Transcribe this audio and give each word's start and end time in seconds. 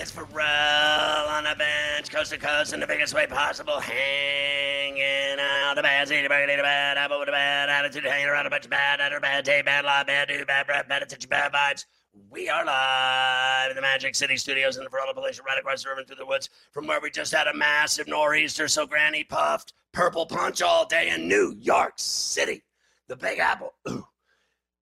It's 0.00 0.12
Ferrall 0.12 1.28
on 1.28 1.44
a 1.46 1.56
bench, 1.56 2.08
coast 2.08 2.30
to 2.30 2.38
coast, 2.38 2.72
in 2.72 2.78
the 2.78 2.86
biggest 2.86 3.14
way 3.14 3.26
possible, 3.26 3.80
hanging 3.80 5.40
out. 5.40 5.74
The 5.74 5.82
bad 5.82 6.06
the 6.06 6.28
bad, 6.28 6.48
the 6.48 6.62
bad, 6.62 6.96
apple 6.96 7.18
with 7.18 7.28
a 7.28 7.32
bad 7.32 7.68
attitude, 7.68 8.04
hanging 8.04 8.28
around 8.28 8.46
a 8.46 8.50
bunch 8.50 8.64
of 8.64 8.70
bad, 8.70 9.00
utter 9.00 9.18
bad 9.18 9.44
day, 9.44 9.60
bad 9.60 9.84
law, 9.84 10.04
bad 10.04 10.28
do, 10.28 10.44
bad 10.44 10.66
breath, 10.68 10.88
bad 10.88 11.02
attention, 11.02 11.28
bad 11.28 11.52
vibes. 11.52 11.84
We 12.30 12.48
are 12.48 12.64
live 12.64 13.70
in 13.70 13.76
the 13.76 13.82
Magic 13.82 14.14
City 14.14 14.36
Studios 14.36 14.76
in 14.76 14.84
the 14.84 14.90
Ferrall 14.90 15.12
Palatial, 15.14 15.44
right 15.44 15.58
across 15.58 15.82
the 15.82 15.90
river 15.90 16.04
through 16.04 16.16
the 16.16 16.26
woods, 16.26 16.48
from 16.70 16.86
where 16.86 17.00
we 17.00 17.10
just 17.10 17.34
had 17.34 17.48
a 17.48 17.54
massive 17.54 18.06
nor'easter, 18.06 18.68
so 18.68 18.86
Granny 18.86 19.24
puffed 19.24 19.72
purple 19.92 20.26
punch 20.26 20.62
all 20.62 20.86
day 20.86 21.08
in 21.08 21.26
New 21.26 21.56
York 21.58 21.94
City. 21.96 22.62
The 23.08 23.16
Big 23.16 23.40
Apple. 23.40 23.74
Ooh. 23.88 24.06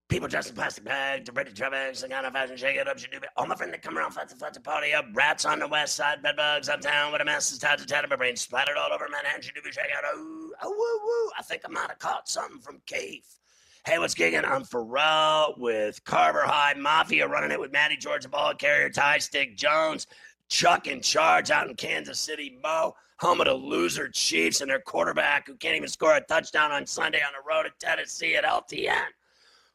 People 0.08 0.28
dressed 0.28 0.50
in 0.50 0.54
plastic 0.54 0.84
bags, 0.84 1.28
ready 1.34 1.50
to 1.50 1.56
travel, 1.56 1.78
some 1.92 2.10
kind 2.10 2.24
of 2.24 2.32
fashion, 2.32 2.56
shake 2.56 2.76
it 2.76 2.86
up, 2.86 2.96
should 2.96 3.10
do 3.10 3.16
it. 3.16 3.24
All 3.36 3.44
my 3.44 3.56
friends 3.56 3.72
that 3.72 3.82
come 3.82 3.98
around, 3.98 4.12
flat 4.12 4.28
to 4.28 4.36
flat 4.36 4.54
to 4.54 4.60
party 4.60 4.94
up. 4.94 5.06
Rats 5.12 5.44
on 5.44 5.58
the 5.58 5.66
west 5.66 5.96
side, 5.96 6.22
bedbugs 6.22 6.68
uptown 6.68 7.10
with 7.10 7.22
a 7.22 7.24
mess 7.24 7.50
is 7.50 7.58
tied 7.58 7.78
to 7.78 8.06
my 8.08 8.14
brain 8.14 8.36
splattered 8.36 8.76
all 8.76 8.92
over 8.92 9.08
Manhattan, 9.10 9.42
should 9.42 9.56
do 9.56 9.62
be 9.62 9.72
shake 9.72 9.86
out. 9.96 10.04
Ooh, 10.16 10.54
oh, 10.62 10.70
woo, 10.70 11.00
woo. 11.04 11.30
I 11.36 11.42
think 11.42 11.62
I 11.64 11.68
might 11.68 11.88
have 11.88 11.98
caught 11.98 12.28
something 12.28 12.60
from 12.60 12.80
Keith. 12.86 13.40
Hey, 13.84 13.98
what's 13.98 14.14
gigging? 14.14 14.48
I'm 14.48 14.62
Ferrall 14.62 15.54
with 15.58 16.02
Carver 16.04 16.42
High 16.42 16.74
Mafia 16.74 17.26
running 17.26 17.50
it 17.50 17.58
with 17.58 17.72
Matty 17.72 17.96
George, 17.96 18.22
the 18.22 18.28
ball 18.28 18.54
carrier, 18.54 18.90
Ty 18.90 19.18
Stick 19.18 19.56
Jones, 19.56 20.06
Chuck 20.48 20.86
in 20.86 21.00
charge 21.00 21.50
out 21.50 21.68
in 21.68 21.74
Kansas 21.74 22.20
City, 22.20 22.58
Mo, 22.62 22.94
home 23.18 23.40
of 23.40 23.46
the 23.46 23.54
loser 23.54 24.08
Chiefs 24.08 24.60
and 24.60 24.70
their 24.70 24.80
quarterback 24.80 25.48
who 25.48 25.56
can't 25.56 25.76
even 25.76 25.88
score 25.88 26.14
a 26.14 26.20
touchdown 26.20 26.70
on 26.70 26.86
Sunday 26.86 27.18
on 27.18 27.32
the 27.32 27.48
road 27.48 27.66
at 27.66 27.76
Tennessee 27.80 28.36
at 28.36 28.44
LTN. 28.44 29.06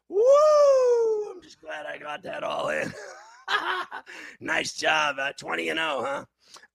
Woo! 0.08 1.30
I'm 1.30 1.42
just 1.42 1.60
glad 1.60 1.86
I 1.86 1.98
got 1.98 2.22
that 2.22 2.42
all 2.42 2.68
in. 2.68 2.92
nice 4.40 4.74
job. 4.74 5.16
Uh, 5.18 5.32
20 5.32 5.70
and 5.70 5.78
0, 5.78 6.02
huh? 6.02 6.24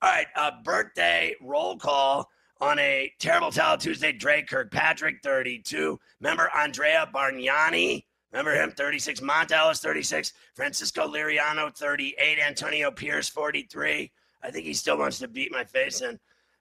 All 0.02 0.10
right, 0.10 0.28
uh, 0.36 0.52
birthday 0.64 1.36
roll 1.42 1.78
call 1.78 2.30
on 2.60 2.80
a 2.80 3.12
terrible 3.20 3.52
tell 3.52 3.78
Tuesday. 3.78 4.12
Dre 4.12 4.42
Kirkpatrick, 4.42 5.18
32. 5.24 6.00
Remember 6.20 6.50
Andrea 6.56 7.10
Bargnani? 7.14 8.06
Remember 8.32 8.54
him, 8.54 8.72
36. 8.72 9.22
Monta 9.22 9.52
Ellis, 9.52 9.80
36. 9.80 10.34
Francisco 10.56 11.08
Liriano, 11.08 11.76
38. 11.76 12.40
Antonio 12.40 12.92
Pierce, 12.92 13.30
43. 13.30 14.12
I 14.44 14.52
think 14.52 14.66
he 14.66 14.74
still 14.74 14.98
wants 14.98 15.20
to 15.20 15.28
beat 15.28 15.52
my 15.52 15.64
face 15.64 16.02
in. 16.02 16.20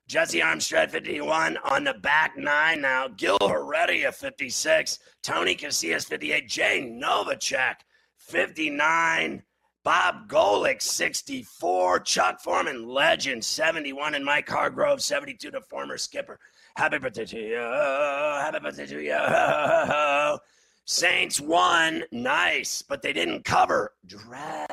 Jessie 0.09 0.41
Armstead, 0.41 0.91
51. 0.91 1.57
On 1.65 1.83
the 1.83 1.95
back 1.95 2.37
nine 2.37 2.81
now. 2.81 3.09
Gil 3.09 3.39
Heredia, 3.41 4.13
56. 4.13 5.01
Tony 5.23 5.57
Casillas, 5.57 6.07
58. 6.07 6.49
Jay 6.49 6.81
Novacek, 7.03 7.77
59. 8.17 9.43
Bob 9.83 10.29
Golic, 10.29 10.81
64. 10.81 12.01
Chuck 12.01 12.41
Foreman, 12.41 12.87
legend, 12.89 13.45
71. 13.45 14.15
And 14.15 14.25
Mike 14.25 14.49
Hargrove, 14.49 15.03
72, 15.03 15.51
the 15.51 15.61
former 15.61 15.99
skipper. 15.99 16.39
Happy 16.77 16.99
birthday 16.99 17.25
to 17.25 17.41
you. 17.41 17.57
Happy 17.57 18.61
birthday 18.61 18.87
to 18.87 19.03
you. 19.03 20.39
Saints 20.85 21.41
won. 21.41 22.05
Nice, 22.13 22.81
but 22.81 23.03
they 23.03 23.13
didn't 23.13 23.45
cover. 23.45 23.93
Drag. 24.07 24.69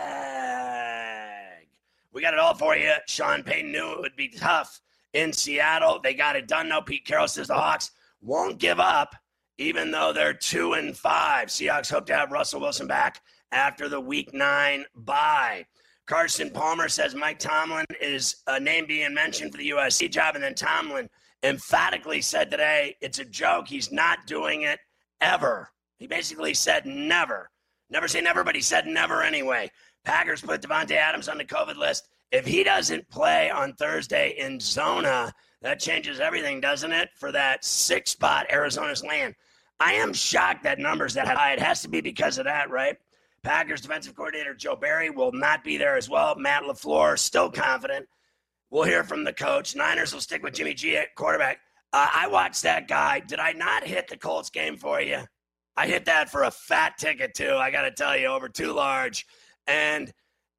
We 2.11 2.21
got 2.21 2.35
it 2.35 2.39
all 2.39 2.53
for 2.53 2.75
you. 2.75 2.93
Sean 3.07 3.41
Payton 3.41 3.71
knew 3.71 3.93
it 3.93 3.99
would 3.99 4.15
be 4.15 4.29
tough 4.29 4.79
in 5.13 5.31
Seattle. 5.33 5.99
They 6.01 6.13
got 6.13 6.35
it 6.35 6.47
done. 6.47 6.69
No, 6.69 6.81
Pete 6.81 7.05
Carroll 7.05 7.27
says 7.27 7.47
the 7.47 7.55
Hawks 7.55 7.91
won't 8.21 8.59
give 8.59 8.79
up, 8.79 9.15
even 9.57 9.91
though 9.91 10.13
they're 10.13 10.33
two 10.33 10.73
and 10.73 10.95
five. 10.95 11.49
Seahawks 11.49 11.91
hope 11.91 12.05
to 12.07 12.15
have 12.15 12.31
Russell 12.31 12.61
Wilson 12.61 12.87
back 12.87 13.21
after 13.51 13.87
the 13.87 13.99
week 13.99 14.33
nine 14.33 14.85
bye. 14.95 15.65
Carson 16.05 16.49
Palmer 16.49 16.89
says 16.89 17.15
Mike 17.15 17.39
Tomlin 17.39 17.85
is 18.01 18.37
a 18.47 18.59
name 18.59 18.85
being 18.85 19.13
mentioned 19.13 19.51
for 19.51 19.57
the 19.57 19.69
USC 19.69 20.11
job. 20.11 20.35
And 20.35 20.43
then 20.43 20.55
Tomlin 20.55 21.09
emphatically 21.43 22.21
said 22.21 22.51
today 22.51 22.95
it's 23.01 23.19
a 23.19 23.25
joke. 23.25 23.67
He's 23.67 23.91
not 23.91 24.25
doing 24.27 24.63
it 24.63 24.79
ever. 25.21 25.69
He 25.97 26.07
basically 26.07 26.53
said 26.53 26.85
never. 26.85 27.49
Never 27.89 28.07
say 28.07 28.21
never, 28.21 28.43
but 28.43 28.55
he 28.55 28.61
said 28.61 28.87
never 28.87 29.21
anyway. 29.21 29.71
Packers 30.03 30.41
put 30.41 30.61
Davante 30.61 30.91
Adams 30.91 31.29
on 31.29 31.37
the 31.37 31.45
COVID 31.45 31.77
list. 31.77 32.09
If 32.33 32.47
he 32.47 32.63
doesn't 32.63 33.07
play 33.09 33.51
on 33.51 33.73
Thursday 33.73 34.35
in 34.39 34.59
Zona, 34.59 35.31
that 35.61 35.79
changes 35.79 36.19
everything, 36.19 36.59
doesn't 36.59 36.91
it? 36.91 37.09
For 37.15 37.31
that 37.31 37.63
six 37.63 38.09
spot 38.11 38.47
Arizona's 38.51 39.03
land. 39.03 39.35
I 39.79 39.93
am 39.93 40.13
shocked 40.13 40.63
that 40.63 40.79
numbers 40.79 41.13
that 41.13 41.27
high. 41.27 41.53
It 41.53 41.59
has 41.59 41.83
to 41.83 41.87
be 41.87 42.01
because 42.01 42.39
of 42.39 42.45
that, 42.45 42.71
right? 42.71 42.97
Packers 43.43 43.81
defensive 43.81 44.15
coordinator 44.15 44.55
Joe 44.55 44.75
Barry 44.75 45.11
will 45.11 45.31
not 45.31 45.63
be 45.63 45.77
there 45.77 45.95
as 45.95 46.09
well. 46.09 46.35
Matt 46.35 46.63
LaFleur 46.63 47.19
still 47.19 47.51
confident. 47.51 48.07
We'll 48.71 48.83
hear 48.83 49.03
from 49.03 49.23
the 49.23 49.33
coach. 49.33 49.75
Niners 49.75 50.11
will 50.11 50.21
stick 50.21 50.41
with 50.41 50.55
Jimmy 50.55 50.73
G 50.73 50.97
at 50.97 51.13
quarterback. 51.13 51.59
Uh, 51.91 52.09
I 52.11 52.27
watched 52.27 52.63
that 52.63 52.87
guy. 52.87 53.19
Did 53.19 53.39
I 53.39 53.51
not 53.51 53.83
hit 53.83 54.07
the 54.07 54.17
Colts 54.17 54.49
game 54.49 54.75
for 54.75 54.99
you? 54.99 55.19
I 55.77 55.85
hit 55.85 56.05
that 56.05 56.31
for 56.31 56.43
a 56.43 56.51
fat 56.51 56.97
ticket 56.97 57.35
too. 57.35 57.53
I 57.53 57.69
got 57.69 57.83
to 57.83 57.91
tell 57.91 58.17
you, 58.17 58.25
over 58.25 58.49
too 58.49 58.73
large. 58.73 59.27
And 59.67 60.11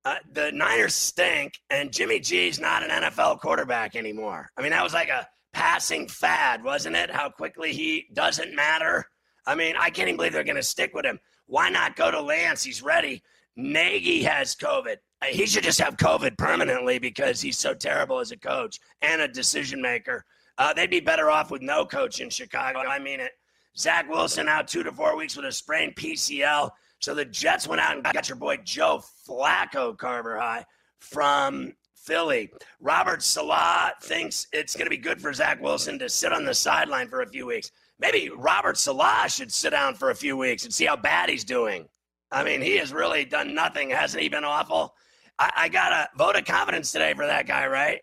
uh, 0.04 0.16
the 0.32 0.53
Niners 0.53 0.94
stink, 0.94 1.60
and 1.70 1.92
Jimmy 1.92 2.20
G's 2.20 2.60
not 2.60 2.82
an 2.82 2.91
NFL 2.91 3.41
quarterback 3.41 3.97
anymore. 3.97 4.50
I 4.56 4.62
mean, 4.62 4.70
that 4.70 4.82
was 4.82 4.94
like 4.94 5.09
a 5.09 5.26
passing 5.53 6.09
fad, 6.09 6.62
wasn't 6.62 6.97
it? 6.97 7.10
How 7.10 7.31
quickly 7.31 7.72
he 7.72 8.06
doesn't 8.12 8.54
matter. 8.54 9.06
I 9.47 9.54
mean, 9.54 9.76
I 9.78 9.91
can't 9.91 10.09
even 10.09 10.16
believe 10.16 10.32
they're 10.32 10.44
going 10.44 10.56
to 10.56 10.62
stick 10.62 10.94
with 10.94 11.04
him. 11.04 11.19
Why 11.47 11.70
not 11.70 11.97
go 11.97 12.10
to 12.10 12.20
Lance? 12.20 12.62
He's 12.62 12.82
ready. 12.82 13.22
Nagy 13.56 14.22
has 14.25 14.54
COVID. 14.54 14.97
Uh, 15.22 15.26
he 15.26 15.47
should 15.47 15.62
just 15.62 15.81
have 15.81 15.97
COVID 15.97 16.37
permanently 16.37 16.98
because 16.98 17.41
he's 17.41 17.59
so 17.59 17.72
terrible 17.72 18.19
as 18.19 18.32
a 18.32 18.37
coach 18.37 18.81
and 19.03 19.22
a 19.22 19.28
decision 19.28 19.81
maker. 19.81 20.25
Uh, 20.59 20.72
they'd 20.72 20.91
be 20.91 21.00
better 21.00 21.31
off 21.31 21.50
with 21.50 21.62
no 21.62 21.84
coach 21.84 22.20
in 22.20 22.31
Chicago. 22.31 22.81
I 22.81 22.98
mean 22.98 23.20
it. 23.20 23.32
Zach 23.76 24.09
Wilson 24.09 24.48
out 24.48 24.69
two 24.69 24.82
to 24.84 24.93
four 24.93 25.16
weeks 25.16 25.37
with 25.37 25.47
a 25.47 25.53
sprained 25.53 25.97
PCL. 25.97 26.70
So 27.04 27.12
the 27.15 27.26
Jets 27.26 27.69
went 27.69 27.82
out 27.82 27.97
and 27.97 28.03
got 28.03 28.31
your 28.31 28.37
boy 28.37 28.56
Joe 28.65 29.03
Flacco 29.28 29.94
Carver 29.94 30.38
High 30.38 30.64
from 31.00 31.75
Philly. 31.94 32.50
Robert 32.81 33.23
Saleh 33.23 33.93
thinks 34.00 34.46
it's 34.55 34.75
going 34.75 34.87
to 34.87 34.90
be 34.90 34.96
good 34.96 35.20
for 35.20 35.31
Zach 35.34 35.61
Wilson 35.61 35.99
to 35.99 36.08
sit 36.08 36.32
on 36.32 36.46
the 36.46 36.55
sideline 36.55 37.08
for 37.08 37.20
a 37.20 37.28
few 37.28 37.44
weeks. 37.44 37.70
Maybe 37.99 38.31
Robert 38.34 38.78
Saleh 38.78 39.31
should 39.31 39.52
sit 39.52 39.73
down 39.73 39.96
for 39.96 40.08
a 40.08 40.14
few 40.14 40.38
weeks 40.38 40.64
and 40.64 40.73
see 40.73 40.87
how 40.87 40.96
bad 40.96 41.28
he's 41.28 41.44
doing. 41.44 41.87
I 42.32 42.43
mean, 42.43 42.62
he 42.62 42.78
has 42.78 42.90
really 42.90 43.26
done 43.26 43.55
nothing. 43.55 43.90
Hasn't 43.90 44.23
he 44.23 44.31
been 44.31 44.43
awful? 44.43 44.94
I, 45.38 45.52
I 45.55 45.69
got 45.69 45.93
a 45.93 46.08
vote 46.17 46.37
of 46.37 46.46
confidence 46.46 46.90
today 46.90 47.12
for 47.12 47.26
that 47.26 47.46
guy, 47.46 47.67
right? 47.67 48.00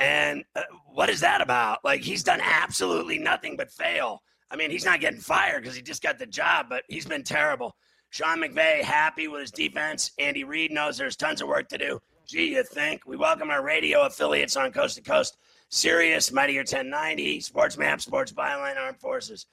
And 0.00 0.42
uh, 0.56 0.62
what 0.92 1.10
is 1.10 1.20
that 1.20 1.42
about? 1.42 1.78
Like, 1.84 2.00
he's 2.00 2.24
done 2.24 2.40
absolutely 2.42 3.18
nothing 3.18 3.56
but 3.56 3.70
fail. 3.70 4.20
I 4.50 4.56
mean, 4.56 4.72
he's 4.72 4.84
not 4.84 5.00
getting 5.00 5.20
fired 5.20 5.62
because 5.62 5.76
he 5.76 5.82
just 5.82 6.02
got 6.02 6.18
the 6.18 6.26
job, 6.26 6.66
but 6.68 6.82
he's 6.88 7.06
been 7.06 7.22
terrible. 7.22 7.76
Sean 8.12 8.40
McVay 8.42 8.82
happy 8.82 9.26
with 9.26 9.40
his 9.40 9.50
defense. 9.50 10.10
Andy 10.18 10.44
Reid 10.44 10.70
knows 10.70 10.98
there's 10.98 11.16
tons 11.16 11.40
of 11.40 11.48
work 11.48 11.66
to 11.70 11.78
do. 11.78 11.98
Gee, 12.26 12.52
you 12.52 12.62
think? 12.62 13.06
We 13.06 13.16
welcome 13.16 13.48
our 13.48 13.64
radio 13.64 14.02
affiliates 14.02 14.54
on 14.54 14.70
Coast 14.70 14.96
to 14.96 15.02
Coast. 15.02 15.38
Sirius, 15.70 16.30
Mightier 16.30 16.60
1090, 16.60 17.40
Sports 17.40 17.78
Map, 17.78 18.02
Sports 18.02 18.30
Byline, 18.30 18.76
Armed 18.76 19.00
Forces. 19.00 19.46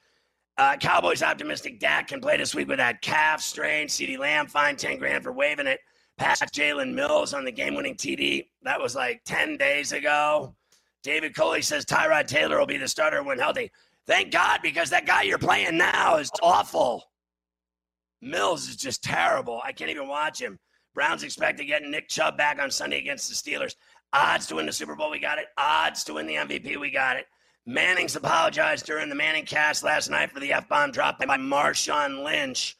Uh, 0.58 0.76
Cowboys 0.76 1.22
optimistic 1.22 1.80
Dak 1.80 2.08
can 2.08 2.20
play 2.20 2.36
this 2.36 2.54
week 2.54 2.68
with 2.68 2.76
that 2.76 3.00
calf 3.00 3.40
strain. 3.40 3.86
CeeDee 3.86 4.18
Lamb 4.18 4.46
fine 4.46 4.76
10 4.76 4.98
grand 4.98 5.24
for 5.24 5.32
waving 5.32 5.66
it. 5.66 5.80
Pass 6.18 6.42
Jalen 6.42 6.92
Mills 6.92 7.32
on 7.32 7.46
the 7.46 7.52
game 7.52 7.74
winning 7.74 7.94
TD. 7.96 8.46
That 8.64 8.78
was 8.78 8.94
like 8.94 9.22
10 9.24 9.56
days 9.56 9.92
ago. 9.92 10.54
David 11.02 11.34
Culley 11.34 11.62
says 11.62 11.86
Tyrod 11.86 12.26
Taylor 12.26 12.58
will 12.58 12.66
be 12.66 12.76
the 12.76 12.88
starter 12.88 13.22
when 13.22 13.38
healthy. 13.38 13.70
Thank 14.06 14.30
God, 14.30 14.60
because 14.62 14.90
that 14.90 15.06
guy 15.06 15.22
you're 15.22 15.38
playing 15.38 15.78
now 15.78 16.18
is 16.18 16.30
awful. 16.42 17.09
Mills 18.22 18.68
is 18.68 18.76
just 18.76 19.02
terrible. 19.02 19.60
I 19.64 19.72
can't 19.72 19.90
even 19.90 20.08
watch 20.08 20.40
him. 20.40 20.58
Browns 20.94 21.22
expect 21.22 21.58
to 21.58 21.64
get 21.64 21.82
Nick 21.82 22.08
Chubb 22.08 22.36
back 22.36 22.60
on 22.60 22.70
Sunday 22.70 22.98
against 22.98 23.28
the 23.28 23.34
Steelers. 23.34 23.74
Odds 24.12 24.46
to 24.48 24.56
win 24.56 24.66
the 24.66 24.72
Super 24.72 24.96
Bowl, 24.96 25.10
we 25.10 25.20
got 25.20 25.38
it. 25.38 25.46
Odds 25.56 26.02
to 26.04 26.14
win 26.14 26.26
the 26.26 26.34
MVP, 26.34 26.78
we 26.78 26.90
got 26.90 27.16
it. 27.16 27.26
Manning's 27.66 28.16
apologized 28.16 28.86
during 28.86 29.08
the 29.08 29.14
Manning 29.14 29.44
cast 29.44 29.84
last 29.84 30.10
night 30.10 30.32
for 30.32 30.40
the 30.40 30.52
F 30.52 30.68
bomb 30.68 30.90
dropped 30.90 31.24
by 31.24 31.36
Marshawn 31.36 32.24
Lynch. 32.24 32.76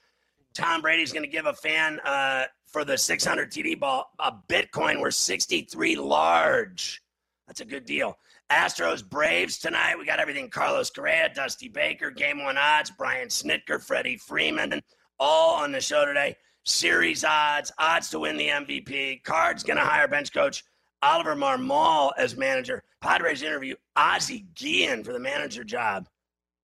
Tom 0.54 0.82
Brady's 0.82 1.12
going 1.12 1.22
to 1.22 1.30
give 1.30 1.46
a 1.46 1.52
fan 1.52 2.00
uh, 2.00 2.46
for 2.66 2.84
the 2.84 2.98
600 2.98 3.52
TD 3.52 3.78
ball 3.78 4.10
a 4.18 4.32
Bitcoin 4.48 5.00
worth 5.00 5.14
63 5.14 5.96
large. 5.96 7.02
That's 7.46 7.60
a 7.60 7.64
good 7.64 7.84
deal. 7.84 8.16
Astros 8.50 9.08
Braves 9.08 9.58
tonight. 9.58 9.96
We 9.96 10.04
got 10.04 10.18
everything 10.18 10.48
Carlos 10.50 10.90
Correa, 10.90 11.30
Dusty 11.32 11.68
Baker, 11.68 12.10
Game 12.10 12.42
One 12.42 12.58
odds, 12.58 12.90
Brian 12.90 13.28
Snitker, 13.28 13.80
Freddie 13.80 14.16
Freeman, 14.16 14.82
all 15.20 15.54
on 15.54 15.70
the 15.70 15.80
show 15.80 16.04
today. 16.04 16.36
Series 16.64 17.24
odds, 17.24 17.70
odds 17.78 18.10
to 18.10 18.18
win 18.18 18.36
the 18.36 18.48
MVP. 18.48 19.22
Cards 19.22 19.62
going 19.62 19.78
to 19.78 19.84
hire 19.84 20.08
bench 20.08 20.32
coach 20.32 20.64
Oliver 21.02 21.36
Marmol 21.36 22.10
as 22.18 22.36
manager. 22.36 22.82
Padres 23.00 23.42
interview 23.42 23.74
Ozzie 23.96 24.46
Guillen 24.54 25.04
for 25.04 25.12
the 25.12 25.20
manager 25.20 25.64
job. 25.64 26.08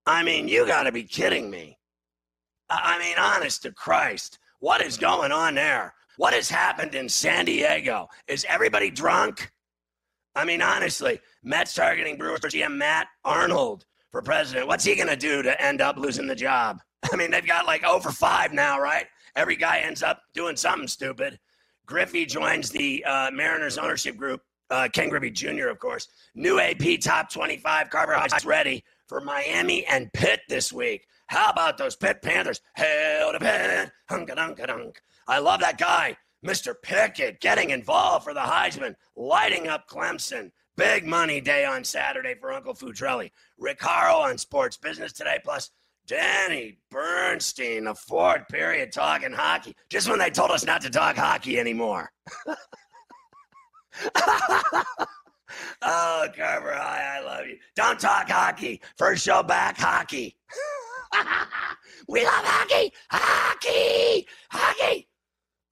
I 0.07 0.23
mean, 0.23 0.49
you 0.49 0.67
got 0.67 0.85
to 0.85 0.93
be 0.93 1.05
kidding 1.05 1.51
me. 1.51 1.79
I 2.69 2.99
mean, 2.99 3.17
honest 3.19 3.63
to 3.63 3.73
Christ, 3.73 4.39
what 4.61 4.83
is 4.83 4.99
going 4.99 5.33
on 5.33 5.55
there? 5.55 5.95
What 6.17 6.35
has 6.35 6.49
happened 6.49 6.95
in 6.95 7.09
San 7.09 7.45
Diego? 7.45 8.09
Is 8.27 8.47
everybody 8.49 8.91
drunk? 8.91 9.51
I 10.35 10.45
mean, 10.45 10.63
honestly, 10.63 11.21
Mets 11.43 11.75
targeting 11.75 12.17
Brewers 12.17 12.41
GM 12.41 12.77
Matt 12.77 13.09
Arnold 13.25 13.87
for 14.11 14.23
president. 14.23 14.67
What's 14.67 14.85
he 14.85 14.95
going 14.95 15.09
to 15.09 15.17
do 15.17 15.43
to 15.43 15.63
end 15.63 15.81
up 15.81 15.97
losing 15.97 16.27
the 16.27 16.35
job? 16.35 16.81
I 17.13 17.17
mean, 17.17 17.31
they've 17.31 17.47
got 17.47 17.67
like 17.67 17.85
over 17.85 18.11
five 18.11 18.53
now, 18.53 18.81
right? 18.81 19.07
Every 19.35 19.57
guy 19.57 19.79
ends 19.79 20.03
up 20.03 20.23
doing 20.35 20.57
something 20.57 20.89
stupid. 20.89 21.39
Griffey 21.85 22.27
joins 22.27 22.71
the 22.71 23.05
uh, 23.05 23.31
Mariners 23.33 23.79
ownership 23.79 24.17
group. 24.17 24.43
Uh, 24.71 24.89
Ken 24.93 25.09
Griffey 25.09 25.31
Jr., 25.31 25.69
of 25.69 25.79
course. 25.79 26.09
New 26.35 26.59
AP 26.59 27.01
top 27.01 27.31
25. 27.31 27.91
Carver 27.91 28.15
High 28.15 28.27
ready 28.45 28.83
for 29.07 29.21
Miami 29.21 29.85
and 29.87 30.13
Pitt 30.13 30.41
this 30.49 30.73
week. 30.73 31.07
How 31.29 31.51
about 31.51 31.79
those 31.79 31.95
Pitt 31.95 32.23
Panthers? 32.23 32.61
Hail 32.77 33.33
to 33.33 33.39
Pitt. 33.39 33.91
Hunk 34.09 34.35
dunk 34.35 34.59
dunk. 34.59 35.01
I 35.29 35.39
love 35.39 35.61
that 35.61 35.79
guy, 35.79 36.17
Mr. 36.45 36.75
Pickett, 36.81 37.41
getting 37.41 37.71
involved 37.71 38.25
for 38.25 38.35
the 38.35 38.41
Heisman, 38.41 38.95
lighting 39.17 39.69
up 39.69 39.89
Clemson. 39.89 40.51
Big 40.77 41.07
money 41.07 41.41
day 41.41 41.65
on 41.65 41.85
Saturday 41.85 42.35
for 42.35 42.53
Uncle 42.53 42.75
Futrelli. 42.75 43.31
Rick 43.59 43.81
Horrow 43.81 44.19
on 44.19 44.37
Sports 44.37 44.77
Business 44.77 45.13
Today, 45.13 45.39
plus 45.43 45.71
Danny 46.07 46.79
Bernstein, 46.91 47.85
the 47.85 47.95
fourth 47.95 48.47
period 48.49 48.93
talking 48.93 49.33
hockey, 49.33 49.75
just 49.89 50.09
when 50.09 50.19
they 50.19 50.31
told 50.31 50.51
us 50.51 50.65
not 50.65 50.81
to 50.83 50.91
talk 50.91 51.17
hockey 51.17 51.59
anymore. 51.59 52.13
oh, 55.83 56.29
Carver 56.37 56.75
High, 56.75 57.19
I 57.19 57.21
love 57.25 57.47
you. 57.47 57.59
Don't 57.75 57.99
talk 57.99 58.29
hockey. 58.31 58.81
First 58.97 59.25
show 59.25 59.43
back, 59.43 59.77
hockey. 59.79 60.37
we 62.09 62.25
love 62.25 62.45
hockey, 62.45 62.93
hockey, 63.11 64.27
hockey. 64.51 65.09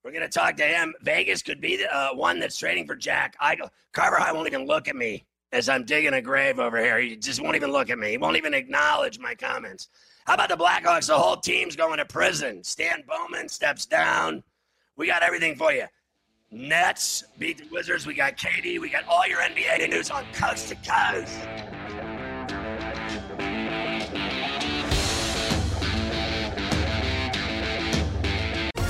We're 0.03 0.11
gonna 0.11 0.27
talk 0.27 0.57
to 0.57 0.65
him. 0.65 0.93
Vegas 1.01 1.41
could 1.41 1.61
be 1.61 1.77
the 1.77 1.95
uh, 1.95 2.09
one 2.13 2.39
that's 2.39 2.57
trading 2.57 2.85
for 2.85 2.95
Jack 2.95 3.35
Eichel. 3.41 3.69
Carver 3.93 4.17
High 4.17 4.33
won't 4.33 4.47
even 4.47 4.67
look 4.67 4.89
at 4.89 4.95
me 4.97 5.25
as 5.53 5.69
I'm 5.69 5.85
digging 5.85 6.13
a 6.13 6.21
grave 6.21 6.59
over 6.59 6.77
here. 6.77 6.99
He 6.99 7.15
just 7.15 7.41
won't 7.41 7.55
even 7.55 7.71
look 7.71 7.89
at 7.89 7.97
me. 7.97 8.11
He 8.11 8.17
won't 8.17 8.35
even 8.35 8.53
acknowledge 8.53 9.17
my 9.17 9.33
comments. 9.33 9.87
How 10.25 10.33
about 10.33 10.49
the 10.49 10.57
Blackhawks? 10.57 11.07
The 11.07 11.17
whole 11.17 11.37
team's 11.37 11.75
going 11.75 11.99
to 11.99 12.05
prison. 12.05 12.63
Stan 12.63 13.03
Bowman 13.07 13.47
steps 13.47 13.85
down. 13.85 14.43
We 14.97 15.05
got 15.05 15.21
everything 15.21 15.55
for 15.55 15.71
you. 15.71 15.85
Nets 16.49 17.23
beat 17.37 17.59
the 17.59 17.67
Wizards. 17.71 18.07
We 18.07 18.15
got 18.15 18.35
KD. 18.35 18.79
We 18.79 18.89
got 18.89 19.03
all 19.07 19.27
your 19.27 19.39
NBA 19.41 19.87
news 19.89 20.09
on 20.09 20.25
coast 20.33 20.69
to 20.69 20.75
coast. 20.75 21.37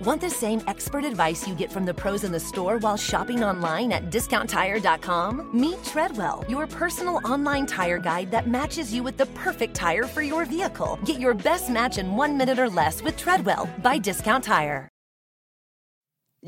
Want 0.00 0.20
the 0.20 0.30
same 0.30 0.62
expert 0.68 1.04
advice 1.04 1.48
you 1.48 1.56
get 1.56 1.72
from 1.72 1.84
the 1.84 1.92
pros 1.92 2.22
in 2.22 2.30
the 2.30 2.38
store 2.38 2.78
while 2.78 2.96
shopping 2.96 3.42
online 3.42 3.90
at 3.90 4.10
discounttire.com? 4.10 5.50
Meet 5.52 5.82
Treadwell, 5.82 6.44
your 6.48 6.68
personal 6.68 7.20
online 7.24 7.66
tire 7.66 7.98
guide 7.98 8.30
that 8.30 8.46
matches 8.46 8.94
you 8.94 9.02
with 9.02 9.16
the 9.16 9.26
perfect 9.26 9.74
tire 9.74 10.04
for 10.04 10.22
your 10.22 10.44
vehicle. 10.44 11.00
Get 11.04 11.18
your 11.18 11.34
best 11.34 11.68
match 11.68 11.98
in 11.98 12.14
one 12.14 12.36
minute 12.36 12.60
or 12.60 12.68
less 12.68 13.02
with 13.02 13.16
Treadwell 13.16 13.68
by 13.82 13.98
Discount 13.98 14.44
Tire. 14.44 14.88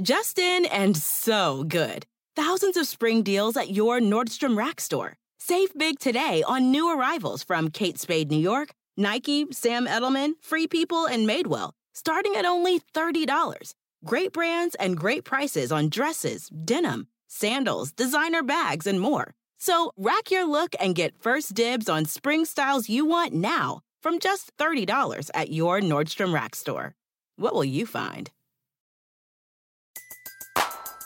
Justin 0.00 0.66
and 0.66 0.96
so 0.96 1.64
good. 1.64 2.06
Thousands 2.36 2.76
of 2.76 2.86
spring 2.86 3.24
deals 3.24 3.56
at 3.56 3.70
your 3.70 3.98
Nordstrom 3.98 4.56
Rack 4.56 4.80
store. 4.80 5.14
Save 5.40 5.76
big 5.76 5.98
today 5.98 6.44
on 6.46 6.70
new 6.70 6.96
arrivals 6.96 7.42
from 7.42 7.70
Kate 7.70 7.98
Spade 7.98 8.30
New 8.30 8.38
York, 8.38 8.70
Nike, 8.96 9.46
Sam 9.50 9.88
Edelman, 9.88 10.34
Free 10.40 10.68
People, 10.68 11.06
and 11.06 11.28
Madewell 11.28 11.72
starting 11.92 12.36
at 12.36 12.44
only 12.44 12.80
$30. 12.94 13.74
Great 14.04 14.32
brands 14.32 14.74
and 14.76 14.96
great 14.96 15.24
prices 15.24 15.70
on 15.70 15.88
dresses, 15.90 16.48
denim, 16.48 17.06
sandals, 17.28 17.92
designer 17.92 18.42
bags, 18.42 18.86
and 18.86 19.00
more. 19.00 19.34
So 19.58 19.92
rack 19.96 20.30
your 20.30 20.48
look 20.48 20.74
and 20.80 20.94
get 20.94 21.22
first 21.22 21.54
dibs 21.54 21.88
on 21.88 22.06
spring 22.06 22.46
styles 22.46 22.88
you 22.88 23.04
want 23.04 23.34
now 23.34 23.80
from 24.02 24.18
just 24.18 24.56
$30 24.56 25.30
at 25.34 25.50
your 25.50 25.80
Nordstrom 25.80 26.32
Rack 26.32 26.56
store. 26.56 26.94
What 27.36 27.54
will 27.54 27.64
you 27.64 27.84
find? 27.84 28.30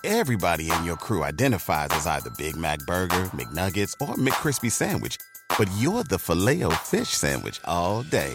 Everybody 0.04 0.70
in 0.70 0.84
your 0.84 0.96
crew 0.96 1.24
identifies 1.24 1.88
as 1.92 2.06
either 2.06 2.30
Big 2.36 2.56
Mac 2.56 2.78
Burger, 2.80 3.24
McNuggets, 3.32 3.94
or 4.00 4.14
McCrispy 4.16 4.70
Sandwich, 4.70 5.16
but 5.58 5.68
you're 5.78 6.04
the 6.04 6.18
filet 6.18 6.62
fish 6.84 7.08
Sandwich 7.08 7.58
all 7.64 8.02
day 8.02 8.34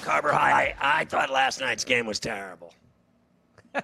Carver 0.00 0.32
High. 0.32 0.74
I, 0.80 1.00
I 1.00 1.04
thought 1.04 1.30
last 1.30 1.60
night's 1.60 1.84
game 1.84 2.06
was 2.06 2.18
terrible. 2.18 2.74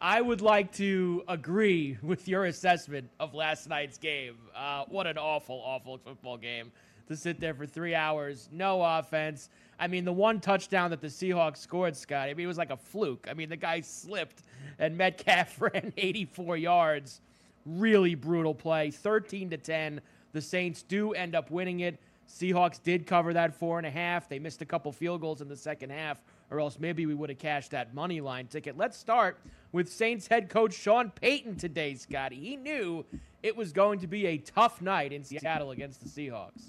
I 0.00 0.20
would 0.20 0.40
like 0.40 0.72
to 0.74 1.22
agree 1.28 1.98
with 2.02 2.28
your 2.28 2.44
assessment 2.44 3.08
of 3.18 3.34
last 3.34 3.68
night's 3.68 3.98
game. 3.98 4.36
Uh, 4.54 4.84
what 4.88 5.06
an 5.06 5.18
awful, 5.18 5.60
awful 5.64 5.98
football 5.98 6.36
game 6.36 6.70
to 7.08 7.16
sit 7.16 7.40
there 7.40 7.54
for 7.54 7.66
three 7.66 7.94
hours, 7.94 8.48
no 8.52 8.82
offense. 8.82 9.48
I 9.80 9.86
mean, 9.86 10.04
the 10.04 10.12
one 10.12 10.40
touchdown 10.40 10.90
that 10.90 11.00
the 11.00 11.08
Seahawks 11.08 11.58
scored, 11.58 11.96
Scott, 11.96 12.28
I 12.28 12.34
mean, 12.34 12.44
it 12.44 12.48
was 12.48 12.58
like 12.58 12.70
a 12.70 12.76
fluke. 12.76 13.26
I 13.30 13.34
mean, 13.34 13.48
the 13.48 13.56
guy 13.56 13.80
slipped 13.80 14.42
and 14.78 14.96
Metcalf 14.96 15.60
ran 15.60 15.92
84 15.96 16.56
yards. 16.58 17.20
Really 17.64 18.14
brutal 18.14 18.54
play. 18.54 18.90
13 18.90 19.50
to 19.50 19.56
10. 19.56 20.00
The 20.32 20.40
Saints 20.40 20.82
do 20.82 21.12
end 21.12 21.34
up 21.34 21.50
winning 21.50 21.80
it. 21.80 21.98
Seahawks 22.28 22.82
did 22.82 23.06
cover 23.06 23.32
that 23.32 23.54
four 23.54 23.78
and 23.78 23.86
a 23.86 23.90
half. 23.90 24.28
They 24.28 24.38
missed 24.38 24.60
a 24.60 24.66
couple 24.66 24.92
field 24.92 25.20
goals 25.20 25.40
in 25.40 25.48
the 25.48 25.56
second 25.56 25.90
half, 25.90 26.22
or 26.50 26.60
else 26.60 26.78
maybe 26.78 27.06
we 27.06 27.14
would 27.14 27.30
have 27.30 27.38
cashed 27.38 27.70
that 27.70 27.94
money 27.94 28.20
line 28.20 28.46
ticket. 28.46 28.76
Let's 28.76 28.96
start 28.96 29.40
with 29.72 29.90
Saints 29.90 30.26
head 30.26 30.48
coach 30.48 30.74
Sean 30.74 31.10
Payton 31.10 31.56
today, 31.56 31.94
Scotty. 31.94 32.36
He 32.36 32.56
knew 32.56 33.04
it 33.42 33.56
was 33.56 33.72
going 33.72 34.00
to 34.00 34.06
be 34.06 34.26
a 34.26 34.38
tough 34.38 34.82
night 34.82 35.12
in 35.12 35.24
Seattle 35.24 35.70
against 35.70 36.02
the 36.02 36.08
Seahawks. 36.08 36.62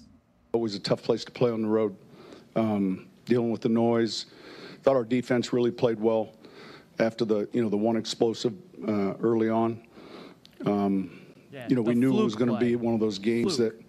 Always 0.54 0.76
a 0.76 0.80
tough 0.80 1.04
place 1.04 1.26
to 1.26 1.32
play 1.32 1.52
on 1.52 1.62
the 1.62 1.68
road. 1.68 1.96
Um, 2.56 3.08
dealing 3.26 3.52
with 3.52 3.62
the 3.62 3.70
noise. 3.70 4.26
Thought 4.84 4.96
our 4.96 5.04
defense 5.04 5.54
really 5.54 5.72
played 5.72 6.00
well 6.00 6.34
after 7.00 7.24
the 7.24 7.48
you 7.54 7.62
know 7.62 7.70
the 7.70 7.78
one 7.78 7.96
explosive 7.96 8.54
uh, 8.88 9.14
early 9.22 9.50
on. 9.50 9.82
Um, 10.66 11.22
yeah, 11.52 11.68
you 11.70 11.76
know 11.76 11.82
we 11.82 11.96
knew 11.96 12.18
it 12.18 12.24
was 12.24 12.36
going 12.36 12.52
to 12.52 12.58
be 12.58 12.76
one 12.76 12.94
of 12.94 13.00
those 13.00 13.20
games 13.20 13.58
fluke. 13.58 13.78
that 13.78 13.89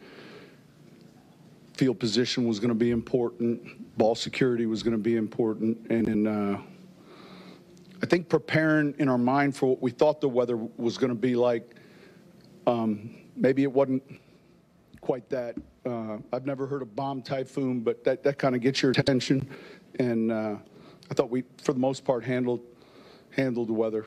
field 1.80 1.98
position 1.98 2.46
was 2.46 2.60
going 2.60 2.68
to 2.68 2.74
be 2.74 2.90
important, 2.90 3.96
ball 3.96 4.14
security 4.14 4.66
was 4.66 4.82
going 4.82 4.92
to 4.92 5.02
be 5.02 5.16
important, 5.16 5.78
and 5.88 6.08
in, 6.08 6.26
uh, 6.26 6.60
I 8.02 8.06
think 8.06 8.28
preparing 8.28 8.94
in 8.98 9.08
our 9.08 9.16
mind 9.16 9.56
for 9.56 9.70
what 9.70 9.80
we 9.80 9.90
thought 9.90 10.20
the 10.20 10.28
weather 10.28 10.58
was 10.58 10.98
going 10.98 11.08
to 11.08 11.18
be 11.18 11.34
like. 11.34 11.76
Um, 12.66 13.14
maybe 13.34 13.62
it 13.62 13.72
wasn't 13.72 14.02
quite 15.00 15.26
that. 15.30 15.56
Uh, 15.86 16.18
I've 16.34 16.44
never 16.44 16.66
heard 16.66 16.82
of 16.82 16.94
bomb 16.94 17.22
typhoon, 17.22 17.80
but 17.80 18.04
that, 18.04 18.22
that 18.24 18.36
kind 18.36 18.54
of 18.54 18.60
gets 18.60 18.82
your 18.82 18.90
attention. 18.90 19.48
And 19.98 20.30
uh, 20.30 20.56
I 21.10 21.14
thought 21.14 21.30
we, 21.30 21.44
for 21.62 21.72
the 21.72 21.80
most 21.80 22.04
part, 22.04 22.22
handled 22.24 22.60
handled 23.30 23.68
the 23.68 23.72
weather. 23.72 24.04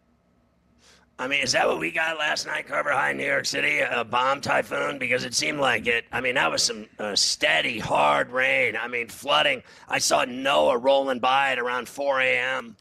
I 1.23 1.27
mean, 1.29 1.39
is 1.41 1.53
that 1.53 1.65
what 1.69 1.79
we 1.79 1.89
got 1.89 2.19
last 2.19 2.45
night, 2.47 2.67
Carver 2.67 2.91
High, 2.91 3.13
New 3.13 3.25
York 3.25 3.45
City? 3.45 3.79
A 3.79 4.03
bomb 4.03 4.41
typhoon? 4.41 4.99
Because 4.99 5.23
it 5.23 5.33
seemed 5.33 5.57
like 5.57 5.87
it. 5.87 6.03
I 6.11 6.19
mean, 6.19 6.35
that 6.35 6.51
was 6.51 6.61
some 6.61 6.85
uh, 6.99 7.15
steady, 7.15 7.79
hard 7.79 8.29
rain. 8.29 8.75
I 8.75 8.89
mean, 8.89 9.07
flooding. 9.07 9.63
I 9.87 9.99
saw 9.99 10.25
Noah 10.25 10.77
rolling 10.77 11.19
by 11.19 11.53
at 11.53 11.59
around 11.59 11.87
4 11.87 12.19
a.m. 12.19 12.75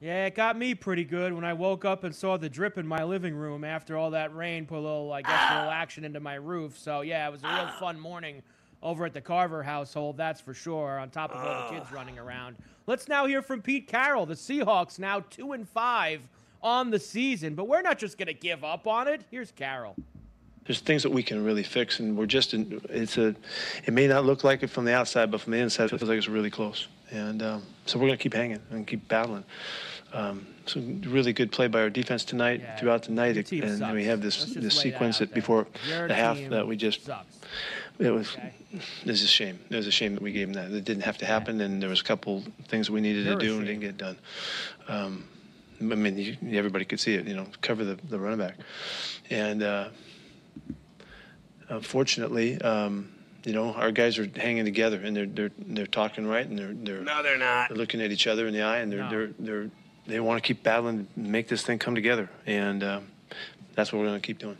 Yeah, 0.00 0.26
it 0.26 0.34
got 0.34 0.58
me 0.58 0.74
pretty 0.74 1.04
good 1.04 1.32
when 1.32 1.44
I 1.44 1.52
woke 1.52 1.84
up 1.84 2.02
and 2.02 2.12
saw 2.12 2.36
the 2.38 2.48
drip 2.48 2.76
in 2.76 2.88
my 2.88 3.04
living 3.04 3.36
room 3.36 3.62
after 3.62 3.96
all 3.96 4.10
that 4.10 4.34
rain 4.34 4.66
put 4.66 4.78
a 4.78 4.80
little, 4.80 5.12
I 5.12 5.22
guess, 5.22 5.52
a 5.52 5.54
little 5.58 5.70
action 5.70 6.04
into 6.04 6.18
my 6.18 6.34
roof. 6.34 6.76
So, 6.76 7.02
yeah, 7.02 7.28
it 7.28 7.30
was 7.30 7.44
a 7.44 7.46
real 7.46 7.68
fun 7.78 8.00
morning 8.00 8.42
over 8.82 9.04
at 9.04 9.14
the 9.14 9.20
Carver 9.20 9.62
household, 9.62 10.16
that's 10.16 10.40
for 10.40 10.54
sure, 10.54 10.98
on 10.98 11.10
top 11.10 11.30
of 11.30 11.36
all 11.36 11.68
the 11.70 11.78
kids 11.78 11.92
running 11.92 12.18
around. 12.18 12.56
Let's 12.88 13.06
now 13.06 13.26
hear 13.26 13.42
from 13.42 13.62
Pete 13.62 13.86
Carroll. 13.86 14.26
The 14.26 14.34
Seahawks 14.34 14.98
now 14.98 15.20
2 15.20 15.52
and 15.52 15.68
5 15.68 16.20
on 16.62 16.90
the 16.90 16.98
season, 16.98 17.54
but 17.54 17.68
we're 17.68 17.82
not 17.82 17.98
just 17.98 18.18
going 18.18 18.26
to 18.26 18.34
give 18.34 18.64
up 18.64 18.86
on 18.86 19.08
it. 19.08 19.22
Here's 19.30 19.52
Carroll 19.52 19.96
there's 20.68 20.80
things 20.80 21.02
that 21.02 21.10
we 21.10 21.22
can 21.22 21.42
really 21.42 21.62
fix, 21.62 21.98
and 21.98 22.14
we're 22.14 22.26
just 22.26 22.52
in, 22.52 22.78
it's 22.90 23.16
a. 23.16 23.34
It 23.86 23.94
may 23.94 24.06
not 24.06 24.26
look 24.26 24.44
like 24.44 24.62
it 24.62 24.68
from 24.68 24.84
the 24.84 24.94
outside, 24.94 25.30
but 25.30 25.40
from 25.40 25.52
the 25.52 25.58
inside, 25.58 25.86
it 25.86 25.98
feels 25.98 26.02
like 26.02 26.18
it's 26.18 26.28
really 26.28 26.50
close. 26.50 26.88
And 27.10 27.42
um, 27.42 27.62
so 27.86 27.98
we're 27.98 28.08
going 28.08 28.18
to 28.18 28.22
keep 28.22 28.34
hanging 28.34 28.60
and 28.70 28.86
keep 28.86 29.08
battling. 29.08 29.44
Um, 30.12 30.46
so 30.66 30.80
really 31.06 31.32
good 31.32 31.50
play 31.50 31.68
by 31.68 31.80
our 31.80 31.88
defense 31.88 32.22
tonight 32.22 32.60
yeah, 32.60 32.76
throughout 32.76 33.04
the 33.04 33.12
night, 33.12 33.50
and 33.50 33.94
we 33.94 34.04
have 34.04 34.20
this 34.20 34.44
this 34.54 34.78
sequence 34.78 35.20
that, 35.20 35.32
before 35.32 35.66
your 35.88 36.06
the 36.06 36.14
half 36.14 36.38
that 36.50 36.66
we 36.66 36.76
just. 36.76 37.06
Sucks. 37.06 37.38
It 37.98 38.10
was. 38.10 38.30
Okay. 38.36 38.52
It 38.70 39.06
was 39.06 39.22
a 39.22 39.26
shame. 39.26 39.58
It 39.70 39.76
was 39.76 39.86
a 39.86 39.90
shame 39.90 40.12
that 40.14 40.22
we 40.22 40.32
gave 40.32 40.52
them 40.52 40.70
that. 40.70 40.76
It 40.76 40.84
didn't 40.84 41.04
have 41.04 41.16
to 41.18 41.26
happen, 41.26 41.62
and 41.62 41.82
there 41.82 41.88
was 41.88 42.02
a 42.02 42.04
couple 42.04 42.44
things 42.68 42.90
we 42.90 43.00
needed 43.00 43.24
You're 43.24 43.38
to 43.38 43.46
do 43.46 43.56
and 43.56 43.66
didn't 43.66 43.80
get 43.80 43.96
done. 43.96 44.18
Um, 44.86 45.24
I 45.80 45.84
mean, 45.84 46.18
you, 46.18 46.36
everybody 46.58 46.84
could 46.84 47.00
see 47.00 47.14
it. 47.14 47.26
You 47.26 47.34
know, 47.34 47.46
cover 47.60 47.84
the 47.84 47.96
the 48.08 48.18
running 48.18 48.38
back, 48.38 48.56
and 49.30 49.62
uh, 49.62 49.88
unfortunately. 51.68 52.60
Um, 52.60 53.14
you 53.44 53.52
know, 53.54 53.72
our 53.74 53.92
guys 53.92 54.18
are 54.18 54.28
hanging 54.36 54.64
together 54.64 55.00
and 55.00 55.16
they're 55.16 55.24
they're 55.24 55.50
they're 55.58 55.86
talking 55.86 56.26
right 56.26 56.46
and 56.46 56.58
they're 56.58 56.74
they're 56.74 57.00
no, 57.02 57.22
they're 57.22 57.38
not. 57.38 57.68
They're 57.68 57.78
looking 57.78 58.02
at 58.02 58.10
each 58.10 58.26
other 58.26 58.46
in 58.46 58.52
the 58.52 58.62
eye 58.62 58.78
and 58.78 58.92
they're 58.92 59.04
no. 59.04 59.08
they're 59.08 59.30
they're 59.38 59.70
they 60.08 60.20
want 60.20 60.42
to 60.42 60.46
keep 60.46 60.62
battling 60.62 61.06
and 61.14 61.26
make 61.28 61.48
this 61.48 61.62
thing 61.62 61.78
come 61.78 61.94
together, 61.94 62.28
and 62.46 62.82
um, 62.82 63.08
that's 63.74 63.92
what 63.92 64.00
we're 64.00 64.06
going 64.06 64.20
to 64.20 64.26
keep 64.26 64.38
doing. 64.38 64.56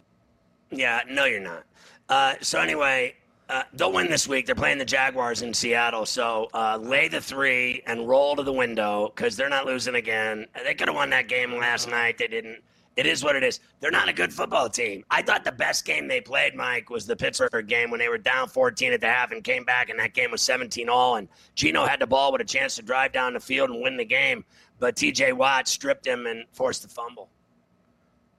Yeah, 0.71 1.01
no, 1.09 1.25
you're 1.25 1.41
not. 1.41 1.65
Uh, 2.09 2.35
so 2.41 2.61
anyway, 2.61 3.15
uh, 3.49 3.63
they'll 3.73 3.93
win 3.93 4.09
this 4.09 4.29
week. 4.29 4.47
They're 4.47 4.55
playing 4.55 4.79
the 4.79 4.85
Jaguars 4.85 5.43
in 5.43 5.55
Seattle. 5.55 6.07
So 6.07 6.49
uh, 6.55 6.79
lay 6.81 7.09
the 7.09 7.21
three 7.21 7.83
and 7.87 8.09
roll 8.09 8.37
to 8.37 8.43
the 8.43 8.53
window 8.53 9.13
because 9.15 9.37
they're 9.37 9.49
not 9.49 9.67
losing 9.67 9.95
again. 9.95 10.47
They 10.65 10.75
could 10.75 10.89
have 10.89 10.97
won 10.97 11.11
that 11.11 11.29
game 11.29 11.55
last 11.55 11.89
night. 11.89 12.19
They 12.19 12.29
didn't. 12.29 12.63
It 12.97 13.07
is 13.07 13.23
what 13.23 13.37
it 13.37 13.45
is. 13.45 13.61
They're 13.79 13.93
not 13.93 14.09
a 14.09 14.13
good 14.13 14.33
football 14.33 14.69
team. 14.69 15.05
I 15.09 15.23
thought 15.23 15.45
the 15.45 15.53
best 15.53 15.85
game 15.85 16.09
they 16.09 16.21
played, 16.21 16.57
Mike, 16.57 16.91
was 16.91 17.07
the 17.07 17.15
Pittsburgh 17.15 17.69
game 17.69 17.93
when 17.93 18.01
they 18.01 18.09
were 18.09 18.19
down 18.19 18.49
14 18.49 18.93
at 18.93 19.01
the 19.01 19.07
half 19.07 19.31
and 19.31 19.45
came 19.45 19.65
back, 19.65 19.89
and 19.89 20.01
that 20.01 20.15
game 20.15 20.33
was 20.33 20.43
17 20.43 20.89
all. 20.89 21.15
And 21.15 21.29
Geno 21.55 21.87
had 21.87 22.01
the 22.01 22.09
ball 22.09 22.33
with 22.33 22.41
a 22.41 22.45
chance 22.45 22.75
to 22.75 22.83
drive 22.83 23.13
down 23.13 23.35
the 23.35 23.41
field 23.41 23.71
and 23.71 23.81
win 23.83 23.97
the 23.97 24.05
game 24.05 24.45
but 24.79 24.97
TJ 24.97 25.33
Watt 25.33 25.69
stripped 25.69 26.07
him 26.07 26.27
and 26.27 26.45
forced 26.53 26.83
the 26.83 26.89
fumble. 26.89 27.31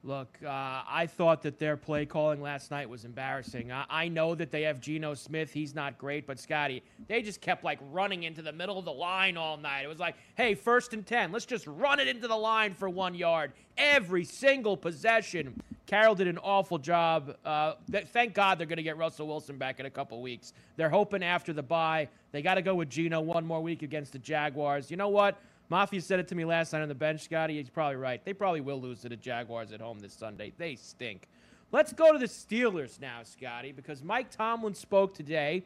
Look, 0.01 0.37
uh, 0.45 0.47
I 0.49 1.07
thought 1.07 1.41
that 1.41 1.59
their 1.59 1.75
play 1.75 2.05
calling 2.05 2.41
last 2.41 2.71
night 2.71 2.89
was 2.89 3.03
embarrassing. 3.03 3.69
I, 3.73 3.85
I 3.89 4.07
know 4.07 4.33
that 4.33 4.49
they 4.49 4.61
have 4.61 4.79
Geno 4.79 5.13
Smith. 5.13 5.51
He's 5.51 5.75
not 5.75 5.97
great, 5.97 6.25
but 6.25 6.39
Scotty, 6.39 6.83
they 7.09 7.21
just 7.21 7.41
kept 7.41 7.65
like 7.65 7.79
running 7.91 8.23
into 8.23 8.41
the 8.41 8.53
middle 8.53 8.79
of 8.79 8.85
the 8.85 8.93
line 8.93 9.35
all 9.35 9.57
night. 9.57 9.81
It 9.81 9.89
was 9.89 9.99
like, 9.99 10.15
hey, 10.35 10.55
first 10.55 10.93
and 10.93 11.05
10, 11.05 11.33
let's 11.33 11.45
just 11.45 11.67
run 11.67 11.99
it 11.99 12.07
into 12.07 12.29
the 12.29 12.35
line 12.35 12.73
for 12.75 12.87
one 12.87 13.13
yard. 13.13 13.51
Every 13.77 14.23
single 14.23 14.77
possession. 14.77 15.61
Carroll 15.85 16.15
did 16.15 16.27
an 16.27 16.37
awful 16.37 16.77
job. 16.77 17.35
Uh, 17.43 17.73
th- 17.91 18.07
thank 18.07 18.33
God 18.33 18.57
they're 18.57 18.67
going 18.67 18.77
to 18.77 18.83
get 18.83 18.95
Russell 18.95 19.27
Wilson 19.27 19.57
back 19.57 19.81
in 19.81 19.85
a 19.85 19.89
couple 19.89 20.21
weeks. 20.21 20.53
They're 20.77 20.89
hoping 20.89 21.23
after 21.23 21.51
the 21.51 21.63
bye, 21.63 22.07
they 22.31 22.41
got 22.41 22.55
to 22.55 22.61
go 22.61 22.75
with 22.75 22.89
Geno 22.89 23.19
one 23.19 23.45
more 23.45 23.61
week 23.61 23.81
against 23.81 24.13
the 24.13 24.19
Jaguars. 24.19 24.89
You 24.89 24.95
know 24.95 25.09
what? 25.09 25.41
Mafia 25.69 26.01
said 26.01 26.19
it 26.19 26.27
to 26.29 26.35
me 26.35 26.45
last 26.45 26.73
night 26.73 26.81
on 26.81 26.89
the 26.89 26.95
bench, 26.95 27.21
Scotty. 27.21 27.57
He's 27.57 27.69
probably 27.69 27.97
right. 27.97 28.23
They 28.25 28.33
probably 28.33 28.61
will 28.61 28.81
lose 28.81 29.01
to 29.01 29.09
the 29.09 29.15
Jaguars 29.15 29.71
at 29.71 29.79
home 29.79 29.99
this 29.99 30.13
Sunday. 30.13 30.51
They 30.57 30.75
stink. 30.75 31.27
Let's 31.71 31.93
go 31.93 32.11
to 32.11 32.17
the 32.17 32.25
Steelers 32.25 32.99
now, 32.99 33.19
Scotty, 33.23 33.71
because 33.71 34.03
Mike 34.03 34.31
Tomlin 34.31 34.73
spoke 34.73 35.13
today 35.13 35.63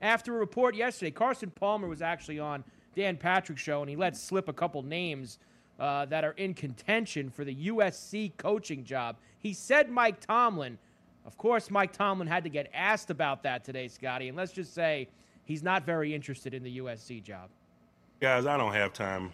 after 0.00 0.34
a 0.34 0.38
report 0.38 0.74
yesterday. 0.74 1.10
Carson 1.10 1.50
Palmer 1.50 1.86
was 1.86 2.00
actually 2.00 2.38
on 2.38 2.64
Dan 2.96 3.18
Patrick's 3.18 3.60
show, 3.60 3.82
and 3.82 3.90
he 3.90 3.96
let 3.96 4.16
slip 4.16 4.48
a 4.48 4.52
couple 4.54 4.82
names 4.82 5.38
uh, 5.78 6.06
that 6.06 6.24
are 6.24 6.32
in 6.32 6.54
contention 6.54 7.28
for 7.28 7.44
the 7.44 7.54
USC 7.68 8.32
coaching 8.38 8.84
job. 8.84 9.16
He 9.38 9.52
said 9.52 9.90
Mike 9.90 10.20
Tomlin. 10.20 10.78
Of 11.26 11.36
course, 11.36 11.70
Mike 11.70 11.92
Tomlin 11.92 12.26
had 12.26 12.44
to 12.44 12.50
get 12.50 12.70
asked 12.72 13.10
about 13.10 13.42
that 13.42 13.64
today, 13.64 13.88
Scotty, 13.88 14.28
and 14.28 14.36
let's 14.36 14.52
just 14.52 14.72
say 14.74 15.08
he's 15.44 15.62
not 15.62 15.84
very 15.84 16.14
interested 16.14 16.54
in 16.54 16.62
the 16.62 16.78
USC 16.78 17.22
job. 17.22 17.50
Guys, 18.20 18.46
I 18.46 18.56
don't 18.56 18.72
have 18.72 18.92
time 18.92 19.32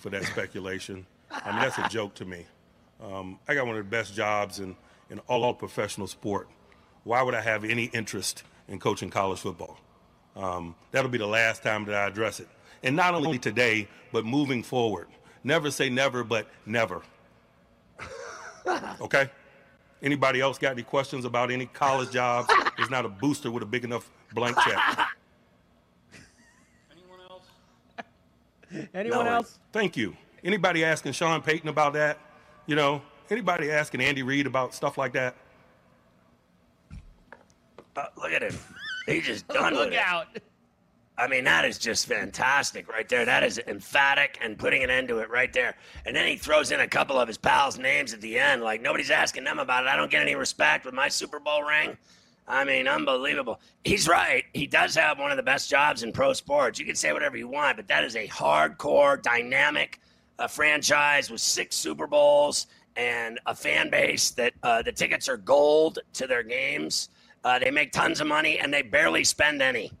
for 0.00 0.10
that 0.10 0.24
speculation. 0.24 1.06
I 1.30 1.52
mean, 1.52 1.60
that's 1.60 1.78
a 1.78 1.88
joke 1.88 2.14
to 2.16 2.24
me. 2.24 2.46
Um, 3.02 3.38
I 3.46 3.54
got 3.54 3.66
one 3.66 3.76
of 3.76 3.84
the 3.84 3.90
best 3.90 4.14
jobs 4.14 4.58
in, 4.58 4.74
in 5.10 5.20
all 5.28 5.54
professional 5.54 6.06
sport. 6.06 6.48
Why 7.04 7.22
would 7.22 7.34
I 7.34 7.40
have 7.40 7.64
any 7.64 7.84
interest 7.84 8.42
in 8.66 8.78
coaching 8.78 9.10
college 9.10 9.40
football? 9.40 9.78
Um, 10.36 10.74
that'll 10.90 11.10
be 11.10 11.18
the 11.18 11.26
last 11.26 11.62
time 11.62 11.84
that 11.84 11.94
I 11.94 12.06
address 12.08 12.40
it. 12.40 12.48
And 12.82 12.96
not 12.96 13.14
only 13.14 13.38
today, 13.38 13.88
but 14.10 14.24
moving 14.24 14.62
forward. 14.62 15.06
Never 15.44 15.70
say 15.70 15.88
never, 15.88 16.24
but 16.24 16.48
never. 16.66 17.02
Okay? 19.00 19.30
Anybody 20.02 20.40
else 20.40 20.58
got 20.58 20.72
any 20.72 20.82
questions 20.82 21.24
about 21.24 21.50
any 21.50 21.66
college 21.66 22.10
jobs? 22.10 22.52
There's 22.76 22.90
not 22.90 23.06
a 23.06 23.08
booster 23.08 23.50
with 23.50 23.62
a 23.62 23.66
big 23.66 23.84
enough 23.84 24.10
blank 24.34 24.56
check. 24.60 24.98
Anyone 28.94 29.24
no, 29.24 29.32
else? 29.32 29.58
Thank 29.72 29.96
you. 29.96 30.16
Anybody 30.44 30.84
asking 30.84 31.12
Sean 31.12 31.42
Payton 31.42 31.68
about 31.68 31.92
that? 31.94 32.18
You 32.66 32.76
know, 32.76 33.02
anybody 33.30 33.70
asking 33.70 34.00
Andy 34.00 34.22
Reid 34.22 34.46
about 34.46 34.74
stuff 34.74 34.96
like 34.96 35.12
that? 35.12 35.36
Uh, 37.96 38.06
look 38.16 38.32
at 38.32 38.42
him. 38.42 38.56
He's 39.06 39.26
just 39.26 39.48
done 39.48 39.74
look 39.74 39.90
with 39.90 39.98
out. 39.98 40.28
It. 40.34 40.42
I 41.18 41.26
mean, 41.26 41.44
that 41.44 41.66
is 41.66 41.76
just 41.76 42.06
fantastic 42.06 42.90
right 42.90 43.06
there. 43.06 43.26
That 43.26 43.42
is 43.42 43.58
emphatic 43.66 44.38
and 44.40 44.56
putting 44.56 44.82
an 44.82 44.88
end 44.88 45.08
to 45.08 45.18
it 45.18 45.28
right 45.28 45.52
there. 45.52 45.76
And 46.06 46.16
then 46.16 46.26
he 46.26 46.36
throws 46.36 46.70
in 46.70 46.80
a 46.80 46.88
couple 46.88 47.18
of 47.18 47.28
his 47.28 47.36
pals' 47.36 47.78
names 47.78 48.14
at 48.14 48.22
the 48.22 48.38
end. 48.38 48.62
Like, 48.62 48.80
nobody's 48.80 49.10
asking 49.10 49.44
them 49.44 49.58
about 49.58 49.84
it. 49.84 49.88
I 49.88 49.96
don't 49.96 50.10
get 50.10 50.22
any 50.22 50.34
respect 50.34 50.86
with 50.86 50.94
my 50.94 51.08
Super 51.08 51.38
Bowl 51.38 51.62
ring. 51.62 51.98
I 52.50 52.64
mean, 52.64 52.88
unbelievable. 52.88 53.60
He's 53.84 54.08
right. 54.08 54.44
He 54.52 54.66
does 54.66 54.96
have 54.96 55.20
one 55.20 55.30
of 55.30 55.36
the 55.36 55.42
best 55.42 55.70
jobs 55.70 56.02
in 56.02 56.10
pro 56.10 56.32
sports. 56.32 56.80
You 56.80 56.84
can 56.84 56.96
say 56.96 57.12
whatever 57.12 57.36
you 57.36 57.46
want, 57.46 57.76
but 57.76 57.86
that 57.86 58.02
is 58.02 58.16
a 58.16 58.26
hardcore, 58.26 59.22
dynamic 59.22 60.00
uh, 60.36 60.48
franchise 60.48 61.30
with 61.30 61.40
six 61.40 61.76
Super 61.76 62.08
Bowls 62.08 62.66
and 62.96 63.38
a 63.46 63.54
fan 63.54 63.88
base 63.88 64.32
that 64.32 64.52
uh, 64.64 64.82
the 64.82 64.90
tickets 64.90 65.28
are 65.28 65.36
gold 65.36 66.00
to 66.14 66.26
their 66.26 66.42
games. 66.42 67.10
Uh, 67.44 67.60
they 67.60 67.70
make 67.70 67.92
tons 67.92 68.20
of 68.20 68.26
money 68.26 68.58
and 68.58 68.74
they 68.74 68.82
barely 68.82 69.22
spend 69.22 69.62
any. 69.62 69.92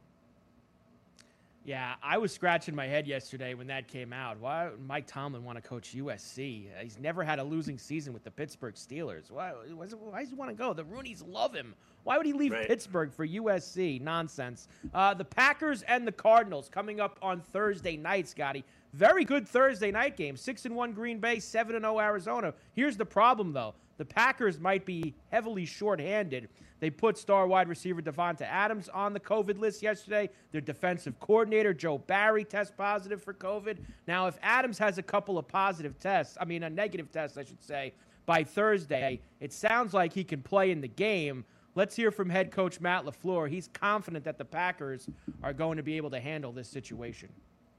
Yeah, 1.70 1.94
I 2.02 2.18
was 2.18 2.32
scratching 2.32 2.74
my 2.74 2.88
head 2.88 3.06
yesterday 3.06 3.54
when 3.54 3.68
that 3.68 3.86
came 3.86 4.12
out. 4.12 4.40
Why 4.40 4.70
would 4.70 4.84
Mike 4.84 5.06
Tomlin 5.06 5.44
want 5.44 5.54
to 5.54 5.62
coach 5.62 5.94
USC? 5.96 6.66
He's 6.82 6.98
never 6.98 7.22
had 7.22 7.38
a 7.38 7.44
losing 7.44 7.78
season 7.78 8.12
with 8.12 8.24
the 8.24 8.30
Pittsburgh 8.32 8.74
Steelers. 8.74 9.30
Why, 9.30 9.52
why 9.52 9.86
does 9.86 10.30
he 10.30 10.34
want 10.34 10.50
to 10.50 10.56
go? 10.56 10.72
The 10.72 10.82
Rooneys 10.82 11.22
love 11.24 11.54
him. 11.54 11.76
Why 12.02 12.16
would 12.16 12.26
he 12.26 12.32
leave 12.32 12.50
right. 12.50 12.66
Pittsburgh 12.66 13.12
for 13.12 13.24
USC? 13.24 14.00
Nonsense. 14.00 14.66
Uh, 14.92 15.14
the 15.14 15.24
Packers 15.24 15.82
and 15.82 16.04
the 16.04 16.10
Cardinals 16.10 16.68
coming 16.68 16.98
up 16.98 17.20
on 17.22 17.40
Thursday 17.40 17.96
night, 17.96 18.26
Scotty. 18.26 18.64
Very 18.92 19.24
good 19.24 19.46
Thursday 19.46 19.92
night 19.92 20.16
game. 20.16 20.36
Six 20.36 20.64
and 20.66 20.74
one 20.74 20.92
Green 20.92 21.20
Bay, 21.20 21.38
seven 21.38 21.76
and 21.76 21.84
zero 21.84 21.98
oh 21.98 22.00
Arizona. 22.00 22.52
Here's 22.72 22.96
the 22.96 23.06
problem 23.06 23.52
though: 23.52 23.74
the 24.00 24.04
Packers 24.06 24.58
might 24.58 24.86
be 24.86 25.14
heavily 25.30 25.66
shorthanded. 25.66 26.48
They 26.78 26.88
put 26.88 27.18
star 27.18 27.46
wide 27.46 27.68
receiver 27.68 28.00
Davante 28.00 28.40
Adams 28.40 28.88
on 28.88 29.12
the 29.12 29.20
COVID 29.20 29.58
list 29.58 29.82
yesterday. 29.82 30.30
Their 30.52 30.62
defensive 30.62 31.20
coordinator, 31.20 31.74
Joe 31.74 31.98
Barry, 31.98 32.42
test 32.44 32.78
positive 32.78 33.22
for 33.22 33.34
COVID. 33.34 33.76
Now, 34.08 34.26
if 34.26 34.38
Adams 34.42 34.78
has 34.78 34.96
a 34.96 35.02
couple 35.02 35.36
of 35.36 35.46
positive 35.46 35.98
tests, 35.98 36.38
I 36.40 36.46
mean, 36.46 36.62
a 36.62 36.70
negative 36.70 37.12
test, 37.12 37.36
I 37.36 37.44
should 37.44 37.62
say, 37.62 37.92
by 38.24 38.42
Thursday, 38.42 39.20
it 39.38 39.52
sounds 39.52 39.92
like 39.92 40.14
he 40.14 40.24
can 40.24 40.40
play 40.40 40.70
in 40.70 40.80
the 40.80 40.88
game. 40.88 41.44
Let's 41.74 41.94
hear 41.94 42.10
from 42.10 42.30
head 42.30 42.50
coach 42.50 42.80
Matt 42.80 43.04
LaFleur. 43.04 43.50
He's 43.50 43.68
confident 43.68 44.24
that 44.24 44.38
the 44.38 44.46
Packers 44.46 45.10
are 45.42 45.52
going 45.52 45.76
to 45.76 45.82
be 45.82 45.98
able 45.98 46.08
to 46.08 46.20
handle 46.20 46.52
this 46.52 46.68
situation. 46.68 47.28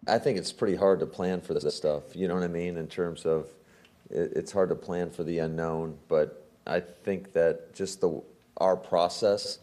I 0.05 0.19
think 0.19 0.37
it's 0.37 0.51
pretty 0.51 0.75
hard 0.75 0.99
to 0.99 1.07
plan 1.07 1.41
for 1.41 1.55
this 1.55 1.75
stuff. 1.75 2.15
You 2.15 2.27
know 2.27 2.35
what 2.35 2.43
I 2.43 2.47
mean? 2.47 2.77
In 2.77 2.85
terms 2.85 3.25
of 3.25 3.47
it's 4.11 4.51
hard 4.51 4.69
to 4.69 4.75
plan 4.75 5.09
for 5.09 5.23
the 5.23 5.39
unknown, 5.39 5.97
but 6.07 6.45
I 6.67 6.79
think 6.79 7.33
that 7.33 7.73
just 7.73 8.01
the 8.01 8.21
our 8.57 8.75
process, 8.75 9.59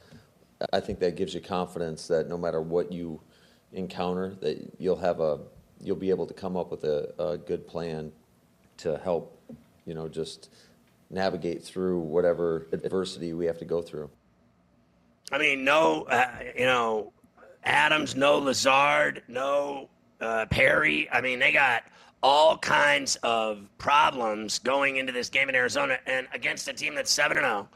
I 0.72 0.80
think 0.80 0.98
that 1.00 1.16
gives 1.16 1.34
you 1.34 1.40
confidence 1.40 2.08
that 2.08 2.28
no 2.28 2.36
matter 2.36 2.60
what 2.60 2.90
you 2.90 3.20
encounter, 3.72 4.34
that 4.40 4.74
you'll 4.78 4.96
have 4.96 5.20
a 5.20 5.40
you'll 5.80 5.96
be 5.96 6.10
able 6.10 6.26
to 6.26 6.34
come 6.34 6.56
up 6.56 6.70
with 6.70 6.84
a, 6.84 7.12
a 7.18 7.38
good 7.38 7.66
plan 7.68 8.10
to 8.78 8.98
help, 8.98 9.38
you 9.84 9.94
know, 9.94 10.08
just 10.08 10.50
navigate 11.10 11.62
through 11.62 12.00
whatever 12.00 12.66
adversity 12.72 13.32
we 13.32 13.46
have 13.46 13.58
to 13.58 13.64
go 13.64 13.80
through. 13.80 14.10
I 15.30 15.38
mean, 15.38 15.64
no, 15.64 16.04
uh, 16.04 16.30
you 16.56 16.64
know, 16.64 17.12
Adams, 17.64 18.16
no 18.16 18.38
Lazard, 18.38 19.22
no 19.28 19.88
uh, 20.20 20.46
Perry. 20.46 21.08
I 21.10 21.20
mean, 21.20 21.38
they 21.38 21.52
got 21.52 21.84
all 22.22 22.58
kinds 22.58 23.16
of 23.16 23.68
problems 23.78 24.58
going 24.58 24.96
into 24.96 25.12
this 25.12 25.28
game 25.28 25.48
in 25.48 25.54
Arizona 25.54 25.98
and 26.06 26.26
against 26.32 26.68
a 26.68 26.72
team 26.72 26.94
that's 26.94 27.10
7 27.10 27.36
0 27.36 27.68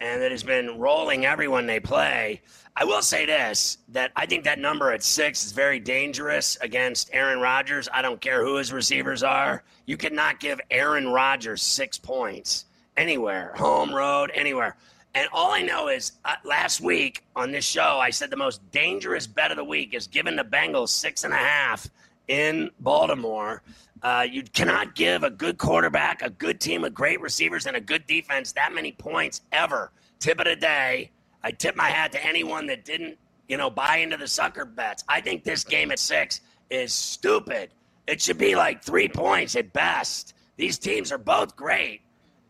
and 0.00 0.20
that 0.20 0.30
has 0.32 0.42
been 0.42 0.78
rolling 0.78 1.24
everyone 1.26 1.66
they 1.66 1.78
play. 1.78 2.40
I 2.74 2.84
will 2.84 3.02
say 3.02 3.26
this 3.26 3.78
that 3.88 4.10
I 4.16 4.26
think 4.26 4.44
that 4.44 4.58
number 4.58 4.90
at 4.90 5.02
six 5.02 5.44
is 5.44 5.52
very 5.52 5.78
dangerous 5.78 6.56
against 6.60 7.10
Aaron 7.12 7.38
Rodgers. 7.38 7.88
I 7.92 8.02
don't 8.02 8.20
care 8.20 8.44
who 8.44 8.56
his 8.56 8.72
receivers 8.72 9.22
are. 9.22 9.62
You 9.86 9.96
cannot 9.96 10.40
give 10.40 10.60
Aaron 10.70 11.08
Rodgers 11.08 11.62
six 11.62 11.98
points 11.98 12.64
anywhere, 12.96 13.52
home, 13.56 13.94
road, 13.94 14.30
anywhere. 14.34 14.76
And 15.14 15.28
all 15.32 15.52
I 15.52 15.60
know 15.60 15.88
is 15.88 16.12
uh, 16.24 16.36
last 16.44 16.80
week 16.80 17.22
on 17.36 17.52
this 17.52 17.66
show, 17.66 17.98
I 17.98 18.08
said 18.08 18.30
the 18.30 18.36
most 18.36 18.68
dangerous 18.70 19.26
bet 19.26 19.50
of 19.50 19.58
the 19.58 19.64
week 19.64 19.92
is 19.92 20.06
giving 20.06 20.36
the 20.36 20.44
Bengals 20.44 20.88
six 20.88 21.24
and 21.24 21.34
a 21.34 21.36
half 21.36 21.86
in 22.28 22.70
Baltimore. 22.80 23.62
Uh, 24.02 24.26
you 24.28 24.42
cannot 24.42 24.94
give 24.94 25.22
a 25.22 25.30
good 25.30 25.58
quarterback, 25.58 26.22
a 26.22 26.30
good 26.30 26.60
team 26.60 26.82
with 26.82 26.92
great 26.92 27.20
receivers, 27.20 27.66
and 27.66 27.76
a 27.76 27.80
good 27.80 28.06
defense 28.06 28.52
that 28.52 28.72
many 28.72 28.92
points 28.92 29.42
ever. 29.52 29.92
Tip 30.18 30.40
of 30.40 30.46
the 30.46 30.56
day. 30.56 31.10
I 31.44 31.50
tip 31.52 31.76
my 31.76 31.88
hat 31.88 32.12
to 32.12 32.24
anyone 32.24 32.66
that 32.66 32.84
didn't, 32.84 33.18
you 33.48 33.56
know, 33.56 33.70
buy 33.70 33.98
into 33.98 34.16
the 34.16 34.28
sucker 34.28 34.64
bets. 34.64 35.04
I 35.08 35.20
think 35.20 35.44
this 35.44 35.64
game 35.64 35.90
at 35.90 35.98
six 35.98 36.40
is 36.70 36.92
stupid. 36.92 37.70
It 38.06 38.20
should 38.20 38.38
be 38.38 38.56
like 38.56 38.82
three 38.82 39.08
points 39.08 39.54
at 39.56 39.72
best. 39.72 40.34
These 40.56 40.78
teams 40.78 41.12
are 41.12 41.18
both 41.18 41.54
great. 41.54 42.00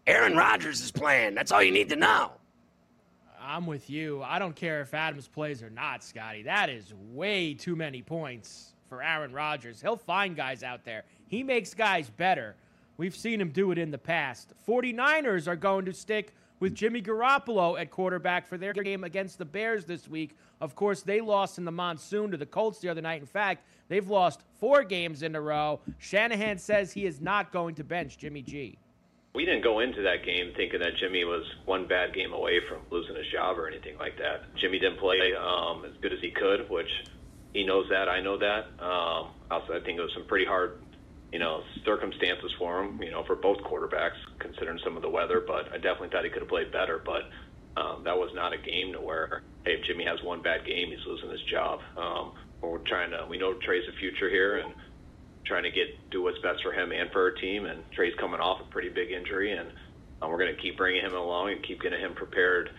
Aaron 0.07 0.37
Rodgers 0.37 0.81
is 0.81 0.91
playing. 0.91 1.35
That's 1.35 1.53
all 1.53 1.63
you 1.63 1.71
need 1.71 1.89
to 1.91 1.97
know. 1.97 2.33
I'm 3.41 3.67
with 3.67 3.91
you. 3.91 4.23
I 4.23 4.39
don't 4.39 4.57
care 4.57 4.81
if 4.81 4.95
Adams 4.95 5.29
plays 5.29 5.63
or 5.63 5.71
not, 5.71 6.03
Scotty. 6.03 6.45
That 6.45 6.71
is 6.71 6.95
way 7.13 7.55
too 7.55 7.77
many 7.77 8.01
points 8.01 8.72
for 8.93 9.03
Aaron 9.03 9.33
Rodgers. 9.33 9.81
He'll 9.81 9.97
find 9.97 10.37
guys 10.37 10.63
out 10.63 10.85
there. 10.85 11.05
He 11.27 11.43
makes 11.43 11.73
guys 11.73 12.11
better. 12.11 12.57
We've 12.99 13.17
seen 13.17 13.41
him 13.41 13.49
do 13.49 13.73
it 13.73 13.79
in 13.79 13.91
the 13.91 13.97
past. 13.97 14.53
49ers 14.69 15.49
are 15.49 15.57
going 15.57 15.87
to 15.87 15.95
stick 15.95 16.35
with 16.61 16.75
Jimmy 16.75 17.01
Garoppolo 17.01 17.81
at 17.81 17.91
quarterback 17.91 18.47
for 18.47 18.59
their 18.59 18.75
game 18.75 19.03
against 19.03 19.39
the 19.39 19.47
Bears 19.47 19.87
this 19.87 20.09
week. 20.09 20.37
Of 20.61 20.75
course, 20.75 21.01
they 21.01 21.23
lost 21.23 21.57
in 21.57 21.65
the 21.65 21.73
monsoon 21.73 22.33
to 22.33 22.37
the 22.37 22.45
Colts 22.45 22.81
the 22.81 22.91
other 22.91 23.01
night. 23.01 23.23
In 23.23 23.27
fact, 23.27 23.65
they've 23.89 24.11
lost 24.11 24.43
four 24.61 24.85
games 24.85 25.23
in 25.23 25.35
a 25.37 25.41
row. 25.41 25.81
Shanahan 25.97 26.59
says 26.59 26.93
he 26.93 27.07
is 27.07 27.19
not 27.19 27.51
going 27.51 27.75
to 27.77 27.85
bench 27.85 28.19
Jimmy 28.19 28.43
G 28.43 28.77
we 29.35 29.47
didn't 29.47 29.63
go 29.63 29.81
into 29.81 30.03
that 30.03 30.27
game 30.27 30.53
thinking 30.57 30.81
that 30.81 30.97
Jimmy 31.01 31.25
was 31.25 31.43
one 31.65 31.89
bad 31.89 32.15
game 32.15 32.35
away 32.35 32.61
from 32.69 32.81
losing 32.91 33.17
his 33.17 33.27
job 33.33 33.59
or 33.59 33.67
anything 33.67 33.97
like 33.97 34.19
that. 34.19 34.55
Jimmy 34.61 34.79
didn't 34.79 34.99
play 34.99 35.33
um, 35.41 35.85
as 35.87 35.93
good 36.03 36.13
as 36.13 36.19
he 36.21 36.31
could, 36.31 36.69
which 36.69 36.91
he 37.53 37.65
knows 37.65 37.87
that. 37.91 38.09
I 38.09 38.21
know 38.21 38.39
that. 38.39 38.67
Um, 38.83 39.31
also, 39.51 39.75
I 39.75 39.81
think 39.85 39.99
it 39.99 40.03
was 40.03 40.13
some 40.15 40.27
pretty 40.27 40.47
hard, 40.47 40.83
you 41.33 41.39
know, 41.39 41.63
circumstances 41.85 42.51
for 42.59 42.83
him. 42.83 43.03
You 43.03 43.11
know, 43.11 43.25
for 43.25 43.37
both 43.37 43.59
quarterbacks, 43.59 44.17
considering 44.39 44.79
some 44.85 44.97
of 44.97 45.03
the 45.03 45.11
weather. 45.11 45.43
But 45.47 45.69
I 45.73 45.77
definitely 45.77 46.09
thought 46.09 46.25
he 46.25 46.31
could 46.31 46.43
have 46.43 46.49
played 46.49 46.73
better. 46.73 47.03
But 47.05 47.29
um, 47.81 48.05
that 48.05 48.17
was 48.17 48.31
not 48.35 48.53
a 48.53 48.59
game 48.59 48.93
to 48.93 49.01
where, 49.01 49.43
hey, 49.65 49.73
if 49.73 49.85
Jimmy 49.85 50.05
has 50.05 50.23
one 50.23 50.43
bad 50.43 50.65
game, 50.65 50.89
he's 50.89 51.05
losing 51.07 51.31
his 51.31 51.43
job. 51.51 51.81
Um, 51.97 52.33
we're 52.61 52.79
trying 52.79 53.11
to. 53.11 53.27
We 53.29 53.39
know 53.39 53.55
Trey's 53.55 53.85
a 53.89 53.99
future 53.99 54.31
here, 54.31 54.59
and 54.59 54.73
trying 55.45 55.65
to 55.65 55.71
get 55.71 56.11
do 56.11 56.23
what's 56.23 56.39
best 56.39 56.63
for 56.63 56.73
him 56.73 56.93
and 56.93 57.11
for 57.11 57.23
our 57.23 57.33
team. 57.33 57.67
And 57.67 57.83
Trey's 57.93 58.15
coming 58.19 58.41
off 58.41 58.61
a 58.61 58.71
pretty 58.71 58.89
big 58.89 59.11
injury, 59.11 59.53
and 59.53 59.69
uh, 60.23 60.29
we're 60.29 60.39
going 60.39 60.55
to 60.55 60.63
keep 60.63 60.77
bringing 60.77 61.03
him 61.03 61.15
along 61.15 61.53
and 61.53 61.63
keep 61.63 61.83
getting 61.83 62.01
him 62.01 62.15
prepared 62.15 62.71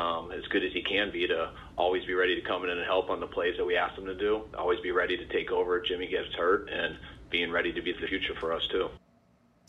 um, 0.00 0.32
as 0.32 0.44
good 0.48 0.64
as 0.64 0.72
he 0.72 0.82
can 0.82 1.10
be 1.12 1.26
to 1.26 1.52
always 1.76 2.04
be 2.04 2.14
ready 2.14 2.34
to 2.34 2.46
come 2.46 2.64
in 2.64 2.70
and 2.70 2.84
help 2.84 3.10
on 3.10 3.20
the 3.20 3.26
plays 3.26 3.56
that 3.58 3.64
we 3.64 3.76
ask 3.76 3.96
him 3.96 4.06
to 4.06 4.14
do. 4.14 4.42
Always 4.56 4.80
be 4.80 4.90
ready 4.90 5.16
to 5.16 5.26
take 5.26 5.50
over 5.50 5.78
if 5.78 5.86
Jimmy 5.86 6.06
gets 6.06 6.32
hurt, 6.34 6.68
and 6.70 6.96
being 7.30 7.50
ready 7.50 7.72
to 7.72 7.82
be 7.82 7.92
the 7.92 8.06
future 8.06 8.34
for 8.40 8.52
us 8.52 8.66
too. 8.70 8.88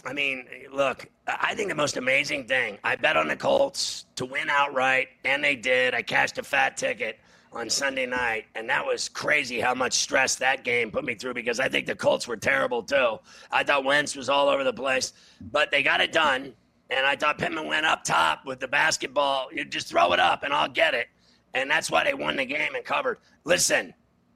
I 0.04 0.14
mean, 0.14 0.48
look, 0.74 1.08
I 1.28 1.54
think 1.54 1.70
the 1.70 1.76
most 1.76 1.98
amazing 1.98 2.48
thing, 2.48 2.80
I 2.84 2.96
bet 2.96 3.18
on 3.18 3.28
the 3.28 3.36
Colts 3.36 4.06
to 4.16 4.26
win 4.26 4.50
outright, 4.50 5.10
and 5.26 5.44
they 5.44 5.56
did. 5.56 5.94
I 5.94 6.02
cashed 6.02 6.40
a 6.40 6.44
fat 6.44 6.76
ticket 6.76 7.20
on 7.54 7.70
Sunday 7.70 8.08
night, 8.08 8.46
and 8.56 8.68
that 8.70 8.84
was 8.84 9.10
crazy 9.10 9.60
how 9.60 9.76
much 9.76 9.94
stress 9.94 10.36
that 10.38 10.64
game 10.64 10.90
put 10.90 11.04
me 11.04 11.14
through 11.14 11.36
because 11.36 11.60
I 11.60 11.68
think 11.68 11.86
the 11.86 11.96
Colts 11.96 12.28
were 12.28 12.38
terrible 12.38 12.82
too. 12.82 13.20
I 13.52 13.64
thought 13.64 13.84
Wentz 13.84 14.16
was 14.16 14.30
all 14.30 14.48
over 14.50 14.64
the 14.64 14.74
place, 14.74 15.14
but 15.52 15.70
they 15.70 15.84
got 15.84 16.02
it 16.02 16.12
done. 16.12 16.54
And 16.92 17.06
I 17.06 17.16
thought 17.16 17.38
Pittman 17.38 17.68
went 17.68 17.86
up 17.86 18.04
top 18.04 18.46
with 18.46 18.60
the 18.60 18.68
basketball. 18.68 19.48
You 19.52 19.64
just 19.64 19.88
throw 19.88 20.12
it 20.12 20.20
up 20.20 20.44
and 20.44 20.54
I'll 20.54 20.70
get 20.70 20.94
it. 20.94 21.08
And 21.54 21.72
that's 21.72 21.90
why 21.90 22.04
they 22.04 22.14
won 22.14 22.36
the 22.36 22.46
game 22.46 22.76
and 22.76 22.84
covered. 22.84 23.18
Listen, 23.46 23.94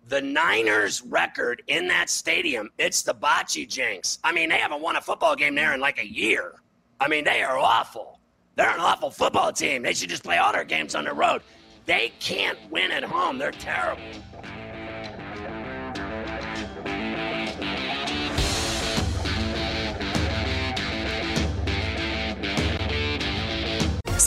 the 0.07 0.21
Niners 0.21 1.01
record 1.01 1.61
in 1.67 1.87
that 1.89 2.09
stadium, 2.09 2.69
it's 2.77 3.01
the 3.01 3.13
bocce 3.13 3.67
jinx. 3.67 4.19
I 4.23 4.31
mean, 4.31 4.49
they 4.49 4.57
haven't 4.57 4.81
won 4.81 4.95
a 4.95 5.01
football 5.01 5.35
game 5.35 5.53
there 5.53 5.73
in 5.73 5.81
like 5.81 5.99
a 5.99 6.07
year. 6.07 6.55
I 6.99 7.09
mean, 7.09 7.25
they 7.25 7.43
are 7.43 7.57
awful. 7.57 8.19
They're 8.55 8.73
an 8.73 8.79
awful 8.79 9.11
football 9.11 9.51
team. 9.51 9.83
They 9.83 9.93
should 9.93 10.09
just 10.09 10.23
play 10.23 10.37
all 10.37 10.53
their 10.53 10.63
games 10.63 10.95
on 10.95 11.03
the 11.03 11.13
road. 11.13 11.41
They 11.85 12.13
can't 12.19 12.57
win 12.71 12.91
at 12.91 13.03
home. 13.03 13.37
They're 13.37 13.51
terrible. 13.51 14.01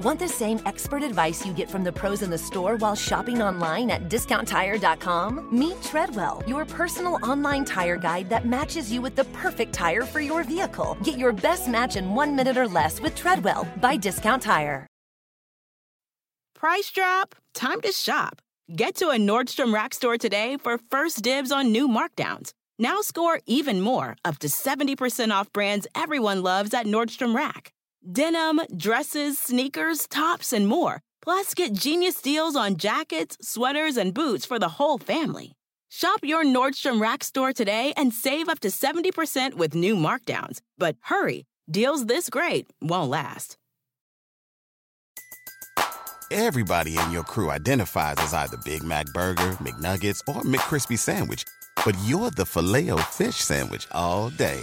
Want 0.00 0.18
the 0.18 0.28
same 0.28 0.60
expert 0.64 1.02
advice 1.02 1.44
you 1.44 1.52
get 1.52 1.68
from 1.68 1.84
the 1.84 1.92
pros 1.92 2.22
in 2.22 2.30
the 2.30 2.38
store 2.38 2.76
while 2.76 2.94
shopping 2.94 3.42
online 3.42 3.90
at 3.90 4.08
discounttire.com? 4.08 5.48
Meet 5.52 5.82
Treadwell, 5.82 6.42
your 6.46 6.64
personal 6.64 7.18
online 7.22 7.66
tire 7.66 7.98
guide 7.98 8.30
that 8.30 8.46
matches 8.46 8.90
you 8.90 9.02
with 9.02 9.14
the 9.14 9.26
perfect 9.26 9.74
tire 9.74 10.06
for 10.06 10.20
your 10.20 10.42
vehicle. 10.42 10.96
Get 11.04 11.18
your 11.18 11.32
best 11.32 11.68
match 11.68 11.96
in 11.96 12.14
one 12.14 12.34
minute 12.34 12.56
or 12.56 12.66
less 12.66 12.98
with 12.98 13.14
Treadwell 13.14 13.68
by 13.76 13.98
Discount 13.98 14.42
Tire. 14.42 14.86
Price 16.54 16.90
drop? 16.90 17.34
Time 17.52 17.82
to 17.82 17.92
shop. 17.92 18.40
Get 18.74 18.94
to 18.96 19.10
a 19.10 19.18
Nordstrom 19.18 19.74
Rack 19.74 19.92
store 19.92 20.16
today 20.16 20.56
for 20.56 20.78
first 20.90 21.20
dibs 21.20 21.52
on 21.52 21.72
new 21.72 21.88
markdowns. 21.88 22.54
Now 22.78 23.02
score 23.02 23.40
even 23.46 23.82
more, 23.82 24.16
up 24.24 24.38
to 24.38 24.46
70% 24.46 25.30
off 25.30 25.52
brands 25.52 25.86
everyone 25.94 26.42
loves 26.42 26.72
at 26.72 26.86
Nordstrom 26.86 27.36
Rack. 27.36 27.74
Denim, 28.08 28.62
dresses, 28.76 29.38
sneakers, 29.38 30.08
tops, 30.08 30.54
and 30.54 30.66
more. 30.66 31.02
Plus, 31.22 31.52
get 31.52 31.74
genius 31.74 32.22
deals 32.22 32.56
on 32.56 32.76
jackets, 32.76 33.36
sweaters, 33.42 33.98
and 33.98 34.14
boots 34.14 34.46
for 34.46 34.58
the 34.58 34.68
whole 34.68 34.98
family. 34.98 35.52
Shop 35.90 36.20
your 36.22 36.44
Nordstrom 36.44 37.00
Rack 37.00 37.22
store 37.22 37.52
today 37.52 37.92
and 37.96 38.14
save 38.14 38.48
up 38.48 38.60
to 38.60 38.68
70% 38.68 39.54
with 39.54 39.74
new 39.74 39.96
markdowns. 39.96 40.60
But 40.78 40.96
hurry, 41.02 41.44
deals 41.70 42.06
this 42.06 42.30
great 42.30 42.66
won't 42.80 43.10
last. 43.10 43.56
Everybody 46.30 46.96
in 46.96 47.10
your 47.10 47.24
crew 47.24 47.50
identifies 47.50 48.14
as 48.18 48.32
either 48.32 48.56
Big 48.64 48.84
Mac 48.84 49.06
Burger, 49.06 49.56
McNuggets, 49.58 50.20
or 50.28 50.42
McCrispy 50.42 50.96
Sandwich, 50.96 51.44
but 51.84 51.96
you're 52.04 52.30
the 52.30 52.46
Filet-O-Fish 52.46 53.34
Sandwich 53.34 53.88
all 53.90 54.30
day 54.30 54.62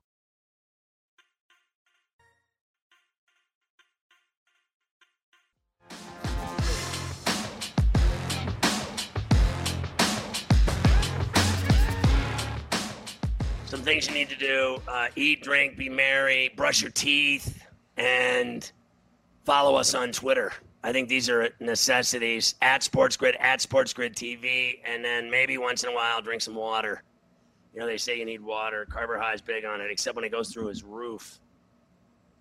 Things 13.91 14.07
you 14.07 14.13
need 14.13 14.29
to 14.29 14.37
do 14.37 14.81
uh, 14.87 15.07
eat, 15.17 15.43
drink, 15.43 15.75
be 15.75 15.89
merry, 15.89 16.49
brush 16.55 16.81
your 16.81 16.91
teeth, 16.91 17.61
and 17.97 18.71
follow 19.43 19.75
us 19.75 19.93
on 19.93 20.13
Twitter. 20.13 20.53
I 20.81 20.93
think 20.93 21.09
these 21.09 21.29
are 21.29 21.49
necessities 21.59 22.55
at 22.61 22.83
Sports 22.83 23.17
Grid, 23.17 23.35
at 23.41 23.59
Sports 23.59 23.91
Grid 23.91 24.15
TV, 24.15 24.79
and 24.85 25.03
then 25.03 25.29
maybe 25.29 25.57
once 25.57 25.83
in 25.83 25.89
a 25.89 25.93
while 25.93 26.21
drink 26.21 26.41
some 26.41 26.55
water. 26.55 27.03
You 27.73 27.81
know, 27.81 27.85
they 27.85 27.97
say 27.97 28.17
you 28.17 28.23
need 28.23 28.39
water. 28.39 28.87
Carver 28.89 29.19
High's 29.19 29.41
big 29.41 29.65
on 29.65 29.81
it, 29.81 29.91
except 29.91 30.15
when 30.15 30.23
it 30.23 30.31
goes 30.31 30.53
through 30.53 30.67
his 30.67 30.83
roof. 30.83 31.41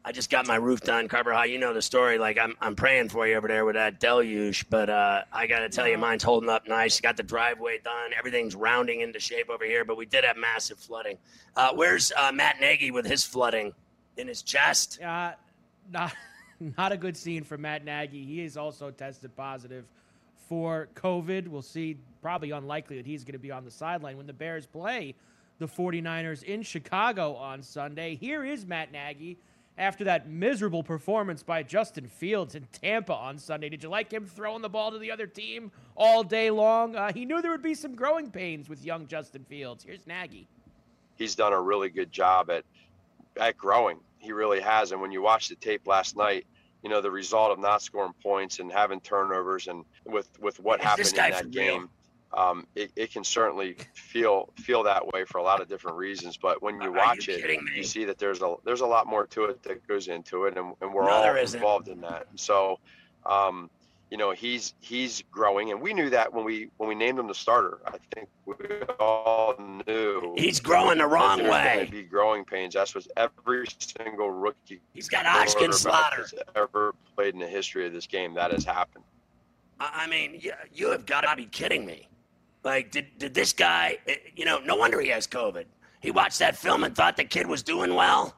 I 0.03 0.13
just 0.13 0.31
got 0.31 0.47
my 0.47 0.57
roof 0.57 0.81
done, 0.81 1.09
Carver 1.09 1.33
High. 1.33 1.47
You 1.47 1.59
know 1.59 1.75
the 1.75 1.83
story. 1.83 2.19
Like 2.19 2.39
I'm, 2.39 2.57
I'm 2.61 2.75
praying 2.75 3.11
for 3.11 3.27
you 3.27 3.37
over 3.37 3.47
there 3.47 3.67
with 3.67 3.75
that 3.75 4.01
deluge, 4.01 4.69
but 4.71 4.89
uh, 4.89 5.23
I 5.31 5.47
got 5.47 5.59
to 5.59 5.69
tell 5.69 5.87
you, 5.87 5.99
mine's 5.99 6.23
holding 6.23 6.49
up 6.49 6.67
nice. 6.67 7.01
Got 7.01 7.19
the 7.19 7.23
driveway 7.23 7.81
done. 7.85 8.13
Everything's 8.19 8.55
rounding 8.55 9.03
into 9.03 9.21
shape 9.21 9.51
over 9.51 9.65
here, 9.65 9.85
but 9.85 9.99
we 9.99 10.07
did 10.07 10.25
have 10.25 10.39
massive 10.39 10.79
flooding. 10.79 11.19
Uh, 11.55 11.73
where's 11.75 12.13
uh, 12.17 12.33
Matt 12.33 12.61
Nagy 12.61 12.91
with 12.91 13.05
his 13.05 13.25
flooding 13.25 13.75
in 14.17 14.27
his 14.27 14.41
chest? 14.43 15.03
Uh, 15.03 15.33
not, 15.91 16.15
not 16.79 16.93
a 16.93 16.97
good 16.97 17.17
scene 17.17 17.45
for 17.45 17.59
Matt 17.59 17.85
Nagy. 17.85 18.25
He 18.25 18.43
is 18.43 18.57
also 18.57 18.91
tested 18.91 19.37
positive 19.37 19.85
for 20.49 20.89
COVID. 20.95 21.47
We'll 21.47 21.61
see. 21.61 21.99
Probably 22.23 22.53
unlikely 22.53 22.97
that 22.97 23.07
he's 23.07 23.23
going 23.23 23.35
to 23.35 23.39
be 23.39 23.51
on 23.51 23.67
the 23.67 23.71
sideline 23.71 24.17
when 24.17 24.27
the 24.27 24.33
Bears 24.33 24.65
play 24.65 25.15
the 25.59 25.69
49ers 25.69 26.43
in 26.43 26.63
Chicago 26.63 27.35
on 27.35 27.63
Sunday. 27.63 28.15
Here 28.15 28.45
is 28.45 28.65
Matt 28.65 28.93
Nagy 28.93 29.39
after 29.79 30.05
that 30.05 30.29
miserable 30.29 30.83
performance 30.83 31.43
by 31.43 31.63
Justin 31.63 32.07
Fields 32.07 32.55
in 32.55 32.67
Tampa 32.73 33.15
on 33.15 33.39
Sunday. 33.39 33.69
Did 33.69 33.83
you 33.83 33.89
like 33.89 34.13
him 34.13 34.27
throwing 34.27 34.63
the 34.63 34.69
ball 34.69 34.91
to 34.93 34.99
the 34.99 35.11
other 35.11 35.27
team 35.27 35.73
all 35.97 36.23
day 36.23 36.51
long? 36.51 36.97
Uh, 36.97 37.13
he 37.13 37.25
knew 37.25 37.41
there 37.41 37.51
would 37.51 37.63
be 37.63 37.75
some 37.75 37.95
growing 37.95 38.31
pains 38.31 38.69
with 38.69 38.85
young 38.85 39.07
Justin 39.07 39.45
Fields. 39.45 39.85
Here's 39.85 40.07
Nagy. 40.07 40.49
He's 41.17 41.35
done 41.35 41.53
a 41.53 41.61
really 41.61 41.89
good 41.89 42.13
job 42.13 42.51
at 42.51 42.65
at 43.39 43.57
growing. 43.57 43.99
He 44.19 44.33
really 44.33 44.61
has. 44.61 44.93
And 44.93 45.01
when 45.01 45.13
you 45.13 45.23
watch 45.23 45.49
the 45.49 45.55
tape 45.55 45.87
last 45.87 46.17
night, 46.17 46.47
you 46.83 46.91
know 46.91 47.01
the 47.01 47.11
result 47.11 47.53
of 47.53 47.59
not 47.59 47.83
scoring 47.83 48.15
points 48.23 48.59
and 48.59 48.73
having 48.73 49.01
turnovers, 49.01 49.69
and 49.69 49.85
with 50.05 50.29
with 50.41 50.59
what 50.61 50.81
Is 50.81 50.87
happened 50.87 51.09
in 51.09 51.15
that 51.17 51.43
for 51.43 51.49
game. 51.49 51.89
Um, 52.33 52.67
it, 52.77 52.93
it 52.95 53.13
can 53.13 53.25
certainly 53.25 53.77
feel 53.95 54.51
feel 54.57 54.85
that 54.85 55.05
way 55.13 55.25
for 55.25 55.39
a 55.39 55.43
lot 55.43 55.61
of 55.61 55.69
different 55.69 55.97
reasons, 55.97 56.37
but 56.37 56.63
when 56.63 56.77
you 56.77 56.85
you 56.85 56.93
watch 56.93 57.29
it, 57.29 57.45
me? 57.45 57.59
you 57.75 57.83
see 57.83 58.05
that 58.05 58.19
there's 58.19 58.41
a 58.41 58.55
there's 58.65 58.83
a 58.83 58.87
lot 58.87 59.09
more 59.09 59.27
to 59.27 59.47
it 59.47 59.63
that 59.65 59.87
goes 59.89 60.07
into 60.07 60.45
it, 60.45 60.57
and, 60.57 60.75
and 60.81 60.95
we're 60.95 61.05
No, 61.05 61.11
all 61.11 61.37
involved 61.37 61.89
in 61.89 62.01
that. 62.03 62.29
So, 62.37 62.79
um, 63.27 63.69
you 64.13 64.17
know, 64.17 64.31
he's 64.31 64.75
he's 64.81 65.25
growing, 65.33 65.73
and 65.73 65.81
we 65.81 65.93
knew 65.93 66.09
that 66.11 66.33
when 66.33 66.45
we 66.45 66.71
when 66.77 66.89
we 66.89 66.95
named 66.95 67.19
him 67.19 67.27
the 67.27 67.35
starter. 67.35 67.79
I 67.85 67.97
think 68.15 68.29
we 68.47 68.55
all 69.01 69.57
knew 69.87 70.35
He's 70.37 70.61
growing 70.61 70.99
the 70.99 71.09
wrong 71.09 71.43
way. 71.43 71.89
Be 71.91 72.03
growing 72.05 72.45
pains. 72.45 72.75
That's 72.75 72.95
what 72.95 73.09
every 73.17 73.67
single 73.79 74.31
rookie. 74.31 74.81
He's 74.95 75.09
got 75.09 75.25
quarterback 75.49 75.75
slaughter. 75.75 76.27
ever 76.55 76.95
played 77.17 77.35
in 77.35 77.41
the 77.41 77.49
history 77.49 77.87
of 77.87 77.93
this 77.93 78.07
game. 78.07 78.35
That 78.35 78.53
has 78.53 78.65
happened. 78.65 79.05
I 79.81 80.05
I 80.05 80.07
mean, 80.07 80.39
you, 80.41 80.53
you 80.73 80.91
have 80.91 81.07
got 81.07 81.23
to 81.23 81.35
be 81.37 81.47
kidding 81.47 81.85
me. 81.85 82.09
Like, 82.63 82.91
did, 82.91 83.07
did 83.19 83.35
this 83.35 83.53
guy, 83.53 83.99
eh, 84.07 84.17
you 84.37 84.45
know, 84.45 84.59
no 84.59 84.77
wonder 84.77 85.01
he 85.01 85.09
has 85.09 85.27
COVID. 85.27 85.65
He 86.01 86.11
watched 86.11 86.39
that 86.39 86.57
film 86.57 86.85
and 86.85 86.95
thought 86.95 87.17
the 87.17 87.25
kid 87.25 87.47
was 87.47 87.63
doing 87.63 87.95
well. 87.95 88.35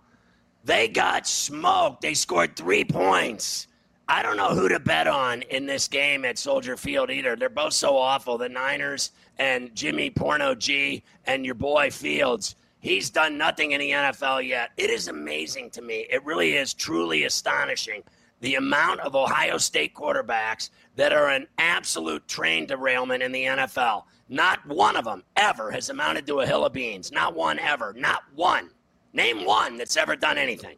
They 0.65 0.89
got 0.89 1.27
smoked. 1.27 2.03
They 2.03 2.15
scored 2.15 2.57
three 2.57 2.85
points. 2.85 3.67
I 4.09 4.23
don't 4.23 4.37
know 4.37 4.55
who 4.55 4.69
to 4.69 4.79
bet 4.79 5.07
on 5.07 5.43
in 5.43 5.67
this 5.67 5.89
game 5.89 6.25
at 6.25 6.39
Soldier 6.39 6.77
Field 6.77 7.11
either. 7.11 7.35
They're 7.35 7.49
both 7.49 7.73
so 7.73 7.97
awful. 7.97 8.37
The 8.37 8.49
Niners 8.49 9.13
and 9.39 9.75
Jimmy 9.75 10.11
Porno 10.11 10.55
G 10.55 11.03
and 11.27 11.45
your 11.45 11.55
boy 11.55 11.91
Fields. 11.91 12.57
He's 12.81 13.11
done 13.11 13.39
nothing 13.39 13.73
in 13.73 13.81
the 13.81 13.91
NFL 13.91 14.47
yet. 14.47 14.71
It 14.77 14.91
is 14.91 15.07
amazing 15.09 15.71
to 15.71 15.83
me. 15.83 16.07
It 16.11 16.25
really 16.25 16.55
is 16.55 16.75
truly 16.75 17.25
astonishing 17.25 18.03
the 18.43 18.57
amount 18.57 19.01
of 19.01 19.15
Ohio 19.15 19.57
State 19.57 19.95
quarterbacks 19.95 20.71
that 20.97 21.13
are 21.13 21.29
an 21.29 21.47
absolute 21.59 22.27
train 22.27 22.67
derailment 22.67 23.23
in 23.23 23.33
the 23.33 23.45
NFL. 23.45 24.03
Not 24.29 24.67
one 24.67 24.97
of 24.97 25.05
them 25.05 25.23
ever 25.37 25.71
has 25.71 25.91
amounted 25.91 26.27
to 26.27 26.41
a 26.41 26.47
hill 26.47 26.67
of 26.67 26.73
beans. 26.73 27.13
Not 27.13 27.37
one 27.37 27.61
ever. 27.61 27.95
Not 27.97 28.23
one. 28.35 28.71
Name 29.13 29.45
one 29.45 29.79
that's 29.79 29.97
ever 29.97 30.17
done 30.17 30.39
anything. 30.39 30.77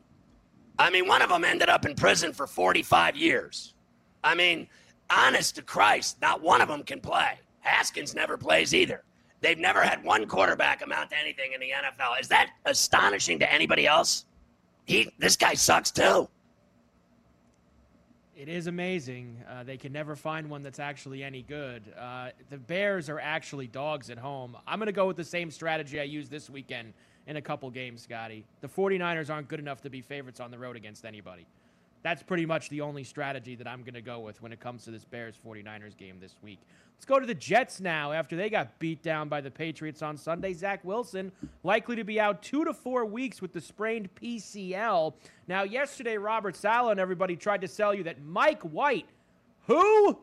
I 0.79 0.91
mean, 0.91 1.09
one 1.09 1.23
of 1.23 1.31
them 1.31 1.45
ended 1.45 1.71
up 1.71 1.87
in 1.87 1.95
prison 1.95 2.35
for 2.35 2.47
45 2.47 3.17
years. 3.17 3.75
I 4.23 4.35
mean, 4.35 4.69
honest 5.09 5.55
to 5.57 5.63
Christ, 5.63 6.21
not 6.21 6.43
one 6.43 6.61
of 6.61 6.69
them 6.69 6.83
can 6.83 7.01
play. 7.01 7.39
Haskins 7.61 8.15
never 8.15 8.37
plays 8.37 8.75
either. 8.75 9.05
They've 9.41 9.59
never 9.59 9.83
had 9.83 10.05
one 10.05 10.27
quarterback 10.27 10.83
amount 10.83 11.11
to 11.11 11.19
anything 11.19 11.53
in 11.55 11.61
the 11.61 11.71
NFL. 11.71 12.21
Is 12.21 12.29
that 12.29 12.51
astonishing 12.67 13.39
to 13.39 13.51
anybody 13.51 13.87
else? 13.87 14.27
He, 14.85 15.11
this 15.19 15.37
guy 15.37 15.55
sucks 15.55 15.91
too. 15.91 16.29
It 18.45 18.51
is 18.51 18.67
amazing. 18.67 19.43
Uh, 19.49 19.65
they 19.65 19.79
can 19.79 19.91
never 19.91 20.15
find 20.15 20.51
one 20.51 20.63
that's 20.63 20.79
actually 20.79 21.25
any 21.25 21.41
good. 21.41 21.83
Uh, 21.99 22.29
the 22.51 22.59
Bears 22.59 23.09
are 23.09 23.19
actually 23.19 23.67
dogs 23.67 24.11
at 24.11 24.19
home. 24.19 24.55
I'm 24.67 24.79
going 24.79 24.85
to 24.85 24.93
go 24.93 25.07
with 25.07 25.17
the 25.17 25.25
same 25.25 25.51
strategy 25.51 25.99
I 25.99 26.03
used 26.03 26.31
this 26.31 26.51
weekend 26.51 26.93
in 27.27 27.39
a 27.39 27.41
couple 27.41 27.71
games, 27.71 28.03
Scotty. 28.03 28.45
The 28.61 28.69
49ers 28.69 29.31
aren't 29.31 29.49
good 29.49 29.61
enough 29.61 29.81
to 29.81 29.89
be 29.89 30.03
favorites 30.03 30.41
on 30.41 30.51
the 30.51 30.59
road 30.59 30.77
against 30.77 31.07
anybody. 31.07 31.47
That's 32.05 32.23
pretty 32.23 32.45
much 32.45 32.69
the 32.69 32.83
only 32.83 33.03
strategy 33.03 33.55
that 33.57 33.67
I'm 33.67 33.81
going 33.81 33.95
to 33.95 34.03
go 34.03 34.21
with 34.21 34.43
when 34.43 34.53
it 34.53 34.61
comes 34.61 34.85
to 34.85 34.91
this 34.91 35.07
Bears 35.07 35.37
49ers 35.45 35.97
game 35.97 36.19
this 36.21 36.37
week. 36.43 36.61
Let's 36.95 37.07
go 37.07 37.19
to 37.19 37.25
the 37.25 37.35
Jets 37.35 37.81
now 37.81 38.13
after 38.13 38.37
they 38.37 38.51
got 38.51 38.79
beat 38.79 39.03
down 39.03 39.31
by 39.31 39.41
the 39.41 39.51
Patriots 39.51 40.03
on 40.03 40.19
Sunday. 40.19 40.53
Zach 40.53 40.85
Wilson 40.85 41.33
likely 41.63 41.97
to 41.97 42.05
be 42.05 42.21
out 42.21 42.43
two 42.43 42.63
to 42.67 42.75
four 42.75 43.07
weeks 43.07 43.41
with 43.41 43.55
the 43.55 43.61
sprained 43.61 44.11
PCL. 44.17 45.15
Now, 45.49 45.63
yesterday, 45.63 46.19
Robert 46.19 46.57
Saleh 46.57 46.91
and 46.91 47.01
everybody 47.01 47.37
tried 47.37 47.63
to 47.63 47.69
sell 47.69 47.95
you 47.95 48.03
that 48.05 48.23
Mike 48.23 48.61
White, 48.61 49.07
who 49.67 50.19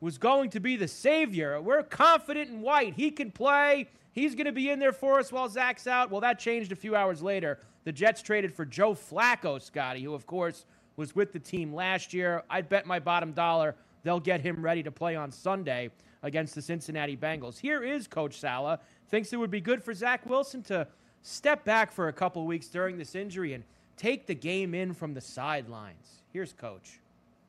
was 0.00 0.18
going 0.18 0.50
to 0.50 0.60
be 0.60 0.76
the 0.76 0.86
savior. 0.86 1.60
We're 1.60 1.82
confident 1.82 2.50
in 2.50 2.60
White. 2.60 2.94
He 2.94 3.10
can 3.10 3.32
play. 3.32 3.88
He's 4.12 4.36
going 4.36 4.46
to 4.46 4.52
be 4.52 4.70
in 4.70 4.78
there 4.78 4.92
for 4.92 5.18
us 5.18 5.32
while 5.32 5.48
Zach's 5.48 5.88
out. 5.88 6.12
Well, 6.12 6.20
that 6.20 6.38
changed 6.38 6.70
a 6.70 6.76
few 6.76 6.94
hours 6.94 7.22
later. 7.22 7.58
The 7.82 7.92
Jets 7.92 8.22
traded 8.22 8.54
for 8.54 8.64
Joe 8.64 8.94
Flacco, 8.94 9.60
Scotty, 9.60 10.04
who, 10.04 10.14
of 10.14 10.24
course, 10.24 10.64
was 10.98 11.14
with 11.14 11.32
the 11.32 11.38
team 11.38 11.72
last 11.72 12.12
year. 12.12 12.42
I'd 12.50 12.68
bet 12.68 12.84
my 12.84 12.98
bottom 12.98 13.32
dollar 13.32 13.76
they'll 14.02 14.20
get 14.20 14.40
him 14.40 14.60
ready 14.60 14.82
to 14.82 14.90
play 14.90 15.16
on 15.16 15.30
Sunday 15.30 15.90
against 16.22 16.54
the 16.54 16.62
Cincinnati 16.62 17.16
Bengals. 17.16 17.58
Here 17.58 17.84
is 17.84 18.06
Coach 18.06 18.38
Saleh. 18.40 18.80
Thinks 19.08 19.32
it 19.32 19.36
would 19.36 19.50
be 19.50 19.60
good 19.60 19.82
for 19.82 19.94
Zach 19.94 20.28
Wilson 20.28 20.62
to 20.64 20.86
step 21.22 21.64
back 21.64 21.92
for 21.92 22.08
a 22.08 22.12
couple 22.12 22.44
weeks 22.46 22.66
during 22.66 22.98
this 22.98 23.14
injury 23.14 23.54
and 23.54 23.64
take 23.96 24.26
the 24.26 24.34
game 24.34 24.74
in 24.74 24.92
from 24.92 25.14
the 25.14 25.20
sidelines. 25.20 26.22
Here's 26.32 26.52
Coach. 26.52 26.98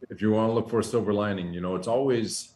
if 0.10 0.22
you 0.22 0.32
want 0.32 0.50
to 0.50 0.54
look 0.54 0.70
for 0.70 0.80
a 0.80 0.84
silver 0.84 1.12
lining, 1.14 1.54
you 1.54 1.62
know, 1.62 1.76
it's 1.76 1.88
always 1.88 2.54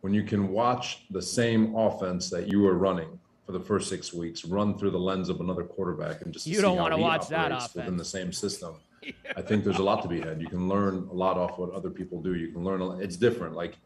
when 0.00 0.12
you 0.12 0.24
can 0.24 0.48
watch 0.48 1.04
the 1.10 1.22
same 1.22 1.74
offense 1.76 2.28
that 2.30 2.48
you 2.48 2.60
were 2.60 2.74
running 2.74 3.18
for 3.46 3.52
the 3.52 3.60
first 3.60 3.88
six 3.88 4.12
weeks 4.12 4.44
run 4.44 4.76
through 4.76 4.90
the 4.90 4.98
lens 4.98 5.28
of 5.28 5.40
another 5.40 5.64
quarterback 5.64 6.22
and 6.22 6.32
just 6.32 6.46
You 6.46 6.56
see 6.56 6.62
don't 6.62 6.76
how 6.76 6.82
wanna 6.84 6.98
watch 6.98 7.28
that 7.28 7.52
operates 7.52 7.74
within 7.74 7.96
the 7.96 8.04
same 8.04 8.32
system. 8.32 8.74
I 9.36 9.42
think 9.42 9.64
there's 9.64 9.78
a 9.78 9.82
lot 9.82 10.02
to 10.02 10.08
be 10.08 10.20
had. 10.20 10.40
You 10.40 10.48
can 10.48 10.68
learn 10.68 11.08
a 11.10 11.14
lot 11.14 11.36
off 11.36 11.58
what 11.58 11.70
other 11.72 11.90
people 11.90 12.22
do. 12.22 12.34
You 12.34 12.48
can 12.48 12.64
learn. 12.64 13.00
It's 13.00 13.16
different. 13.16 13.54
Like 13.54 13.76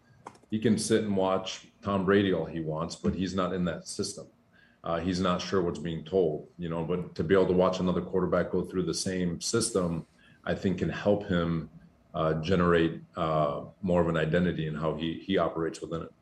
he 0.50 0.58
can 0.58 0.78
sit 0.78 1.04
and 1.04 1.16
watch 1.16 1.68
Tom 1.82 2.04
Brady 2.04 2.32
all 2.32 2.44
he 2.44 2.60
wants, 2.60 2.96
but 2.96 3.14
he's 3.14 3.34
not 3.34 3.52
in 3.52 3.64
that 3.64 3.86
system. 3.86 4.26
Uh, 4.84 5.00
he's 5.00 5.20
not 5.20 5.40
sure 5.40 5.62
what's 5.62 5.80
being 5.80 6.04
told, 6.04 6.46
you 6.58 6.68
know. 6.68 6.84
But 6.84 7.14
to 7.16 7.24
be 7.24 7.34
able 7.34 7.48
to 7.48 7.52
watch 7.52 7.80
another 7.80 8.00
quarterback 8.00 8.52
go 8.52 8.62
through 8.62 8.84
the 8.84 8.94
same 8.94 9.40
system, 9.40 10.06
I 10.44 10.54
think 10.54 10.78
can 10.78 10.88
help 10.88 11.26
him 11.26 11.68
uh, 12.14 12.34
generate 12.34 13.00
uh, 13.16 13.62
more 13.82 14.00
of 14.00 14.08
an 14.08 14.16
identity 14.16 14.68
in 14.68 14.74
how 14.74 14.94
he 14.94 15.22
he 15.26 15.38
operates 15.38 15.80
within 15.80 16.02
it. 16.02 16.12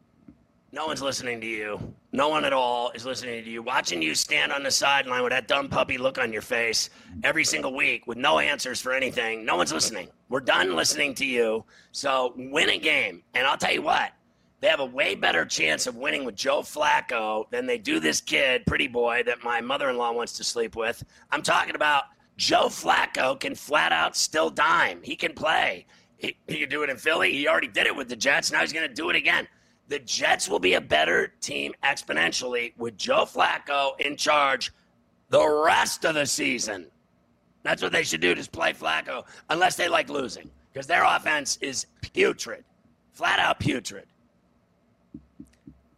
No 0.75 0.87
one's 0.87 1.01
listening 1.01 1.41
to 1.41 1.47
you. 1.47 1.95
No 2.11 2.29
one 2.29 2.45
at 2.45 2.53
all 2.53 2.91
is 2.97 3.07
listening 3.07 3.45
to 3.45 3.49
you. 3.49 3.63
Watching 3.63 4.03
you 4.03 4.13
stand 4.13 4.51
on 4.51 4.65
the 4.65 4.73
sideline 4.73 5.23
with 5.23 5.31
that 5.31 5.47
dumb 5.47 5.69
puppy 5.69 5.99
look 5.99 6.19
on 6.19 6.33
your 6.33 6.43
face 6.43 6.91
every 7.23 7.45
single 7.45 7.73
week 7.73 8.09
with 8.09 8.19
no 8.19 8.41
answers 8.41 8.81
for 8.81 8.93
anything. 8.93 9.45
No 9.45 9.55
one's 9.55 9.73
listening. 9.73 10.09
We're 10.29 10.41
done 10.41 10.75
listening 10.75 11.15
to 11.15 11.25
you. 11.25 11.65
So 11.93 12.35
win 12.37 12.71
a 12.71 12.79
game. 12.79 13.23
And 13.35 13.47
I'll 13.47 13.57
tell 13.57 13.73
you 13.73 13.83
what, 13.83 14.15
they 14.61 14.67
have 14.67 14.81
a 14.81 14.85
way 14.85 15.15
better 15.15 15.45
chance 15.45 15.87
of 15.87 15.95
winning 15.95 16.25
with 16.25 16.35
Joe 16.35 16.63
Flacco 16.63 17.49
than 17.53 17.67
they 17.67 17.79
do 17.79 18.01
this 18.01 18.21
kid, 18.21 18.67
pretty 18.67 18.89
boy, 18.89 19.23
that 19.27 19.45
my 19.45 19.61
mother 19.61 19.91
in 19.91 19.97
law 19.97 20.11
wants 20.11 20.33
to 20.39 20.43
sleep 20.43 20.75
with. 20.75 21.05
I'm 21.31 21.43
talking 21.43 21.77
about 21.77 22.07
Joe 22.37 22.67
Flacco 22.67 23.39
can 23.39 23.55
flat 23.55 23.93
out 23.93 24.17
still 24.17 24.51
dime. 24.51 24.99
He 25.05 25.15
can 25.15 25.35
play. 25.35 25.87
He, 26.17 26.37
he 26.49 26.59
can 26.59 26.69
do 26.69 26.83
it 26.83 26.91
in 26.91 26.97
Philly. 26.97 27.33
He 27.33 27.47
already 27.47 27.69
did 27.69 27.87
it 27.87 27.95
with 27.95 28.09
the 28.09 28.17
Jets. 28.17 28.51
Now 28.51 28.59
he's 28.59 28.73
going 28.73 28.89
to 28.89 28.93
do 28.93 29.09
it 29.11 29.15
again. 29.15 29.47
The 29.89 29.99
Jets 29.99 30.49
will 30.49 30.59
be 30.59 30.75
a 30.75 30.81
better 30.81 31.33
team 31.41 31.75
exponentially 31.83 32.73
with 32.79 32.97
Joe 32.97 33.25
Flacco 33.25 33.99
in 34.01 34.17
charge 34.17 34.73
the 35.29 35.47
rest 35.65 36.05
of 36.05 36.15
the 36.15 36.27
season. 36.27 36.87
That's 37.63 37.83
what 37.83 37.93
they 37.93 38.03
should 38.03 38.21
do, 38.21 38.35
just 38.35 38.53
play 38.53 38.73
Flacco, 38.73 39.25
unless 39.51 39.77
they 39.77 39.89
like 39.89 40.09
losing, 40.09 40.51
because 40.73 40.87
their 40.87 41.05
offense 41.05 41.59
is 41.61 41.87
putrid, 42.01 42.65
flat 43.13 43.39
out 43.39 43.59
putrid. 43.59 44.07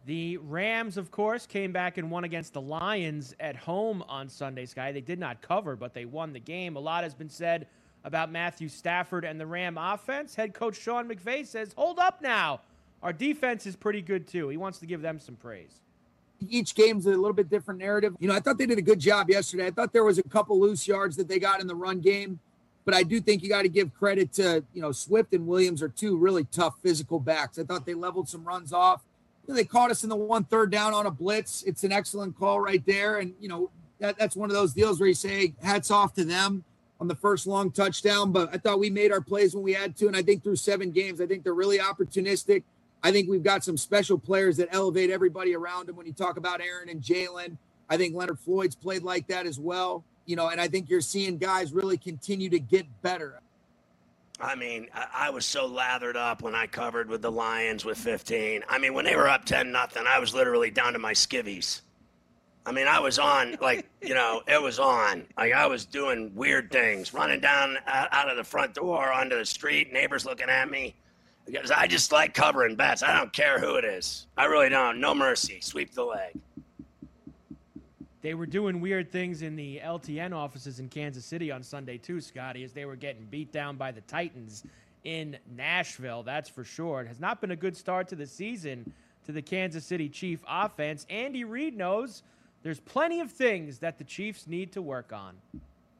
The 0.05 0.37
Rams, 0.37 0.95
of 0.95 1.11
course, 1.11 1.45
came 1.45 1.73
back 1.73 1.97
and 1.97 2.09
won 2.09 2.23
against 2.23 2.53
the 2.53 2.61
Lions 2.61 3.35
at 3.41 3.57
home 3.57 4.01
on 4.07 4.29
Sunday, 4.29 4.65
Sky. 4.65 4.93
They 4.93 5.01
did 5.01 5.19
not 5.19 5.41
cover, 5.41 5.75
but 5.75 5.93
they 5.93 6.05
won 6.05 6.31
the 6.31 6.39
game. 6.39 6.77
A 6.77 6.79
lot 6.79 7.03
has 7.03 7.13
been 7.13 7.29
said 7.29 7.67
about 8.05 8.31
Matthew 8.31 8.69
Stafford 8.69 9.25
and 9.25 9.37
the 9.37 9.45
Ram 9.45 9.77
offense. 9.77 10.33
Head 10.33 10.53
coach 10.53 10.79
Sean 10.79 11.09
McVay 11.09 11.45
says, 11.45 11.73
Hold 11.75 11.99
up 11.99 12.21
now. 12.21 12.61
Our 13.03 13.13
defense 13.13 13.65
is 13.65 13.75
pretty 13.75 14.01
good, 14.01 14.27
too. 14.27 14.49
He 14.49 14.57
wants 14.57 14.79
to 14.79 14.85
give 14.85 15.01
them 15.01 15.19
some 15.19 15.35
praise. 15.35 15.81
Each 16.49 16.75
game's 16.75 17.05
a 17.05 17.11
little 17.11 17.33
bit 17.33 17.49
different 17.49 17.79
narrative. 17.79 18.15
You 18.19 18.27
know, 18.27 18.35
I 18.35 18.39
thought 18.39 18.57
they 18.57 18.65
did 18.65 18.77
a 18.77 18.83
good 18.83 18.99
job 18.99 19.29
yesterday. 19.29 19.67
I 19.67 19.71
thought 19.71 19.93
there 19.93 20.03
was 20.03 20.17
a 20.17 20.23
couple 20.23 20.59
loose 20.59 20.87
yards 20.87 21.15
that 21.17 21.27
they 21.27 21.39
got 21.39 21.61
in 21.61 21.67
the 21.67 21.75
run 21.75 21.99
game, 21.99 22.39
but 22.85 22.93
I 22.93 23.03
do 23.03 23.19
think 23.19 23.41
you 23.41 23.49
got 23.49 23.63
to 23.63 23.69
give 23.69 23.93
credit 23.93 24.33
to, 24.33 24.63
you 24.73 24.81
know, 24.81 24.91
Swift 24.91 25.33
and 25.33 25.47
Williams 25.47 25.81
are 25.81 25.89
two 25.89 26.17
really 26.17 26.43
tough 26.45 26.75
physical 26.83 27.19
backs. 27.19 27.57
I 27.57 27.63
thought 27.63 27.85
they 27.85 27.95
leveled 27.95 28.29
some 28.29 28.43
runs 28.43 28.71
off 28.71 29.01
they 29.55 29.63
caught 29.63 29.91
us 29.91 30.03
in 30.03 30.09
the 30.09 30.15
one 30.15 30.43
third 30.43 30.71
down 30.71 30.93
on 30.93 31.05
a 31.05 31.11
blitz. 31.11 31.63
It's 31.63 31.83
an 31.83 31.91
excellent 31.91 32.37
call 32.37 32.59
right 32.59 32.85
there. 32.85 33.17
And, 33.17 33.33
you 33.39 33.47
know, 33.47 33.69
that, 33.99 34.17
that's 34.17 34.35
one 34.35 34.49
of 34.49 34.55
those 34.55 34.73
deals 34.73 34.99
where 34.99 35.07
you 35.07 35.15
say 35.15 35.53
hats 35.61 35.89
off 35.89 36.13
to 36.15 36.25
them 36.25 36.63
on 36.99 37.07
the 37.07 37.15
first 37.15 37.47
long 37.47 37.71
touchdown. 37.71 38.31
But 38.31 38.49
I 38.53 38.57
thought 38.57 38.79
we 38.79 38.89
made 38.89 39.11
our 39.11 39.21
plays 39.21 39.55
when 39.55 39.63
we 39.63 39.73
had 39.73 39.95
to. 39.97 40.07
And 40.07 40.15
I 40.15 40.21
think 40.21 40.43
through 40.43 40.57
seven 40.57 40.91
games, 40.91 41.21
I 41.21 41.25
think 41.25 41.43
they're 41.43 41.53
really 41.53 41.79
opportunistic. 41.79 42.63
I 43.03 43.11
think 43.11 43.29
we've 43.29 43.43
got 43.43 43.63
some 43.63 43.77
special 43.77 44.17
players 44.17 44.57
that 44.57 44.69
elevate 44.71 45.09
everybody 45.09 45.55
around 45.55 45.87
them. 45.87 45.95
When 45.95 46.05
you 46.05 46.13
talk 46.13 46.37
about 46.37 46.61
Aaron 46.61 46.89
and 46.89 47.01
Jalen, 47.01 47.57
I 47.89 47.97
think 47.97 48.15
Leonard 48.15 48.39
Floyd's 48.39 48.75
played 48.75 49.03
like 49.03 49.27
that 49.27 49.45
as 49.45 49.59
well. 49.59 50.03
You 50.25 50.35
know, 50.35 50.49
and 50.49 50.59
I 50.59 50.67
think 50.67 50.89
you're 50.89 51.01
seeing 51.01 51.37
guys 51.37 51.71
really 51.71 51.97
continue 51.97 52.49
to 52.49 52.59
get 52.59 52.85
better. 53.01 53.39
I 54.39 54.55
mean, 54.55 54.87
I, 54.93 55.31
was 55.31 55.45
so 55.45 55.65
lathered 55.65 56.15
up 56.15 56.43
when 56.43 56.53
I 56.53 56.67
covered 56.67 57.09
with 57.09 57.23
the 57.23 57.31
Lions 57.31 57.85
with 57.85 57.97
15. 57.97 58.63
I 58.69 58.77
mean, 58.77 58.93
when 58.93 59.03
they 59.03 59.15
were 59.15 59.27
up 59.27 59.45
10 59.45 59.71
nothing, 59.71 60.03
I 60.07 60.19
was 60.19 60.35
literally 60.35 60.69
down 60.69 60.93
to 60.93 60.99
my 60.99 61.13
skivvies. 61.13 61.81
I 62.67 62.73
mean, 62.73 62.85
I 62.85 62.99
was 62.99 63.17
on 63.17 63.57
like 63.61 63.89
you 64.01 64.13
know, 64.13 64.41
it 64.45 64.61
was 64.61 64.77
on. 64.77 65.25
Like 65.37 65.53
I 65.53 65.65
was 65.67 65.85
doing 65.85 66.35
weird 66.35 66.69
things, 66.69 67.13
running 67.13 67.39
down 67.39 67.77
uh, 67.87 68.07
out 68.11 68.29
of 68.29 68.35
the 68.35 68.43
front 68.43 68.73
door 68.73 69.11
onto 69.11 69.37
the 69.37 69.45
street, 69.45 69.93
neighbors 69.93 70.25
looking 70.25 70.49
at 70.49 70.69
me. 70.69 70.93
Because 71.47 71.71
I 71.71 71.87
just 71.87 72.11
like 72.11 72.33
covering 72.33 72.75
bets. 72.75 73.01
I 73.01 73.17
don't 73.17 73.31
care 73.31 73.59
who 73.59 73.75
it 73.75 73.85
is. 73.85 74.27
I 74.37 74.45
really 74.45 74.69
don't. 74.69 74.99
No 74.99 75.15
mercy. 75.15 75.59
Sweep 75.61 75.93
the 75.93 76.03
leg. 76.03 76.37
They 78.21 78.33
were 78.33 78.45
doing 78.45 78.81
weird 78.81 79.09
things 79.11 79.41
in 79.41 79.55
the 79.55 79.79
LTN 79.79 80.33
offices 80.33 80.79
in 80.79 80.89
Kansas 80.89 81.23
City 81.23 81.49
on 81.51 81.63
Sunday, 81.63 81.97
too, 81.97 82.19
Scotty, 82.19 82.63
as 82.63 82.73
they 82.73 82.83
were 82.83 82.97
getting 82.97 83.25
beat 83.25 83.53
down 83.53 83.77
by 83.77 83.91
the 83.91 84.01
Titans 84.01 84.65
in 85.05 85.37
Nashville. 85.55 86.23
That's 86.23 86.49
for 86.49 86.65
sure. 86.65 87.01
It 87.01 87.07
has 87.07 87.21
not 87.21 87.39
been 87.39 87.51
a 87.51 87.55
good 87.55 87.77
start 87.77 88.09
to 88.09 88.15
the 88.15 88.27
season 88.27 88.91
to 89.25 89.31
the 89.31 89.41
Kansas 89.41 89.85
City 89.85 90.09
Chief 90.09 90.43
offense. 90.47 91.05
Andy 91.09 91.45
Reid 91.45 91.77
knows 91.77 92.23
there's 92.63 92.81
plenty 92.81 93.21
of 93.21 93.31
things 93.31 93.77
that 93.79 93.97
the 93.97 94.03
Chiefs 94.03 94.47
need 94.47 94.73
to 94.73 94.81
work 94.81 95.13
on. 95.13 95.35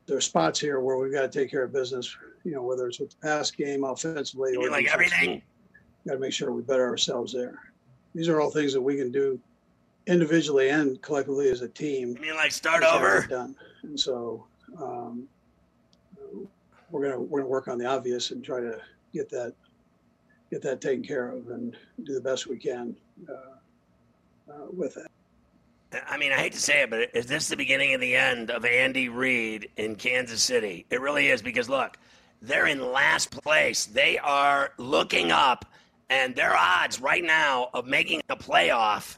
There 0.07 0.17
are 0.17 0.21
spots 0.21 0.59
here 0.59 0.79
where 0.79 0.97
we've 0.97 1.13
got 1.13 1.21
to 1.21 1.39
take 1.39 1.51
care 1.51 1.63
of 1.63 1.71
business, 1.71 2.17
you 2.47 2.53
know, 2.53 2.63
whether 2.63 2.87
it's 2.87 2.97
with 2.97 3.09
the 3.09 3.17
pass 3.17 3.51
game, 3.51 3.83
offensively, 3.83 4.55
or 4.55 4.69
like 4.69 4.87
everything. 4.87 5.41
Got 6.07 6.13
to 6.13 6.19
make 6.19 6.31
sure 6.31 6.53
we 6.53 6.61
better 6.61 6.87
ourselves 6.87 7.33
there. 7.33 7.59
These 8.15 8.29
are 8.29 8.39
all 8.39 8.49
things 8.49 8.71
that 8.71 8.81
we 8.81 8.95
can 8.95 9.11
do 9.11 9.37
individually 10.07 10.69
and 10.69 11.01
collectively 11.01 11.49
as 11.49 11.61
a 11.61 11.67
team. 11.67 12.13
You 12.15 12.21
mean 12.21 12.35
like 12.35 12.53
start 12.53 12.83
over? 12.83 13.27
Done. 13.27 13.53
And 13.83 13.99
so 13.99 14.45
um, 14.81 15.27
we're 16.89 17.03
gonna 17.03 17.19
we're 17.19 17.41
gonna 17.41 17.49
work 17.49 17.67
on 17.67 17.77
the 17.77 17.85
obvious 17.85 18.31
and 18.31 18.41
try 18.41 18.61
to 18.61 18.79
get 19.13 19.29
that 19.29 19.53
get 20.49 20.61
that 20.61 20.79
taken 20.79 21.03
care 21.03 21.27
of 21.27 21.49
and 21.49 21.75
do 22.05 22.13
the 22.13 22.21
best 22.21 22.47
we 22.47 22.57
can 22.57 22.95
uh, 23.29 24.53
uh, 24.53 24.67
with 24.71 24.95
that. 24.95 25.07
I 26.07 26.17
mean, 26.17 26.31
I 26.31 26.35
hate 26.35 26.53
to 26.53 26.59
say 26.61 26.83
it, 26.83 26.89
but 26.89 27.09
is 27.13 27.25
this 27.25 27.49
the 27.49 27.57
beginning 27.57 27.93
of 27.93 27.99
the 27.99 28.15
end 28.15 28.51
of 28.51 28.63
Andy 28.63 29.09
Reid 29.09 29.69
in 29.75 29.95
Kansas 29.95 30.41
City? 30.41 30.85
It 30.89 31.01
really 31.01 31.27
is 31.27 31.41
because 31.41 31.67
look, 31.67 31.97
they're 32.41 32.67
in 32.67 32.91
last 32.91 33.31
place. 33.31 33.85
They 33.85 34.17
are 34.19 34.71
looking 34.77 35.31
up, 35.31 35.65
and 36.09 36.35
their 36.35 36.55
odds 36.55 37.01
right 37.01 37.23
now 37.23 37.69
of 37.73 37.85
making 37.85 38.21
a 38.29 38.35
playoff 38.35 39.17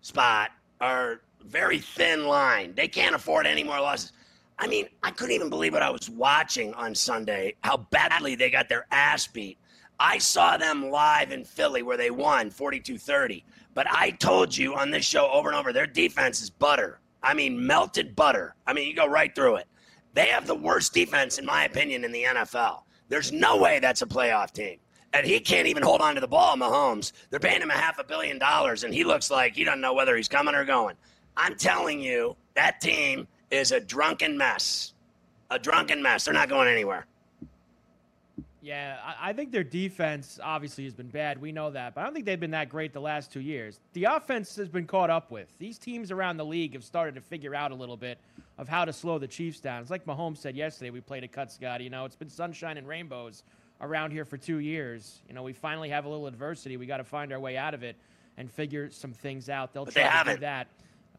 spot 0.00 0.50
are 0.80 1.20
very 1.44 1.78
thin 1.78 2.26
line. 2.26 2.74
They 2.74 2.88
can't 2.88 3.14
afford 3.14 3.46
any 3.46 3.64
more 3.64 3.80
losses. 3.80 4.12
I 4.58 4.66
mean, 4.66 4.88
I 5.02 5.10
couldn't 5.12 5.34
even 5.34 5.50
believe 5.50 5.72
what 5.72 5.82
I 5.82 5.90
was 5.90 6.10
watching 6.10 6.74
on 6.74 6.94
Sunday, 6.94 7.54
how 7.62 7.76
badly 7.76 8.34
they 8.34 8.50
got 8.50 8.68
their 8.68 8.86
ass 8.90 9.26
beat. 9.26 9.56
I 10.00 10.18
saw 10.18 10.56
them 10.56 10.90
live 10.90 11.32
in 11.32 11.44
Philly 11.44 11.82
where 11.82 11.96
they 11.96 12.10
won 12.10 12.50
42 12.50 12.98
30. 12.98 13.44
But 13.74 13.86
I 13.90 14.10
told 14.10 14.56
you 14.56 14.74
on 14.74 14.90
this 14.90 15.04
show 15.04 15.30
over 15.30 15.48
and 15.48 15.56
over, 15.56 15.72
their 15.72 15.86
defense 15.86 16.40
is 16.40 16.50
butter. 16.50 17.00
I 17.22 17.34
mean, 17.34 17.64
melted 17.64 18.16
butter. 18.16 18.54
I 18.66 18.72
mean, 18.72 18.88
you 18.88 18.94
go 18.94 19.06
right 19.06 19.34
through 19.34 19.56
it. 19.56 19.66
They 20.18 20.26
have 20.26 20.48
the 20.48 20.54
worst 20.56 20.94
defense, 20.94 21.38
in 21.38 21.46
my 21.46 21.64
opinion, 21.64 22.02
in 22.02 22.10
the 22.10 22.24
NFL. 22.24 22.82
There's 23.08 23.30
no 23.30 23.56
way 23.56 23.78
that's 23.78 24.02
a 24.02 24.06
playoff 24.06 24.50
team 24.50 24.78
and 25.12 25.24
he 25.24 25.38
can't 25.38 25.68
even 25.68 25.82
hold 25.82 26.00
on 26.00 26.16
to 26.16 26.20
the 26.20 26.26
ball, 26.26 26.56
Mahomes. 26.56 27.12
They're 27.30 27.40
paying 27.40 27.62
him 27.62 27.70
a 27.70 27.74
half 27.74 28.00
a 28.00 28.04
billion 28.04 28.36
dollars, 28.36 28.84
and 28.84 28.92
he 28.92 29.04
looks 29.04 29.30
like 29.30 29.54
he 29.54 29.62
doesn't 29.62 29.80
know 29.80 29.94
whether 29.94 30.16
he's 30.16 30.28
coming 30.28 30.56
or 30.56 30.64
going. 30.64 30.96
I'm 31.36 31.54
telling 31.54 32.00
you, 32.00 32.36
that 32.54 32.80
team 32.80 33.28
is 33.52 33.70
a 33.70 33.78
drunken 33.78 34.36
mess. 34.36 34.92
A 35.50 35.58
drunken 35.58 36.02
mess. 36.02 36.24
They're 36.24 36.34
not 36.34 36.48
going 36.48 36.68
anywhere. 36.68 37.06
Yeah, 38.60 38.98
I 39.20 39.32
think 39.32 39.52
their 39.52 39.64
defense 39.64 40.38
obviously 40.42 40.84
has 40.84 40.92
been 40.92 41.08
bad. 41.08 41.40
We 41.40 41.52
know 41.52 41.70
that, 41.70 41.94
but 41.94 42.00
I 42.00 42.04
don't 42.04 42.12
think 42.12 42.26
they've 42.26 42.40
been 42.40 42.50
that 42.50 42.68
great 42.68 42.92
the 42.92 43.00
last 43.00 43.32
two 43.32 43.40
years. 43.40 43.80
The 43.94 44.04
offense 44.04 44.56
has 44.56 44.68
been 44.68 44.86
caught 44.86 45.10
up 45.10 45.30
with. 45.30 45.46
These 45.58 45.78
teams 45.78 46.10
around 46.10 46.36
the 46.36 46.44
league 46.44 46.74
have 46.74 46.84
started 46.84 47.14
to 47.14 47.20
figure 47.22 47.54
out 47.54 47.70
a 47.70 47.74
little 47.74 47.96
bit 47.96 48.18
of 48.58 48.68
how 48.68 48.84
to 48.84 48.92
slow 48.92 49.18
the 49.18 49.28
Chiefs 49.28 49.60
down. 49.60 49.80
It's 49.80 49.90
like 49.90 50.04
Mahomes 50.04 50.38
said 50.38 50.56
yesterday. 50.56 50.90
We 50.90 51.00
played 51.00 51.24
a 51.24 51.28
cut, 51.28 51.50
Scott. 51.52 51.80
You 51.80 51.90
know, 51.90 52.04
it's 52.04 52.16
been 52.16 52.28
sunshine 52.28 52.76
and 52.76 52.86
rainbows 52.86 53.44
around 53.80 54.10
here 54.10 54.24
for 54.24 54.36
two 54.36 54.58
years. 54.58 55.20
You 55.28 55.34
know, 55.34 55.44
we 55.44 55.52
finally 55.52 55.90
have 55.90 56.04
a 56.04 56.08
little 56.08 56.26
adversity. 56.26 56.76
We 56.76 56.86
got 56.86 56.96
to 56.96 57.04
find 57.04 57.32
our 57.32 57.38
way 57.38 57.56
out 57.56 57.72
of 57.74 57.82
it 57.84 57.96
and 58.36 58.50
figure 58.50 58.90
some 58.90 59.12
things 59.12 59.48
out. 59.48 59.72
They'll 59.72 59.84
but 59.84 59.94
try 59.94 60.02
they 60.02 60.08
to 60.08 60.12
haven't. 60.12 60.34
do 60.36 60.40
that. 60.40 60.66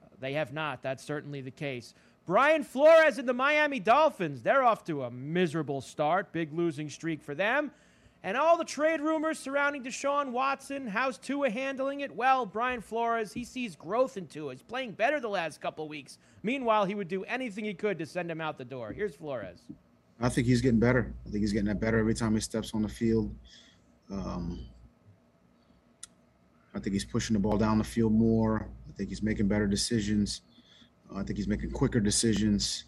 Uh, 0.04 0.08
they 0.20 0.34
have 0.34 0.54
not. 0.54 0.82
That's 0.82 1.04
certainly 1.04 1.42
the 1.42 1.52
case. 1.52 1.94
Brian 2.26 2.64
Flores 2.64 3.18
and 3.18 3.28
the 3.28 3.34
Miami 3.34 3.80
Dolphins, 3.80 4.42
they're 4.44 4.64
off 4.64 4.84
to 4.86 5.04
a 5.04 5.10
miserable 5.10 5.82
start. 5.82 6.32
Big 6.32 6.54
losing 6.54 6.90
streak 6.90 7.24
for 7.24 7.34
them. 7.34 7.72
And 8.24 8.36
all 8.36 8.58
the 8.58 8.66
trade 8.66 9.00
rumors 9.00 9.40
surrounding 9.40 9.82
Deshaun 9.82 10.32
Watson, 10.32 10.88
how's 10.88 11.18
Tua 11.18 11.50
handling 11.50 12.02
it? 12.02 12.14
Well, 12.14 12.46
Brian 12.46 12.82
Flores, 12.82 13.32
he 13.32 13.46
sees 13.46 13.78
growth 13.78 14.18
in 14.18 14.28
Tua. 14.28 14.52
He's 14.54 14.62
playing 14.62 14.92
better 14.92 15.22
the 15.22 15.30
last 15.30 15.62
couple 15.62 15.88
weeks. 15.88 16.18
Meanwhile, 16.44 16.84
he 16.86 16.96
would 16.96 17.08
do 17.08 17.24
anything 17.24 17.64
he 17.64 17.74
could 17.74 17.98
to 18.00 18.06
send 18.06 18.30
him 18.30 18.42
out 18.42 18.58
the 18.58 18.66
door. 18.66 18.92
Here's 18.92 19.16
Flores. 19.16 19.62
I 20.20 20.28
think 20.28 20.48
he's 20.48 20.60
getting 20.60 20.80
better. 20.80 21.14
I 21.26 21.30
think 21.30 21.42
he's 21.42 21.54
getting 21.54 21.74
better 21.78 21.98
every 21.98 22.14
time 22.14 22.34
he 22.34 22.42
steps 22.42 22.74
on 22.74 22.82
the 22.82 22.90
field. 22.90 23.34
Um, 24.12 24.66
I 26.76 26.80
think 26.80 26.94
he's 26.94 27.06
pushing 27.06 27.36
the 27.36 27.40
ball 27.40 27.58
down 27.58 27.78
the 27.78 27.86
field 27.86 28.12
more. 28.12 28.68
I 28.90 28.92
think 28.98 29.10
he's 29.10 29.24
making 29.24 29.48
better 29.48 29.66
decisions. 29.66 30.42
Uh, 31.10 31.20
I 31.20 31.24
think 31.24 31.38
he's 31.38 31.48
making 31.48 31.72
quicker 31.72 32.02
decisions. 32.02 32.84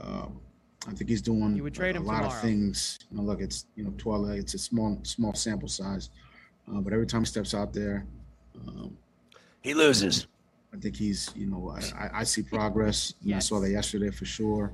Um, 0.00 0.40
I 0.86 0.92
think 0.92 1.10
he's 1.10 1.22
doing 1.22 1.56
you 1.56 1.62
would 1.64 1.74
trade 1.74 1.96
a, 1.96 1.98
him 1.98 2.06
lot 2.06 2.18
tomorrow. 2.18 2.34
of 2.34 2.40
things. 2.40 2.98
You 3.10 3.16
know, 3.16 3.24
look, 3.24 3.40
it's 3.40 3.66
you 3.74 3.84
know, 3.84 3.92
twelve. 3.98 4.30
It's 4.30 4.54
a 4.54 4.58
small 4.58 4.98
small 5.02 5.34
sample 5.34 5.68
size, 5.68 6.10
uh, 6.70 6.80
but 6.80 6.92
every 6.92 7.06
time 7.06 7.22
he 7.22 7.26
steps 7.26 7.54
out 7.54 7.72
there, 7.72 8.06
um, 8.66 8.96
he 9.60 9.74
loses. 9.74 10.26
I 10.72 10.76
think 10.76 10.96
he's 10.96 11.30
you 11.34 11.46
know 11.46 11.74
I, 11.96 12.20
I 12.20 12.24
see 12.24 12.42
progress. 12.42 13.14
And 13.24 13.34
I 13.34 13.38
saw 13.40 13.60
that 13.60 13.70
yesterday 13.70 14.10
for 14.10 14.24
sure. 14.24 14.72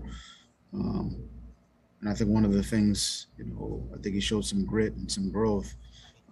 Um, 0.72 1.28
and 2.00 2.10
I 2.10 2.14
think 2.14 2.28
one 2.30 2.44
of 2.44 2.52
the 2.52 2.62
things, 2.62 3.28
you 3.38 3.44
know, 3.46 3.82
I 3.94 4.02
think 4.02 4.14
he 4.14 4.20
showed 4.20 4.44
some 4.44 4.64
grit 4.66 4.92
and 4.94 5.10
some 5.10 5.30
growth, 5.30 5.74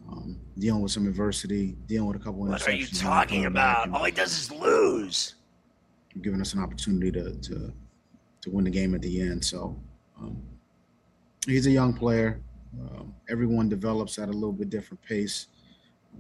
um, 0.07 0.39
dealing 0.59 0.83
with 0.83 0.93
some 0.93 1.07
adversity, 1.07 1.77
dealing 1.87 2.09
with 2.09 2.17
a 2.17 2.19
couple. 2.19 2.41
What 2.41 2.69
are 2.69 2.73
you 2.73 2.87
talking 2.87 3.47
about? 3.47 3.89
All 3.91 4.05
he 4.05 4.13
does 4.13 4.39
is 4.39 4.53
lose. 4.53 5.37
Giving 6.21 6.43
us 6.43 6.53
an 6.53 6.61
opportunity 6.61 7.11
to 7.13 7.33
to 7.37 7.73
to 8.43 8.51
win 8.51 8.65
the 8.65 8.71
game 8.71 8.95
at 8.95 9.03
the 9.03 9.21
end. 9.21 9.45
So 9.45 9.81
um, 10.21 10.43
he's 11.47 11.67
a 11.67 11.71
young 11.71 11.95
player. 11.95 12.41
Um, 12.81 13.15
everyone 13.29 13.69
develops 13.69 14.19
at 14.19 14.29
a 14.29 14.33
little 14.33 14.53
bit 14.53 14.71
different 14.71 15.03
pace. 15.03 15.47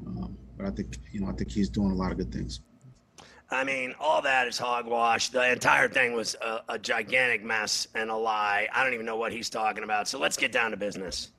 Um, 0.06 0.37
but 0.56 0.66
I 0.66 0.70
think 0.70 0.96
you 1.12 1.20
know 1.20 1.28
I 1.28 1.32
think 1.32 1.50
he's 1.50 1.68
doing 1.68 1.90
a 1.90 1.94
lot 1.94 2.12
of 2.12 2.18
good 2.18 2.32
things. 2.32 2.61
I 3.50 3.64
mean, 3.64 3.94
all 4.00 4.22
that 4.22 4.48
is 4.48 4.56
hogwash. 4.56 5.28
The 5.28 5.52
entire 5.52 5.87
thing 5.87 6.14
was 6.14 6.35
a, 6.40 6.61
a, 6.70 6.78
gigantic 6.78 7.44
mess 7.44 7.87
and 7.94 8.08
a 8.08 8.16
lie. 8.16 8.66
I 8.72 8.82
don't 8.82 8.94
even 8.94 9.04
know 9.04 9.16
what 9.16 9.30
he's 9.30 9.50
talking 9.50 9.85
about. 9.85 10.08
So 10.08 10.18
let's 10.18 10.38
get 10.38 10.52
down 10.52 10.70
to 10.70 10.76
business. 10.78 11.32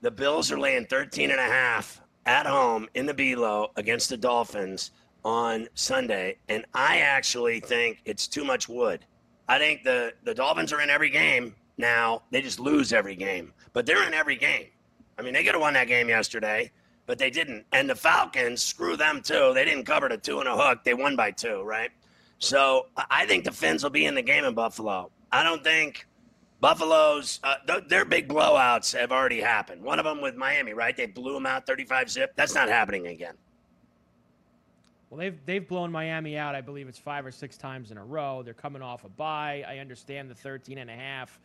The 0.00 0.10
Bills 0.12 0.52
are 0.52 0.60
laying 0.60 0.86
13 0.86 1.32
and 1.32 1.40
a 1.40 1.42
half 1.42 2.00
at 2.24 2.46
home 2.46 2.88
in 2.94 3.04
the 3.04 3.14
Below 3.14 3.72
against 3.74 4.10
the 4.10 4.16
Dolphins 4.16 4.92
on 5.24 5.66
Sunday, 5.74 6.36
and 6.48 6.64
I 6.72 6.98
actually 6.98 7.58
think 7.58 8.00
it's 8.04 8.28
too 8.28 8.44
much 8.44 8.68
wood. 8.68 9.04
I 9.48 9.58
think 9.58 9.84
the 9.84 10.12
the 10.24 10.34
Dolphins 10.34 10.72
are 10.72 10.80
in 10.80 10.90
every 10.90 11.10
game 11.10 11.54
now. 11.78 12.22
They 12.30 12.42
just 12.42 12.60
lose 12.60 12.92
every 12.92 13.16
game, 13.16 13.52
but 13.72 13.86
they're 13.86 14.06
in 14.06 14.14
every 14.14 14.36
game. 14.36 14.66
I 15.18 15.22
mean, 15.22 15.32
they 15.32 15.44
could 15.44 15.54
have 15.54 15.62
won 15.62 15.74
that 15.74 15.88
game 15.88 16.08
yesterday 16.08 16.70
but 17.06 17.18
they 17.18 17.30
didn't. 17.30 17.64
And 17.72 17.88
the 17.88 17.94
Falcons, 17.94 18.62
screw 18.62 18.96
them 18.96 19.22
too. 19.22 19.52
They 19.54 19.64
didn't 19.64 19.84
cover 19.84 20.08
the 20.08 20.18
two 20.18 20.40
and 20.40 20.48
a 20.48 20.56
hook. 20.56 20.80
They 20.84 20.94
won 20.94 21.16
by 21.16 21.30
two, 21.30 21.62
right? 21.62 21.90
So 22.38 22.86
I 23.10 23.24
think 23.26 23.44
the 23.44 23.52
Fins 23.52 23.82
will 23.82 23.90
be 23.90 24.04
in 24.04 24.14
the 24.14 24.22
game 24.22 24.44
in 24.44 24.54
Buffalo. 24.54 25.10
I 25.32 25.42
don't 25.42 25.64
think 25.64 26.06
Buffalo's 26.60 27.40
uh, 27.42 27.54
th- 27.66 27.84
their 27.88 28.04
big 28.04 28.28
blowouts 28.28 28.96
have 28.98 29.12
already 29.12 29.40
happened. 29.40 29.82
One 29.82 29.98
of 29.98 30.04
them 30.04 30.20
with 30.20 30.34
Miami, 30.36 30.74
right? 30.74 30.96
They 30.96 31.06
blew 31.06 31.32
them 31.32 31.46
out 31.46 31.66
35 31.66 32.10
zip. 32.10 32.32
That's 32.36 32.54
not 32.54 32.68
happening 32.68 33.06
again. 33.06 33.34
Well, 35.10 35.18
they've 35.18 35.38
they've 35.46 35.66
blown 35.66 35.92
Miami 35.92 36.36
out. 36.36 36.54
I 36.54 36.60
believe 36.60 36.88
it's 36.88 36.98
five 36.98 37.24
or 37.24 37.30
six 37.30 37.56
times 37.56 37.90
in 37.90 37.98
a 37.98 38.04
row. 38.04 38.42
They're 38.42 38.54
coming 38.54 38.82
off 38.82 39.04
a 39.04 39.08
bye. 39.08 39.64
I 39.66 39.78
understand 39.78 40.30
the 40.30 40.34
13 40.34 40.78
and 40.78 40.90
a 40.90 40.94
half 40.94 41.38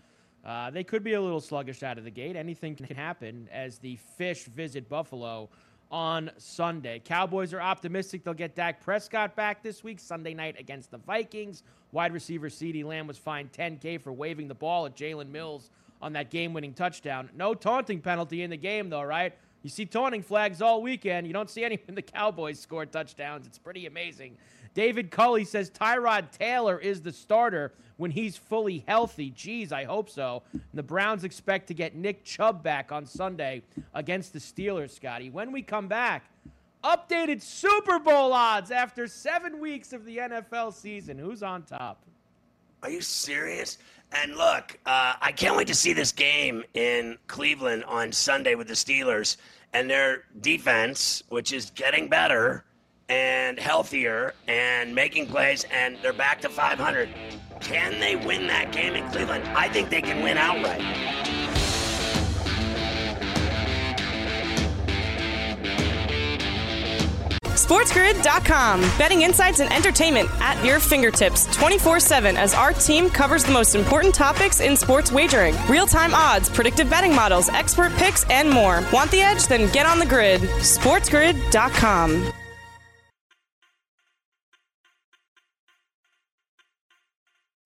uh, 0.43 0.71
they 0.71 0.84
could 0.84 1.04
be 1.04 1.13
a 1.13 1.21
little 1.21 1.41
sluggish 1.41 1.84
out 1.84 1.97
of 1.97 2.04
the 2.04 2.12
gate. 2.12 2.36
Anything 2.36 2.76
can 2.76 2.88
happen 2.95 3.47
as 3.52 3.78
the 3.78 3.97
Fish 4.17 4.45
visit 4.45 4.89
Buffalo 4.89 5.50
on 5.91 6.32
Sunday. 6.38 7.02
Cowboys 7.04 7.54
are 7.54 7.62
optimistic 7.62 8.24
they'll 8.24 8.34
get 8.34 8.56
Dak 8.56 8.82
Prescott 8.82 9.36
back 9.36 9.62
this 9.62 9.84
week, 9.84 10.00
Sunday 10.00 10.34
night 10.34 10.56
against 10.60 10.89
the 10.89 10.97
Vikings. 10.97 11.63
Wide 11.91 12.13
receiver 12.13 12.47
CeeDee 12.47 12.86
Lamb 12.86 13.08
was 13.08 13.17
fined 13.17 13.52
10K 13.52 14.02
for 14.02 14.13
waving 14.13 14.47
the 14.47 14.56
ball 14.56 14.86
at 14.86 14.95
Jalen 14.95 15.30
Mills 15.30 15.69
on 16.02 16.13
that 16.13 16.32
game 16.32 16.54
winning 16.54 16.74
touchdown. 16.74 17.30
No 17.36 17.54
taunting 17.54 18.02
penalty 18.02 18.41
in 18.41 18.50
the 18.50 18.58
game, 18.58 18.89
though, 18.89 19.04
right? 19.04 19.34
You 19.63 19.69
see 19.69 19.86
taunting 19.86 20.24
flags 20.24 20.62
all 20.62 20.82
weekend. 20.82 21.28
You 21.28 21.34
don't 21.34 21.50
see 21.50 21.63
any 21.63 21.80
when 21.86 21.95
the 21.95 22.02
Cowboys 22.02 22.60
score 22.60 22.86
touchdowns. 22.86 23.45
It's 23.45 23.60
pretty 23.60 23.86
amazing. 23.86 24.38
David 24.74 25.12
Culley 25.12 25.43
says 25.43 25.69
Tyrod 25.69 26.32
Taylor 26.32 26.80
is 26.80 27.02
the 27.02 27.12
starter 27.12 27.74
when 27.97 28.10
he's 28.10 28.38
fully 28.38 28.84
healthy. 28.88 29.30
Geez, 29.30 29.71
I 29.71 29.84
hope 29.84 30.10
so. 30.10 30.43
And 30.54 30.62
the 30.74 30.84
Browns 30.84 31.24
expect 31.24 31.67
to 31.67 31.74
get 31.74 31.93
Nick 31.93 32.24
Chubb 32.24 32.63
back 32.63 32.91
on 32.91 33.06
Sunday 33.06 33.62
against 33.93 34.34
the 34.34 34.39
Steelers, 34.39 34.91
Scotty. 34.91 35.30
When 35.30 35.52
we 35.52 35.62
come 35.62 35.88
back, 35.88 36.24
updated 36.84 37.41
Super 37.41 38.00
Bowl 38.00 38.34
odds 38.34 38.71
after 38.71 39.08
seven 39.08 39.60
weeks 39.60 39.93
of 39.93 40.06
the 40.06 40.17
NFL 40.17 40.74
season. 40.74 41.19
Who's 41.19 41.43
on 41.43 41.63
top? 41.63 42.04
Are 42.82 42.89
you 42.89 43.02
serious? 43.02 43.78
And 44.12 44.36
look, 44.36 44.78
uh, 44.86 45.13
I 45.21 45.32
can't 45.32 45.56
wait 45.56 45.67
to 45.67 45.76
see 45.76 45.93
this 45.93 46.12
game 46.12 46.63
in 46.74 47.17
Cleveland 47.28 47.86
on 47.86 48.12
Sunday 48.12 48.56
with 48.56 48.67
the 48.67 48.74
Steelers 48.74 49.38
and 49.74 49.89
their 49.89 50.24
defense, 50.41 51.24
which 51.30 51.54
is 51.54 51.71
getting 51.71 52.10
better 52.10 52.65
and 53.08 53.60
healthier 53.60 54.34
and 54.47 54.93
making 54.93 55.28
plays, 55.28 55.65
and 55.71 55.97
they're 56.02 56.13
back 56.13 56.41
to 56.41 56.50
500. 56.50 57.10
Can 57.60 58.00
they 58.00 58.15
win 58.15 58.47
that 58.47 58.71
game 58.71 58.95
in 58.95 59.10
Cleveland? 59.12 59.43
I 59.50 59.69
think 59.69 59.89
they 59.89 60.02
can 60.02 60.24
win 60.24 60.38
outright. 60.38 60.82
SportsGrid.com. 67.71 68.81
Betting 68.97 69.21
insights 69.21 69.62
and 69.62 69.71
entertainment 69.71 70.29
at 70.41 70.62
your 70.65 70.77
fingertips 70.77 71.45
24 71.55 72.01
7 72.01 72.36
as 72.36 72.53
our 72.53 72.73
team 72.73 73.10
covers 73.10 73.45
the 73.45 73.53
most 73.53 73.75
important 73.75 74.13
topics 74.13 74.60
in 74.60 74.75
sports 74.75 75.10
wagering 75.10 75.55
real 75.69 75.88
time 75.88 76.13
odds, 76.13 76.49
predictive 76.49 76.89
betting 76.89 77.15
models, 77.15 77.47
expert 77.47 77.93
picks, 77.93 78.29
and 78.29 78.49
more. 78.49 78.84
Want 78.91 79.10
the 79.10 79.21
edge? 79.21 79.47
Then 79.47 79.71
get 79.71 79.86
on 79.86 79.99
the 79.99 80.05
grid. 80.05 80.41
SportsGrid.com. 80.41 82.34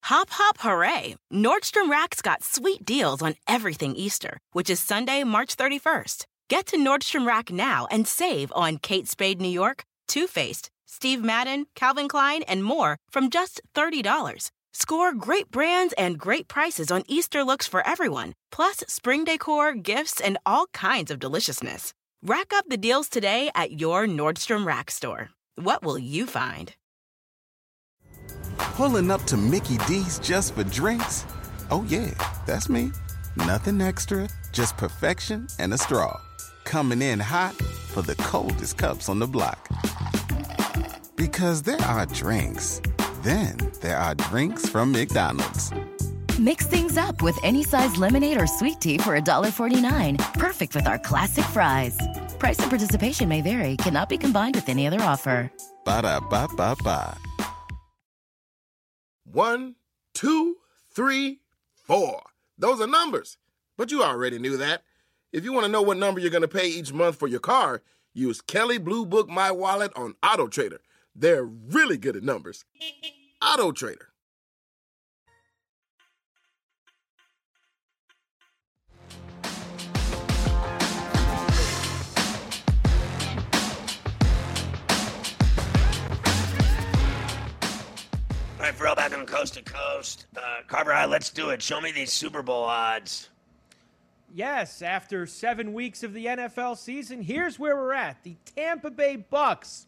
Hop, 0.03 0.29
hop, 0.29 0.57
hooray! 0.59 1.15
Nordstrom 1.33 1.89
Rack's 1.89 2.21
got 2.21 2.43
sweet 2.43 2.85
deals 2.85 3.23
on 3.23 3.33
everything 3.47 3.95
Easter, 3.95 4.37
which 4.51 4.69
is 4.69 4.79
Sunday, 4.79 5.23
March 5.23 5.57
31st. 5.57 6.25
Get 6.47 6.67
to 6.67 6.77
Nordstrom 6.77 7.25
Rack 7.25 7.51
now 7.51 7.87
and 7.89 8.07
save 8.07 8.51
on 8.55 8.77
Kate 8.77 9.07
Spade 9.07 9.41
New 9.41 9.49
York, 9.49 9.83
Too 10.07 10.27
Faced, 10.27 10.69
Steve 10.85 11.23
Madden, 11.23 11.65
Calvin 11.75 12.07
Klein, 12.07 12.43
and 12.43 12.63
more 12.63 12.97
from 13.09 13.29
just 13.29 13.61
$30. 13.75 14.51
Score 14.73 15.13
great 15.13 15.49
brands 15.51 15.93
and 15.97 16.19
great 16.19 16.47
prices 16.47 16.91
on 16.91 17.03
Easter 17.07 17.43
looks 17.43 17.65
for 17.65 17.87
everyone, 17.87 18.33
plus 18.51 18.83
spring 18.87 19.23
decor, 19.23 19.73
gifts, 19.73 20.19
and 20.19 20.37
all 20.45 20.65
kinds 20.73 21.11
of 21.11 21.19
deliciousness. 21.19 21.93
Rack 22.21 22.51
up 22.53 22.65
the 22.67 22.77
deals 22.77 23.07
today 23.07 23.49
at 23.55 23.79
your 23.79 24.05
Nordstrom 24.05 24.65
Rack 24.65 24.91
store. 24.91 25.29
What 25.55 25.83
will 25.83 25.97
you 25.97 26.25
find? 26.25 26.73
Pulling 28.57 29.11
up 29.11 29.23
to 29.25 29.37
Mickey 29.37 29.77
D's 29.87 30.19
just 30.19 30.55
for 30.55 30.63
drinks? 30.65 31.25
Oh, 31.71 31.85
yeah, 31.87 32.11
that's 32.45 32.67
me. 32.67 32.91
Nothing 33.37 33.79
extra, 33.81 34.27
just 34.51 34.75
perfection 34.75 35.47
and 35.59 35.73
a 35.73 35.77
straw. 35.77 36.19
Coming 36.65 37.01
in 37.01 37.19
hot 37.19 37.55
for 37.55 38.01
the 38.01 38.15
coldest 38.15 38.77
cups 38.77 39.07
on 39.07 39.19
the 39.19 39.27
block. 39.27 39.69
Because 41.15 41.61
there 41.61 41.81
are 41.81 42.05
drinks, 42.07 42.81
then 43.21 43.55
there 43.81 43.97
are 43.97 44.15
drinks 44.15 44.67
from 44.67 44.91
McDonald's. 44.91 45.71
Mix 46.37 46.65
things 46.65 46.97
up 46.97 47.21
with 47.21 47.37
any 47.43 47.63
size 47.63 47.95
lemonade 47.95 48.41
or 48.41 48.47
sweet 48.47 48.81
tea 48.81 48.97
for 48.97 49.17
$1.49. 49.17 50.33
Perfect 50.33 50.75
with 50.75 50.85
our 50.87 50.99
classic 50.99 51.45
fries. 51.45 51.97
Price 52.39 52.59
and 52.59 52.69
participation 52.69 53.29
may 53.29 53.41
vary, 53.41 53.77
cannot 53.77 54.09
be 54.09 54.17
combined 54.17 54.55
with 54.55 54.67
any 54.67 54.85
other 54.85 54.99
offer. 55.01 55.49
Ba 55.85 56.01
da 56.01 56.19
ba 56.19 56.49
ba 56.57 56.75
ba. 56.83 57.17
One, 59.23 59.75
two, 60.13 60.57
three, 60.91 61.39
four. 61.73 62.21
Those 62.57 62.81
are 62.81 62.87
numbers. 62.87 63.37
But 63.77 63.91
you 63.91 64.03
already 64.03 64.39
knew 64.39 64.57
that. 64.57 64.83
If 65.35 65.43
you 65.43 65.51
want 65.51 65.65
to 65.65 65.69
know 65.69 65.81
what 65.81 65.97
number 65.97 66.21
you're 66.21 66.29
going 66.29 66.43
to 66.43 66.47
pay 66.47 66.69
each 66.69 66.93
month 66.93 67.17
for 67.17 67.27
your 67.27 67.41
car, 67.41 67.81
use 68.13 68.39
Kelley 68.39 68.77
Blue 68.77 69.05
Book 69.05 69.27
My 69.27 69.51
Wallet 69.51 69.91
on 69.93 70.15
Auto 70.23 70.47
Trader. 70.47 70.79
They're 71.13 71.43
really 71.43 71.97
good 71.97 72.15
at 72.15 72.23
numbers. 72.23 72.63
Auto 73.41 73.73
Trader. 73.73 74.07
All 88.57 88.61
right, 88.61 88.73
Ferrall 88.73 88.95
back 88.95 89.13
on 89.13 89.25
Coast 89.25 89.55
to 89.55 89.63
Coast. 89.63 90.27
Uh, 90.37 90.39
Carver 90.67 90.93
High, 90.93 91.03
let's 91.03 91.29
do 91.29 91.49
it. 91.49 91.61
Show 91.61 91.81
me 91.81 91.91
these 91.91 92.13
Super 92.13 92.41
Bowl 92.41 92.63
odds. 92.63 93.31
Yes, 94.33 94.81
after 94.81 95.25
seven 95.25 95.73
weeks 95.73 96.03
of 96.03 96.13
the 96.13 96.25
NFL 96.25 96.77
season, 96.77 97.21
here's 97.21 97.57
where 97.57 97.75
we're 97.75 97.93
at. 97.93 98.23
The 98.23 98.35
Tampa 98.55 98.89
Bay 98.91 99.15
Bucks 99.15 99.87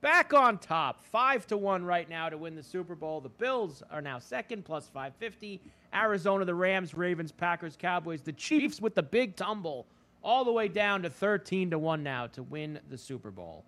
back 0.00 0.32
on 0.34 0.58
top, 0.58 1.04
five 1.04 1.46
to 1.48 1.56
one 1.56 1.84
right 1.84 2.08
now 2.08 2.28
to 2.28 2.36
win 2.36 2.54
the 2.54 2.62
Super 2.62 2.94
Bowl. 2.94 3.20
The 3.20 3.28
Bills 3.28 3.82
are 3.90 4.02
now 4.02 4.18
second, 4.18 4.64
plus 4.64 4.88
550. 4.88 5.60
Arizona, 5.94 6.44
the 6.44 6.54
Rams, 6.54 6.94
Ravens, 6.94 7.32
Packers, 7.32 7.76
Cowboys, 7.76 8.20
the 8.20 8.32
Chiefs 8.32 8.80
with 8.80 8.94
the 8.94 9.02
big 9.02 9.36
tumble, 9.36 9.86
all 10.22 10.44
the 10.44 10.52
way 10.52 10.68
down 10.68 11.02
to 11.02 11.10
13 11.10 11.70
to 11.70 11.78
one 11.78 12.02
now 12.02 12.26
to 12.28 12.42
win 12.42 12.78
the 12.90 12.98
Super 12.98 13.30
Bowl. 13.30 13.64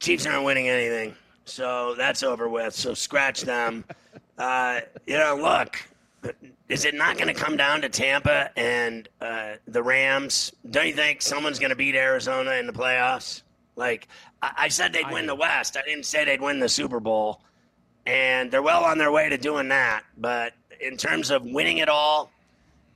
Chiefs 0.00 0.26
aren't 0.26 0.44
winning 0.44 0.68
anything. 0.68 1.14
So 1.44 1.94
that's 1.96 2.22
over 2.22 2.48
with. 2.48 2.74
So 2.74 2.92
scratch 2.94 3.42
them. 3.42 3.84
uh, 4.38 4.80
you 5.06 5.16
know, 5.16 5.36
look, 5.40 5.80
is 6.68 6.84
it 6.84 6.94
not 6.94 7.16
going 7.16 7.32
to 7.32 7.34
come 7.34 7.56
down 7.56 7.80
to 7.82 7.88
Tampa 7.88 8.50
and 8.58 9.08
uh, 9.20 9.54
the 9.66 9.82
Rams? 9.82 10.52
Don't 10.70 10.86
you 10.86 10.94
think 10.94 11.22
someone's 11.22 11.58
going 11.58 11.70
to 11.70 11.76
beat 11.76 11.94
Arizona 11.94 12.52
in 12.52 12.66
the 12.66 12.72
playoffs? 12.72 13.42
Like 13.76 14.08
I, 14.42 14.52
I 14.58 14.68
said, 14.68 14.92
they'd 14.92 15.10
win 15.10 15.26
the 15.26 15.34
West. 15.34 15.76
I 15.76 15.82
didn't 15.82 16.06
say 16.06 16.24
they'd 16.24 16.40
win 16.40 16.58
the 16.58 16.68
Super 16.68 17.00
Bowl, 17.00 17.40
and 18.06 18.50
they're 18.50 18.62
well 18.62 18.84
on 18.84 18.98
their 18.98 19.12
way 19.12 19.28
to 19.28 19.38
doing 19.38 19.68
that. 19.68 20.02
But 20.18 20.54
in 20.80 20.96
terms 20.96 21.30
of 21.30 21.44
winning 21.44 21.78
it 21.78 21.88
all, 21.88 22.30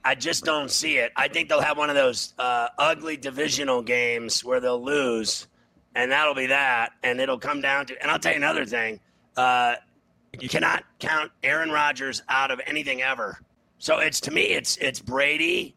I 0.05 0.15
just 0.15 0.45
don't 0.45 0.71
see 0.71 0.97
it. 0.97 1.13
I 1.15 1.29
think 1.29 1.49
they'll 1.49 1.61
have 1.61 1.77
one 1.79 1.91
of 1.91 1.97
those 1.97 2.35
uh, 2.39 2.69
ugly 2.79 3.17
divisional 3.17 3.83
games 3.83 4.43
where 4.43 4.59
they'll 4.59 4.83
lose 4.83 5.47
and 5.95 6.11
that'll 6.13 6.35
be 6.35 6.47
that. 6.47 6.93
And 7.03 7.21
it'll 7.21 7.39
come 7.39 7.61
down 7.61 7.87
to, 7.87 8.01
and 8.01 8.11
I'll 8.11 8.19
tell 8.19 8.33
you 8.33 8.39
another 8.39 8.65
thing. 8.65 9.01
Uh, 9.37 9.77
you 10.39 10.49
cannot 10.49 10.85
count 10.99 11.31
Aaron 11.43 11.71
Rodgers 11.71 12.23
out 12.29 12.51
of 12.51 12.61
anything 12.67 13.03
ever. 13.03 13.41
So 13.79 13.99
it's 13.99 14.21
to 14.21 14.31
me, 14.31 14.43
it's 14.43 14.77
it's 14.77 15.01
Brady, 15.01 15.75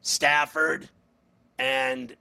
Stafford, 0.00 0.88
and 1.58 2.16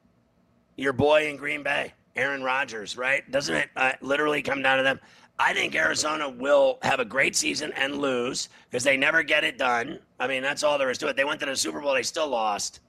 your 0.76 0.94
boy 0.94 1.28
in 1.30 1.38
Green 1.38 1.64
Bay, 1.64 1.94
Aaron 2.16 2.44
Rodgers, 2.44 2.98
right? 2.98 3.30
Doesn't 3.32 3.56
it 3.56 3.70
uh, 3.76 3.94
literally 4.02 4.42
come 4.42 4.62
down 4.62 4.78
to 4.78 4.84
them? 4.84 5.00
I 5.38 5.54
think 5.54 5.76
Arizona 5.76 6.30
will 6.30 6.80
have 6.82 7.00
a 7.00 7.06
great 7.06 7.36
season 7.36 7.74
and 7.74 7.98
lose 7.98 8.50
because 8.70 8.84
they 8.84 8.96
never 8.96 9.22
get 9.22 9.44
it 9.44 9.58
done. 9.58 10.00
I 10.20 10.28
mean, 10.28 10.42
that's 10.42 10.64
all 10.64 10.78
there 10.78 10.90
is 10.90 10.98
to 11.00 11.08
it. 11.08 11.18
They 11.18 11.26
went 11.26 11.40
to 11.42 11.46
the 11.46 11.56
Super 11.56 11.82
Bowl, 11.82 11.94
they 11.94 12.04
still 12.04 12.28
lost. 12.28 12.80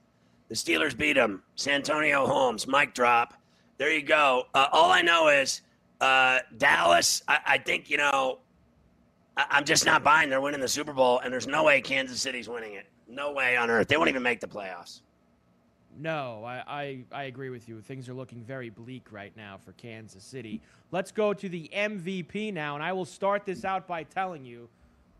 The 0.47 0.55
Steelers 0.55 0.97
beat 0.97 1.13
them. 1.13 1.43
Santonio 1.55 2.25
Holmes, 2.25 2.67
mic 2.67 2.93
drop. 2.93 3.33
There 3.77 3.91
you 3.91 4.01
go. 4.01 4.45
Uh, 4.53 4.67
all 4.71 4.91
I 4.91 5.01
know 5.01 5.27
is 5.27 5.61
uh, 5.99 6.39
Dallas. 6.57 7.21
I, 7.27 7.39
I, 7.45 7.57
think 7.57 7.89
you 7.89 7.97
know. 7.97 8.39
I, 9.37 9.59
am 9.59 9.65
just 9.65 9.85
not 9.85 10.03
buying. 10.03 10.29
They're 10.29 10.41
winning 10.41 10.59
the 10.59 10.67
Super 10.67 10.93
Bowl, 10.93 11.19
and 11.19 11.31
there's 11.31 11.47
no 11.47 11.63
way 11.63 11.79
Kansas 11.79 12.19
City's 12.19 12.49
winning 12.49 12.73
it. 12.73 12.87
No 13.07 13.31
way 13.31 13.55
on 13.55 13.69
earth. 13.69 13.87
They 13.87 13.95
won't 13.95 14.09
even 14.09 14.23
make 14.23 14.39
the 14.39 14.47
playoffs. 14.47 15.01
No, 15.99 16.43
I, 16.43 16.63
I, 16.67 16.99
I, 17.11 17.23
agree 17.23 17.49
with 17.49 17.67
you. 17.67 17.81
Things 17.81 18.07
are 18.07 18.13
looking 18.13 18.43
very 18.43 18.69
bleak 18.69 19.11
right 19.11 19.35
now 19.35 19.59
for 19.63 19.71
Kansas 19.73 20.23
City. 20.23 20.61
Let's 20.91 21.11
go 21.11 21.33
to 21.33 21.49
the 21.49 21.69
MVP 21.73 22.53
now, 22.53 22.75
and 22.75 22.83
I 22.83 22.93
will 22.93 23.05
start 23.05 23.45
this 23.45 23.65
out 23.65 23.87
by 23.87 24.03
telling 24.03 24.45
you, 24.45 24.69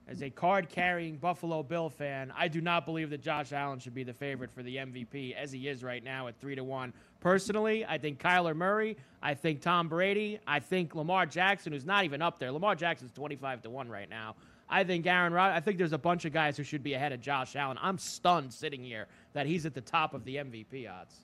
as 0.08 0.24
a 0.24 0.30
card 0.30 0.70
carrying 0.70 1.18
Buffalo 1.18 1.64
Bill 1.64 1.90
fan, 1.90 2.32
I 2.36 2.48
do 2.48 2.62
not 2.62 2.86
believe 2.86 3.10
that 3.10 3.22
Josh 3.22 3.52
Allen 3.52 3.80
should 3.80 3.94
be 3.94 4.04
the 4.04 4.14
favorite 4.14 4.52
for 4.54 4.64
the 4.64 4.78
MVP 4.78 5.36
as 5.36 5.52
he 5.52 5.68
is 5.68 5.84
right 5.84 6.04
now 6.04 6.28
at 6.28 6.40
3 6.40 6.56
to 6.56 6.64
1. 6.64 6.94
Personally, 7.20 7.86
I 7.86 7.98
think 7.98 8.22
Kyler 8.22 8.56
Murray, 8.56 8.96
I 9.22 9.34
think 9.34 9.62
Tom 9.62 9.90
Brady, 9.90 10.40
I 10.48 10.60
think 10.60 10.96
Lamar 10.96 11.26
Jackson, 11.26 11.74
who's 11.74 11.86
not 11.86 12.06
even 12.06 12.22
up 12.22 12.40
there. 12.40 12.52
Lamar 12.52 12.76
Jackson's 12.76 13.12
25 13.12 13.64
to 13.64 13.70
1 13.70 13.90
right 13.90 14.10
now. 14.10 14.36
I 14.70 14.84
think 14.84 15.06
Aaron 15.08 15.34
Rod. 15.34 15.52
I 15.52 15.60
think 15.60 15.78
there's 15.78 15.94
a 15.94 15.98
bunch 15.98 16.26
of 16.26 16.34
guys 16.34 16.58
who 16.58 16.64
should 16.64 16.84
be 16.84 16.94
ahead 16.94 17.14
of 17.14 17.22
Josh 17.22 17.56
Allen. 17.56 17.78
I'm 17.82 17.98
stunned 17.98 18.54
sitting 18.54 18.84
here 18.84 19.08
that 19.34 19.46
he's 19.46 19.66
at 19.66 19.74
the 19.74 19.82
top 19.82 20.14
of 20.14 20.24
the 20.26 20.38
MVP 20.38 20.90
odds. 20.90 21.22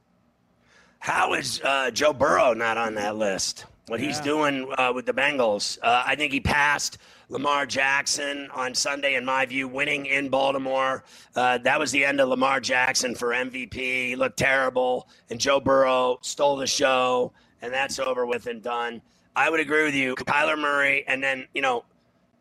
How 1.04 1.34
is 1.34 1.60
uh, 1.66 1.92
Joe 1.92 2.14
Burrow 2.14 2.54
not 2.54 2.78
on 2.78 2.96
that 2.96 3.18
list? 3.18 3.66
What 3.88 4.00
yeah. 4.00 4.08
he's 4.08 4.22
doing 4.22 4.74
uh, 4.78 4.94
with 4.96 5.06
the 5.06 5.12
Bengals? 5.12 5.78
Uh, 5.84 6.02
I 6.06 6.16
think 6.16 6.32
he 6.32 6.40
passed 6.40 6.98
Lamar 7.28 7.66
Jackson 7.66 8.48
on 8.54 8.74
Sunday, 8.74 9.16
in 9.16 9.26
my 9.26 9.46
view, 9.46 9.68
winning 9.68 10.06
in 10.06 10.30
Baltimore. 10.30 11.04
Uh, 11.36 11.58
that 11.58 11.78
was 11.78 11.92
the 11.92 12.06
end 12.06 12.22
of 12.22 12.30
Lamar 12.30 12.62
Jackson 12.62 13.16
for 13.16 13.32
MVP. 13.32 13.74
He 13.74 14.16
looked 14.16 14.38
terrible, 14.38 15.10
and 15.30 15.42
Joe 15.42 15.60
Burrow 15.60 16.20
stole 16.22 16.56
the 16.56 16.66
show, 16.66 17.34
and 17.62 17.74
that's 17.74 18.00
over 18.00 18.26
with 18.26 18.48
and 18.48 18.64
done. 18.64 19.02
I 19.36 19.50
would 19.50 19.60
agree 19.60 19.84
with 19.84 19.96
you, 19.96 20.16
Kyler 20.16 20.58
Murray, 20.58 21.04
and 21.10 21.22
then 21.22 21.50
you 21.54 21.62
know 21.62 21.84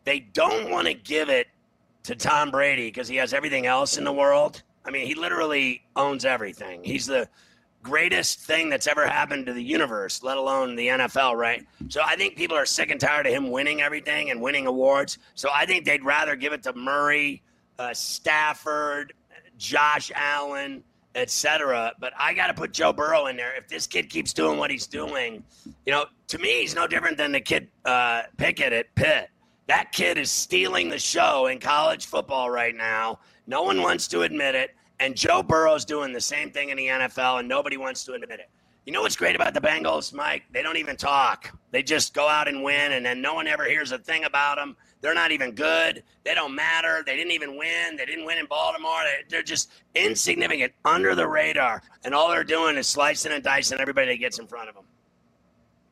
they 0.05 0.21
don't 0.21 0.71
want 0.71 0.87
to 0.87 0.93
give 0.93 1.27
it 1.27 1.47
to 2.03 2.15
Tom 2.15 2.49
Brady 2.49 2.87
because 2.87 3.09
he 3.09 3.17
has 3.17 3.33
everything 3.33 3.65
else 3.65 3.97
in 3.97 4.05
the 4.05 4.13
world. 4.13 4.63
I 4.85 4.89
mean, 4.89 5.05
he 5.05 5.15
literally 5.15 5.83
owns 5.97 6.23
everything. 6.23 6.81
He's 6.81 7.05
the 7.05 7.27
greatest 7.83 8.39
thing 8.39 8.69
that's 8.69 8.87
ever 8.87 9.05
happened 9.05 9.45
to 9.45 9.53
the 9.53 9.61
universe, 9.61 10.23
let 10.23 10.37
alone 10.37 10.75
the 10.75 10.87
NFL, 10.87 11.35
right? 11.35 11.65
So 11.89 12.01
I 12.03 12.15
think 12.15 12.35
people 12.35 12.57
are 12.57 12.65
sick 12.65 12.89
and 12.89 12.99
tired 12.99 13.27
of 13.27 13.33
him 13.33 13.51
winning 13.51 13.81
everything 13.81 14.31
and 14.31 14.41
winning 14.41 14.65
awards. 14.65 15.17
So 15.35 15.49
I 15.53 15.65
think 15.65 15.85
they'd 15.85 16.03
rather 16.03 16.35
give 16.35 16.53
it 16.53 16.63
to 16.63 16.73
Murray, 16.73 17.43
uh, 17.77 17.93
Stafford, 17.93 19.13
Josh 19.57 20.11
Allen, 20.15 20.83
etc. 21.15 21.93
But 21.99 22.13
I 22.17 22.33
got 22.33 22.47
to 22.47 22.53
put 22.53 22.71
Joe 22.73 22.93
Burrow 22.93 23.27
in 23.27 23.37
there. 23.37 23.55
If 23.55 23.67
this 23.67 23.85
kid 23.85 24.09
keeps 24.09 24.33
doing 24.33 24.57
what 24.57 24.71
he's 24.71 24.87
doing, 24.87 25.43
you 25.85 25.91
know, 25.91 26.05
to 26.29 26.37
me, 26.39 26.61
he's 26.61 26.75
no 26.75 26.87
different 26.87 27.17
than 27.17 27.31
the 27.31 27.41
kid 27.41 27.69
uh, 27.85 28.23
Pickett 28.37 28.73
at 28.73 28.93
Pitt. 28.95 29.29
That 29.67 29.91
kid 29.91 30.17
is 30.17 30.31
stealing 30.31 30.89
the 30.89 30.99
show 30.99 31.47
in 31.47 31.59
college 31.59 32.05
football 32.05 32.49
right 32.49 32.75
now. 32.75 33.19
No 33.47 33.63
one 33.63 33.81
wants 33.81 34.07
to 34.09 34.21
admit 34.21 34.55
it. 34.55 34.75
And 34.99 35.15
Joe 35.15 35.43
Burrow's 35.43 35.85
doing 35.85 36.13
the 36.13 36.21
same 36.21 36.51
thing 36.51 36.69
in 36.69 36.77
the 36.77 36.87
NFL, 36.87 37.39
and 37.39 37.47
nobody 37.47 37.77
wants 37.77 38.03
to 38.05 38.13
admit 38.13 38.39
it. 38.39 38.49
You 38.85 38.91
know 38.91 39.01
what's 39.01 39.15
great 39.15 39.35
about 39.35 39.53
the 39.53 39.61
Bengals, 39.61 40.13
Mike? 40.13 40.43
They 40.51 40.61
don't 40.61 40.75
even 40.75 40.97
talk. 40.97 41.57
They 41.71 41.81
just 41.83 42.13
go 42.13 42.27
out 42.27 42.49
and 42.49 42.61
win, 42.63 42.91
and 42.91 43.05
then 43.05 43.21
no 43.21 43.33
one 43.33 43.47
ever 43.47 43.63
hears 43.63 43.93
a 43.93 43.97
thing 43.97 44.25
about 44.25 44.57
them. 44.57 44.75
They're 44.99 45.13
not 45.13 45.31
even 45.31 45.51
good. 45.51 46.03
They 46.25 46.33
don't 46.33 46.53
matter. 46.53 47.01
They 47.05 47.15
didn't 47.15 47.31
even 47.31 47.57
win. 47.57 47.95
They 47.95 48.05
didn't 48.05 48.25
win 48.25 48.37
in 48.37 48.45
Baltimore. 48.45 48.99
They, 49.29 49.37
are 49.37 49.43
just 49.43 49.71
insignificant, 49.95 50.73
under 50.83 51.15
the 51.15 51.27
radar. 51.27 51.81
And 52.03 52.13
all 52.13 52.29
they're 52.29 52.43
doing 52.43 52.75
is 52.75 52.87
slicing 52.87 53.31
and 53.31 53.43
dicing 53.43 53.79
everybody 53.79 54.07
that 54.07 54.17
gets 54.17 54.39
in 54.39 54.47
front 54.47 54.67
of 54.67 54.75
them. 54.75 54.85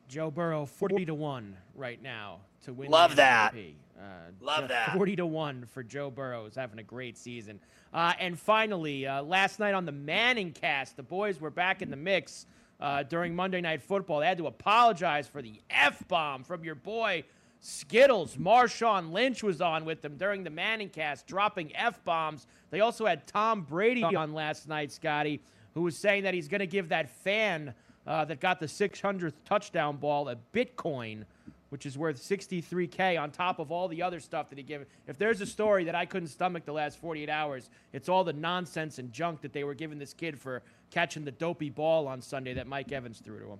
Joe 0.08 0.30
Burrow, 0.30 0.66
40 0.66 1.06
to 1.06 1.14
1 1.14 1.56
right 1.74 2.02
now 2.02 2.40
to 2.64 2.74
win. 2.74 2.90
Love 2.90 3.16
that. 3.16 3.54
Uh, 4.02 4.30
Love 4.40 4.68
that. 4.68 4.94
40 4.96 5.16
to 5.16 5.26
1 5.26 5.66
for 5.66 5.82
Joe 5.82 6.10
Burrow. 6.10 6.46
Is 6.46 6.54
having 6.54 6.78
a 6.78 6.82
great 6.82 7.16
season. 7.16 7.60
Uh, 7.92 8.14
and 8.18 8.38
finally, 8.38 9.06
uh, 9.06 9.22
last 9.22 9.60
night 9.60 9.74
on 9.74 9.84
the 9.84 9.92
ManningCast, 9.92 10.96
the 10.96 11.02
boys 11.02 11.40
were 11.40 11.50
back 11.50 11.82
in 11.82 11.90
the 11.90 11.96
mix 11.96 12.46
uh, 12.80 13.04
during 13.04 13.34
Monday 13.36 13.60
Night 13.60 13.82
Football. 13.82 14.20
They 14.20 14.26
had 14.26 14.38
to 14.38 14.46
apologize 14.46 15.28
for 15.28 15.40
the 15.40 15.60
F 15.70 16.06
bomb 16.08 16.42
from 16.42 16.64
your 16.64 16.74
boy 16.74 17.22
Skittles. 17.60 18.36
Marshawn 18.36 19.12
Lynch 19.12 19.42
was 19.44 19.60
on 19.60 19.84
with 19.84 20.02
them 20.02 20.16
during 20.16 20.42
the 20.42 20.50
ManningCast, 20.50 21.26
dropping 21.26 21.74
F 21.76 22.02
bombs. 22.04 22.48
They 22.70 22.80
also 22.80 23.06
had 23.06 23.26
Tom 23.28 23.62
Brady 23.62 24.02
on 24.02 24.34
last 24.34 24.68
night, 24.68 24.90
Scotty, 24.90 25.40
who 25.74 25.82
was 25.82 25.96
saying 25.96 26.24
that 26.24 26.34
he's 26.34 26.48
going 26.48 26.58
to 26.60 26.66
give 26.66 26.88
that 26.88 27.08
fan 27.08 27.72
uh, 28.04 28.24
that 28.24 28.40
got 28.40 28.58
the 28.58 28.66
600th 28.66 29.34
touchdown 29.44 29.96
ball 29.96 30.28
a 30.28 30.36
Bitcoin 30.52 31.24
which 31.72 31.86
is 31.86 31.96
worth 31.96 32.22
63K 32.22 33.18
on 33.18 33.30
top 33.30 33.58
of 33.58 33.72
all 33.72 33.88
the 33.88 34.02
other 34.02 34.20
stuff 34.20 34.50
that 34.50 34.58
he 34.58 34.62
gave. 34.62 34.84
If 35.06 35.16
there's 35.16 35.40
a 35.40 35.46
story 35.46 35.84
that 35.84 35.94
I 35.94 36.04
couldn't 36.04 36.28
stomach 36.28 36.66
the 36.66 36.72
last 36.74 36.98
48 36.98 37.30
hours, 37.30 37.70
it's 37.94 38.10
all 38.10 38.24
the 38.24 38.34
nonsense 38.34 38.98
and 38.98 39.10
junk 39.10 39.40
that 39.40 39.54
they 39.54 39.64
were 39.64 39.72
giving 39.72 39.98
this 39.98 40.12
kid 40.12 40.38
for 40.38 40.60
catching 40.90 41.24
the 41.24 41.30
dopey 41.30 41.70
ball 41.70 42.06
on 42.06 42.20
Sunday 42.20 42.52
that 42.52 42.66
Mike 42.66 42.92
Evans 42.92 43.20
threw 43.24 43.38
to 43.38 43.46
him. 43.52 43.58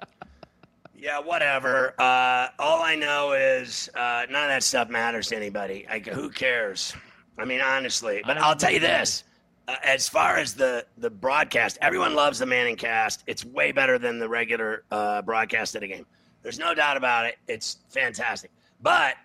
yeah, 0.96 1.18
whatever. 1.18 1.92
Uh, 1.98 2.50
all 2.60 2.82
I 2.82 2.94
know 2.94 3.32
is 3.32 3.90
uh, 3.96 4.26
none 4.30 4.44
of 4.44 4.48
that 4.50 4.62
stuff 4.62 4.88
matters 4.88 5.26
to 5.30 5.36
anybody. 5.36 5.86
Like, 5.90 6.06
who 6.06 6.30
cares? 6.30 6.94
I 7.36 7.44
mean, 7.44 7.60
honestly. 7.60 8.22
But 8.24 8.38
I'll 8.38 8.54
tell 8.54 8.70
you 8.70 8.78
this. 8.78 9.24
Uh, 9.66 9.74
as 9.82 10.08
far 10.08 10.36
as 10.36 10.54
the 10.54 10.86
the 10.98 11.10
broadcast, 11.10 11.78
everyone 11.80 12.14
loves 12.14 12.38
the 12.38 12.44
ManningCast. 12.44 13.24
It's 13.26 13.44
way 13.44 13.72
better 13.72 13.98
than 13.98 14.20
the 14.20 14.28
regular 14.28 14.84
uh, 14.92 15.22
broadcast 15.22 15.74
of 15.74 15.80
the 15.80 15.88
game. 15.88 16.06
There's 16.42 16.58
no 16.58 16.74
doubt 16.74 16.96
about 16.96 17.26
it. 17.26 17.38
It's 17.48 17.78
fantastic. 17.88 18.50
But 18.82 19.16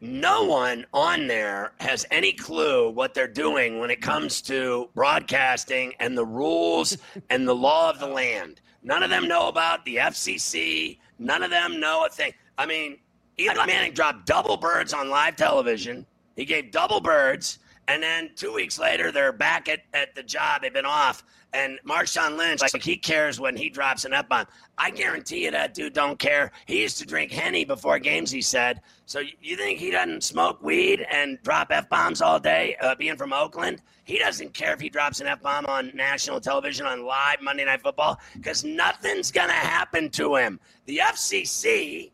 no 0.00 0.44
one 0.44 0.86
on 0.94 1.26
there 1.26 1.72
has 1.80 2.06
any 2.10 2.32
clue 2.32 2.90
what 2.90 3.14
they're 3.14 3.28
doing 3.28 3.78
when 3.78 3.90
it 3.90 4.00
comes 4.00 4.40
to 4.42 4.88
broadcasting 4.94 5.92
and 6.00 6.16
the 6.16 6.24
rules 6.24 6.96
and 7.30 7.46
the 7.46 7.54
law 7.54 7.90
of 7.90 7.98
the 7.98 8.06
land. 8.06 8.60
None 8.82 9.02
of 9.02 9.10
them 9.10 9.28
know 9.28 9.48
about 9.48 9.84
the 9.84 9.96
FCC. 9.96 10.98
None 11.18 11.42
of 11.42 11.50
them 11.50 11.80
know 11.80 12.06
a 12.06 12.08
thing. 12.08 12.32
I 12.56 12.66
mean, 12.66 12.98
Eli 13.38 13.66
Manning 13.66 13.92
dropped 13.92 14.26
double 14.26 14.56
birds 14.56 14.94
on 14.94 15.10
live 15.10 15.36
television. 15.36 16.06
He 16.36 16.44
gave 16.44 16.70
double 16.70 17.00
birds. 17.00 17.58
And 17.88 18.02
then 18.02 18.30
two 18.36 18.54
weeks 18.54 18.78
later, 18.78 19.10
they're 19.10 19.32
back 19.32 19.68
at, 19.68 19.80
at 19.92 20.14
the 20.14 20.22
job. 20.22 20.62
They've 20.62 20.72
been 20.72 20.86
off. 20.86 21.24
And 21.52 21.78
Marshawn 21.84 22.36
Lynch, 22.36 22.60
like 22.60 22.82
he 22.82 22.96
cares 22.96 23.40
when 23.40 23.56
he 23.56 23.68
drops 23.68 24.04
an 24.04 24.12
F 24.12 24.28
bomb. 24.28 24.46
I 24.78 24.90
guarantee 24.90 25.44
you 25.44 25.50
that 25.50 25.74
dude 25.74 25.92
don't 25.92 26.18
care. 26.18 26.52
He 26.66 26.82
used 26.82 26.98
to 26.98 27.06
drink 27.06 27.32
Henny 27.32 27.64
before 27.64 27.98
games, 27.98 28.30
he 28.30 28.40
said. 28.40 28.80
So 29.06 29.20
you 29.40 29.56
think 29.56 29.78
he 29.80 29.90
doesn't 29.90 30.22
smoke 30.22 30.62
weed 30.62 31.04
and 31.10 31.42
drop 31.42 31.68
F 31.70 31.88
bombs 31.88 32.22
all 32.22 32.38
day, 32.38 32.76
uh, 32.80 32.94
being 32.94 33.16
from 33.16 33.32
Oakland? 33.32 33.82
He 34.04 34.18
doesn't 34.18 34.54
care 34.54 34.72
if 34.72 34.80
he 34.80 34.88
drops 34.88 35.20
an 35.20 35.26
F 35.26 35.42
bomb 35.42 35.66
on 35.66 35.90
national 35.94 36.40
television 36.40 36.86
on 36.86 37.04
live 37.04 37.42
Monday 37.42 37.64
Night 37.64 37.82
Football 37.82 38.20
because 38.34 38.64
nothing's 38.64 39.32
going 39.32 39.48
to 39.48 39.54
happen 39.54 40.08
to 40.10 40.36
him. 40.36 40.60
The 40.86 40.98
FCC 40.98 42.12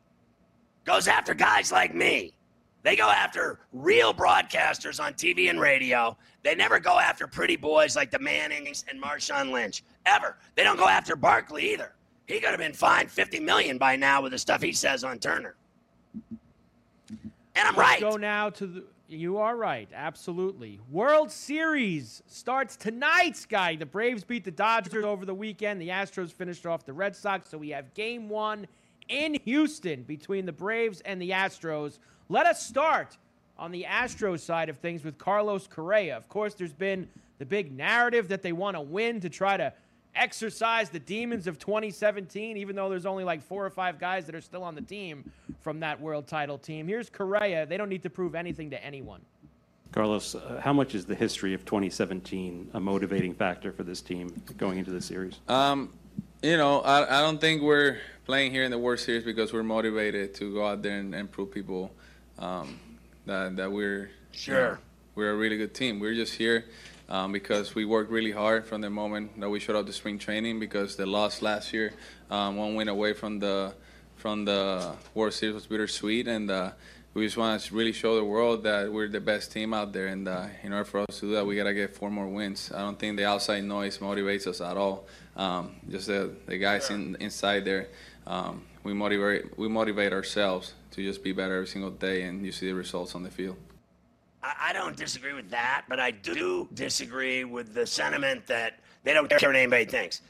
goes 0.85 1.09
after 1.09 1.35
guys 1.35 1.73
like 1.73 1.95
me. 1.95 2.36
They 2.87 2.95
go 2.95 3.11
after 3.11 3.59
real 3.73 4.15
broadcasters 4.15 5.03
on 5.03 5.15
TV 5.15 5.51
and 5.51 5.61
radio. 5.61 6.17
They 6.45 6.55
never 6.55 6.79
go 6.79 7.01
after 7.01 7.27
pretty 7.27 7.57
boys 7.57 7.97
like 7.97 8.13
the 8.13 8.21
Mannings 8.21 8.85
and 8.89 9.03
Marshawn 9.03 9.51
Lynch 9.51 9.83
ever. 10.07 10.37
They 10.55 10.63
don't 10.63 10.77
go 10.77 10.87
after 10.87 11.17
Barkley 11.17 11.73
either. 11.73 11.95
He 12.27 12.39
could 12.39 12.51
have 12.51 12.61
been 12.61 12.73
fined 12.73 13.11
50 13.11 13.41
million 13.41 13.77
by 13.77 13.97
now 13.97 14.23
with 14.23 14.31
the 14.31 14.39
stuff 14.39 14.63
he 14.63 14.71
says 14.71 15.03
on 15.03 15.19
Turner. 15.19 15.57
And 16.31 16.47
I'm 17.57 17.75
Let's 17.75 17.77
right. 17.77 18.01
Go 18.01 18.17
now 18.17 18.51
to 18.51 18.67
the. 18.69 18.85
You 19.09 19.39
are 19.39 19.57
right, 19.57 19.89
absolutely. 19.93 20.79
World 20.89 21.33
Series 21.33 22.23
starts 22.29 22.77
tonight, 22.77 23.37
Sky. 23.37 23.75
The 23.75 23.87
Braves 23.87 24.23
beat 24.23 24.45
the 24.45 24.53
Dodgers 24.53 25.05
over 25.05 25.25
the 25.25 25.35
weekend. 25.35 25.81
The 25.81 25.89
Astros 25.89 26.33
finished 26.33 26.67
off 26.67 26.87
the 26.87 26.93
Red 26.93 27.17
Sox, 27.17 27.51
so 27.51 27.59
we 27.59 27.71
have 27.71 27.93
Game 27.95 28.29
One 28.29 28.69
in 29.09 29.35
Houston 29.45 30.05
between 30.05 30.47
the 30.47 30.53
Braves 30.53 31.01
and 31.01 31.21
the 31.21 31.31
Astros. 31.31 31.99
Let 32.29 32.47
us 32.47 32.67
start 32.67 33.17
on 33.57 33.71
the 33.71 33.87
Astros 33.89 34.41
side 34.41 34.69
of 34.69 34.79
things 34.79 35.05
with 35.05 35.17
Carlos 35.17 35.69
Correa. 35.69 36.17
Of 36.17 36.29
course, 36.29 36.55
there's 36.55 36.73
been 36.73 37.09
the 37.39 37.47
big 37.47 37.77
narrative 37.77 38.29
that 38.29 38.43
they 38.43 38.53
want 38.53 38.77
to 38.77 38.81
win 38.81 39.21
to 39.21 39.29
try 39.29 39.57
to 39.57 39.73
exercise 40.15 40.91
the 40.91 40.99
demons 40.99 41.47
of 41.47 41.59
2017, 41.59 42.57
even 42.57 42.75
though 42.75 42.89
there's 42.89 43.07
only 43.07 43.23
like 43.23 43.43
four 43.43 43.65
or 43.65 43.71
five 43.71 44.01
guys 44.01 44.27
that 44.27 44.35
are 44.35 44.41
still 44.41 44.65
on 44.65 44.75
the 44.75 44.81
team 44.81 45.31
from 45.61 45.79
that 45.81 46.01
world 46.01 46.27
title 46.27 46.59
team. 46.59 46.89
Here's 46.89 47.09
Correa. 47.09 47.65
They 47.65 47.77
don't 47.77 47.89
need 47.89 48.03
to 48.03 48.11
prove 48.11 48.35
anything 48.35 48.71
to 48.71 48.85
anyone. 48.85 49.21
Carlos, 49.93 50.35
uh, 50.35 50.61
how 50.63 50.73
much 50.73 50.95
is 50.95 51.07
the 51.07 51.15
history 51.15 51.55
of 51.55 51.65
2017 51.65 52.71
a 52.75 52.81
motivating 52.81 53.35
factor 53.35 53.73
for 53.73 53.85
this 53.85 54.01
team 54.01 54.43
going 54.57 54.79
into 54.79 54.91
the 54.91 55.01
series? 55.01 55.39
Um, 55.49 55.93
you 56.43 56.57
know, 56.57 56.81
I, 56.81 57.19
I 57.19 57.21
don't 57.21 57.41
think 57.41 57.63
we're 57.63 57.99
playing 58.25 58.51
here 58.51 58.65
in 58.65 58.71
the 58.71 58.79
World 58.79 58.99
Series 58.99 59.25
because 59.25 59.53
we're 59.53 59.63
motivated 59.63 60.35
to 60.35 60.53
go 60.53 60.67
out 60.67 60.83
there 60.83 60.99
and, 60.99 61.15
and 61.15 61.31
prove 61.31 61.53
people 61.53 61.93
um, 62.39 62.79
that 63.27 63.57
that 63.57 63.71
we're 63.73 64.11
Sure. 64.33 64.55
you 64.55 64.63
know, 64.63 64.79
we're 65.15 65.31
a 65.33 65.37
really 65.37 65.57
good 65.57 65.75
team. 65.75 65.99
We're 65.99 66.15
just 66.15 66.35
here 66.35 66.67
um, 67.09 67.33
because 67.33 67.75
we 67.75 67.85
worked 67.85 68.11
really 68.11 68.33
hard 68.33 68.67
from 68.67 68.83
the 68.83 68.91
moment 68.91 69.41
that 69.41 69.49
we 69.49 69.61
showed 69.61 69.77
up 69.77 69.87
to 69.87 69.93
spring 69.93 70.19
training. 70.19 70.61
Because 70.61 70.97
the 70.97 71.07
loss 71.07 71.41
last 71.43 71.73
year, 71.73 71.93
um, 72.31 72.57
one 72.57 72.75
win 72.75 72.89
away 72.89 73.15
from 73.15 73.39
the 73.39 73.75
from 74.17 74.45
the 74.45 74.95
World 75.15 75.33
Series 75.33 75.55
was 75.55 75.67
bittersweet, 75.67 76.27
and 76.27 76.51
uh, 76.51 76.71
we 77.15 77.25
just 77.25 77.37
want 77.37 77.61
to 77.61 77.75
really 77.75 77.93
show 77.93 78.17
the 78.17 78.25
world 78.25 78.63
that 78.65 78.93
we're 78.93 79.09
the 79.09 79.21
best 79.21 79.53
team 79.53 79.73
out 79.73 79.93
there. 79.93 80.09
And 80.09 80.27
uh, 80.29 80.47
in 80.63 80.73
order 80.73 80.85
for 80.85 81.01
us 81.01 81.21
to 81.21 81.27
do 81.27 81.33
that, 81.33 81.47
we 81.47 81.57
gotta 81.57 81.75
get 81.75 81.95
four 81.95 82.11
more 82.11 82.27
wins. 82.27 82.71
I 82.75 82.81
don't 82.81 82.99
think 82.99 83.17
the 83.17 83.25
outside 83.25 83.65
noise 83.65 83.99
motivates 83.99 84.47
us 84.47 84.61
at 84.61 84.77
all. 84.77 85.07
Um, 85.37 85.77
just 85.91 86.07
the, 86.09 86.31
the 86.47 86.57
guys 86.59 86.91
in, 86.91 87.17
inside 87.21 87.65
there, 87.65 87.89
um, 88.27 88.63
we 88.85 88.93
motivate 88.95 89.57
we 89.59 89.69
motivate 89.69 90.13
ourselves 90.13 90.75
to 90.97 91.03
just 91.03 91.23
be 91.23 91.33
better 91.33 91.55
every 91.57 91.67
single 91.67 91.91
day, 91.91 92.23
and 92.23 92.45
you 92.45 92.51
see 92.51 92.67
the 92.67 92.75
results 92.75 93.15
on 93.15 93.23
the 93.23 93.31
field. 93.31 93.57
I, 94.43 94.73
don't 94.73 94.97
disagree 94.97 95.33
with 95.33 95.51
that, 95.51 95.85
but 95.89 95.99
I 95.99 96.13
do 96.13 96.69
disagree 96.73 97.45
with 97.45 97.75
the 97.75 97.85
sentiment 97.85 98.47
that 98.47 98.79
they 99.03 99.13
don't 99.13 99.29
care 99.29 99.49
what 99.49 99.57
anybody 99.57 99.85
thinks. 99.85 100.23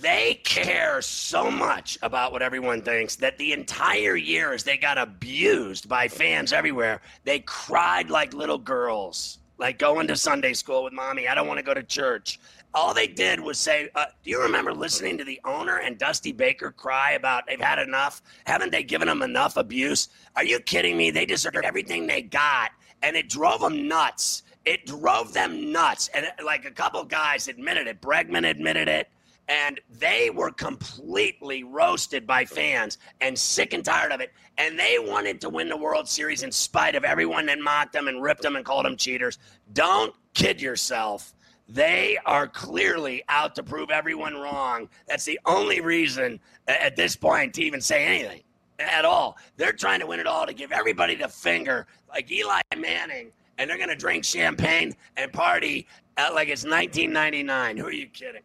They 0.00 0.40
care 0.44 1.02
so 1.02 1.50
much 1.50 1.98
about 2.02 2.32
what 2.32 2.40
everyone 2.40 2.82
thinks 2.82 3.16
that 3.16 3.36
the 3.36 3.52
entire 3.52 4.16
year, 4.16 4.52
as 4.52 4.62
they 4.62 4.76
got 4.76 4.96
abused 4.96 5.88
by 5.88 6.08
fans 6.08 6.52
everywhere, 6.52 7.00
they 7.24 7.40
cried 7.40 8.10
like 8.10 8.32
little 8.32 8.58
girls, 8.58 9.38
like 9.58 9.78
going 9.78 10.06
to 10.06 10.16
Sunday 10.16 10.54
school 10.54 10.84
with 10.84 10.92
mommy. 10.92 11.26
I 11.28 11.34
don't 11.34 11.48
want 11.48 11.58
to 11.58 11.64
go 11.64 11.74
to 11.74 11.82
church. 11.82 12.38
All 12.74 12.92
they 12.92 13.06
did 13.06 13.40
was 13.40 13.58
say, 13.58 13.88
uh, 13.94 14.06
Do 14.22 14.30
you 14.30 14.42
remember 14.42 14.72
listening 14.72 15.16
to 15.18 15.24
the 15.24 15.40
owner 15.44 15.78
and 15.78 15.98
Dusty 15.98 16.32
Baker 16.32 16.70
cry 16.70 17.12
about 17.12 17.44
they've 17.46 17.60
had 17.60 17.78
enough? 17.78 18.22
Haven't 18.46 18.72
they 18.72 18.82
given 18.82 19.08
them 19.08 19.22
enough 19.22 19.56
abuse? 19.56 20.08
Are 20.36 20.44
you 20.44 20.60
kidding 20.60 20.96
me? 20.96 21.10
They 21.10 21.26
deserved 21.26 21.64
everything 21.64 22.06
they 22.06 22.22
got, 22.22 22.72
and 23.02 23.16
it 23.16 23.28
drove 23.28 23.60
them 23.60 23.88
nuts. 23.88 24.42
It 24.64 24.86
drove 24.86 25.32
them 25.32 25.72
nuts. 25.72 26.08
And 26.14 26.26
uh, 26.26 26.44
like 26.44 26.66
a 26.66 26.70
couple 26.70 27.02
guys 27.04 27.48
admitted 27.48 27.86
it, 27.86 28.02
Bregman 28.02 28.48
admitted 28.48 28.88
it 28.88 29.08
and 29.48 29.80
they 29.90 30.30
were 30.30 30.50
completely 30.50 31.64
roasted 31.64 32.26
by 32.26 32.44
fans 32.44 32.98
and 33.20 33.38
sick 33.38 33.72
and 33.72 33.84
tired 33.84 34.12
of 34.12 34.20
it. 34.20 34.32
And 34.58 34.78
they 34.78 34.98
wanted 34.98 35.40
to 35.40 35.48
win 35.48 35.68
the 35.68 35.76
World 35.76 36.08
Series 36.08 36.42
in 36.42 36.52
spite 36.52 36.94
of 36.94 37.04
everyone 37.04 37.46
that 37.46 37.58
mocked 37.58 37.94
them 37.94 38.08
and 38.08 38.22
ripped 38.22 38.42
them 38.42 38.56
and 38.56 38.64
called 38.64 38.84
them 38.84 38.96
cheaters. 38.96 39.38
Don't 39.72 40.14
kid 40.34 40.60
yourself. 40.60 41.34
They 41.68 42.16
are 42.24 42.48
clearly 42.48 43.22
out 43.28 43.54
to 43.56 43.62
prove 43.62 43.90
everyone 43.90 44.34
wrong. 44.34 44.88
That's 45.06 45.24
the 45.24 45.38
only 45.44 45.80
reason 45.80 46.40
at 46.66 46.96
this 46.96 47.14
point 47.14 47.54
to 47.54 47.62
even 47.62 47.80
say 47.80 48.04
anything 48.04 48.42
at 48.78 49.04
all. 49.04 49.36
They're 49.56 49.72
trying 49.72 50.00
to 50.00 50.06
win 50.06 50.18
it 50.18 50.26
all 50.26 50.46
to 50.46 50.54
give 50.54 50.72
everybody 50.72 51.14
the 51.14 51.28
finger, 51.28 51.86
like 52.08 52.30
Eli 52.32 52.60
Manning, 52.76 53.32
and 53.58 53.68
they're 53.68 53.76
going 53.76 53.90
to 53.90 53.96
drink 53.96 54.24
champagne 54.24 54.94
and 55.18 55.30
party 55.30 55.86
like 56.32 56.48
it's 56.48 56.64
1999. 56.64 57.76
Who 57.76 57.86
are 57.86 57.92
you 57.92 58.06
kidding? 58.06 58.40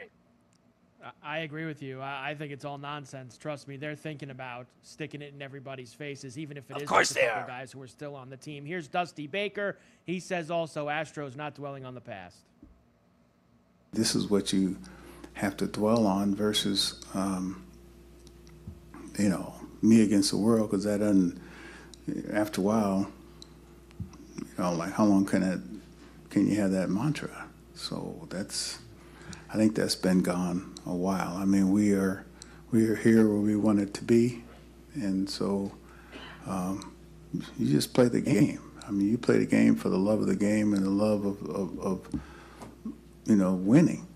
I- 1.22 1.40
agree 1.40 1.66
with 1.66 1.82
you. 1.82 2.02
I 2.02 2.34
think 2.38 2.54
it's 2.54 2.64
all 2.64 2.78
nonsense. 2.78 3.38
Trust 3.38 3.68
me, 3.68 3.76
they're 3.76 3.96
thinking 3.96 4.30
about 4.30 4.68
sticking 4.84 5.22
it 5.22 5.34
in 5.34 5.42
everybody's 5.42 5.94
faces, 5.94 6.38
even 6.38 6.56
if 6.56 6.70
it 6.72 6.78
is 6.78 6.84
Of 6.84 6.88
course 6.90 7.12
a 7.12 7.20
couple 7.20 7.42
are. 7.44 7.48
guys 7.48 7.72
who 7.74 7.82
are 7.82 7.88
still 7.88 8.16
on 8.16 8.30
the 8.30 8.38
team. 8.38 8.66
Here's 8.66 8.88
Dusty 8.88 9.28
Baker. 9.28 9.78
He 10.06 10.20
says 10.22 10.50
also 10.50 10.88
Astros 10.88 11.36
not 11.36 11.56
dwelling 11.56 11.84
on 11.84 11.94
the 11.94 12.00
past. 12.02 12.38
This 13.94 14.16
is 14.16 14.28
what 14.28 14.52
you 14.52 14.78
have 15.34 15.56
to 15.58 15.68
dwell 15.68 16.06
on 16.06 16.36
versus, 16.36 17.02
um, 17.14 17.64
you 19.18 19.30
know, 19.30 19.54
me 19.82 20.02
against 20.02 20.32
the 20.32 20.38
world, 20.38 20.72
because 20.72 20.86
that 20.86 21.00
doesn't. 21.00 21.40
After 22.32 22.60
a 22.60 22.64
while, 22.64 23.12
you 24.38 24.46
know, 24.58 24.74
like 24.74 24.92
how 24.94 25.06
long 25.06 25.26
can 25.26 25.44
it? 25.44 25.60
Can 26.30 26.50
you 26.50 26.60
have 26.60 26.72
that 26.72 26.90
mantra? 26.90 27.46
So 27.76 28.28
that's. 28.30 28.80
I 29.52 29.56
think 29.56 29.76
that's 29.76 29.96
been 29.96 30.22
gone 30.22 30.74
a 30.86 30.96
while. 30.96 31.38
I 31.38 31.46
mean, 31.46 31.72
we 31.72 31.94
are 31.94 32.26
we 32.72 32.88
are 32.88 32.96
here 32.96 33.28
where 33.28 33.40
we 33.40 33.56
want 33.56 33.80
it 33.80 33.94
to 33.96 34.04
be, 34.04 34.44
and 34.96 35.30
so 35.30 35.72
um, 36.48 36.92
you 37.58 37.72
just 37.72 37.94
play 37.94 38.08
the 38.08 38.22
game. 38.22 38.60
I 38.88 38.92
mean, 38.92 39.10
you 39.10 39.18
play 39.18 39.38
the 39.38 39.46
game 39.46 39.76
for 39.76 39.90
the 39.90 39.98
love 39.98 40.22
of 40.22 40.28
the 40.28 40.36
game 40.36 40.74
and 40.74 40.84
the 40.84 40.90
love 40.90 41.26
of, 41.26 41.42
of, 41.50 41.80
of 41.80 42.22
you 43.26 43.36
know 43.36 43.54
winning, 43.54 44.08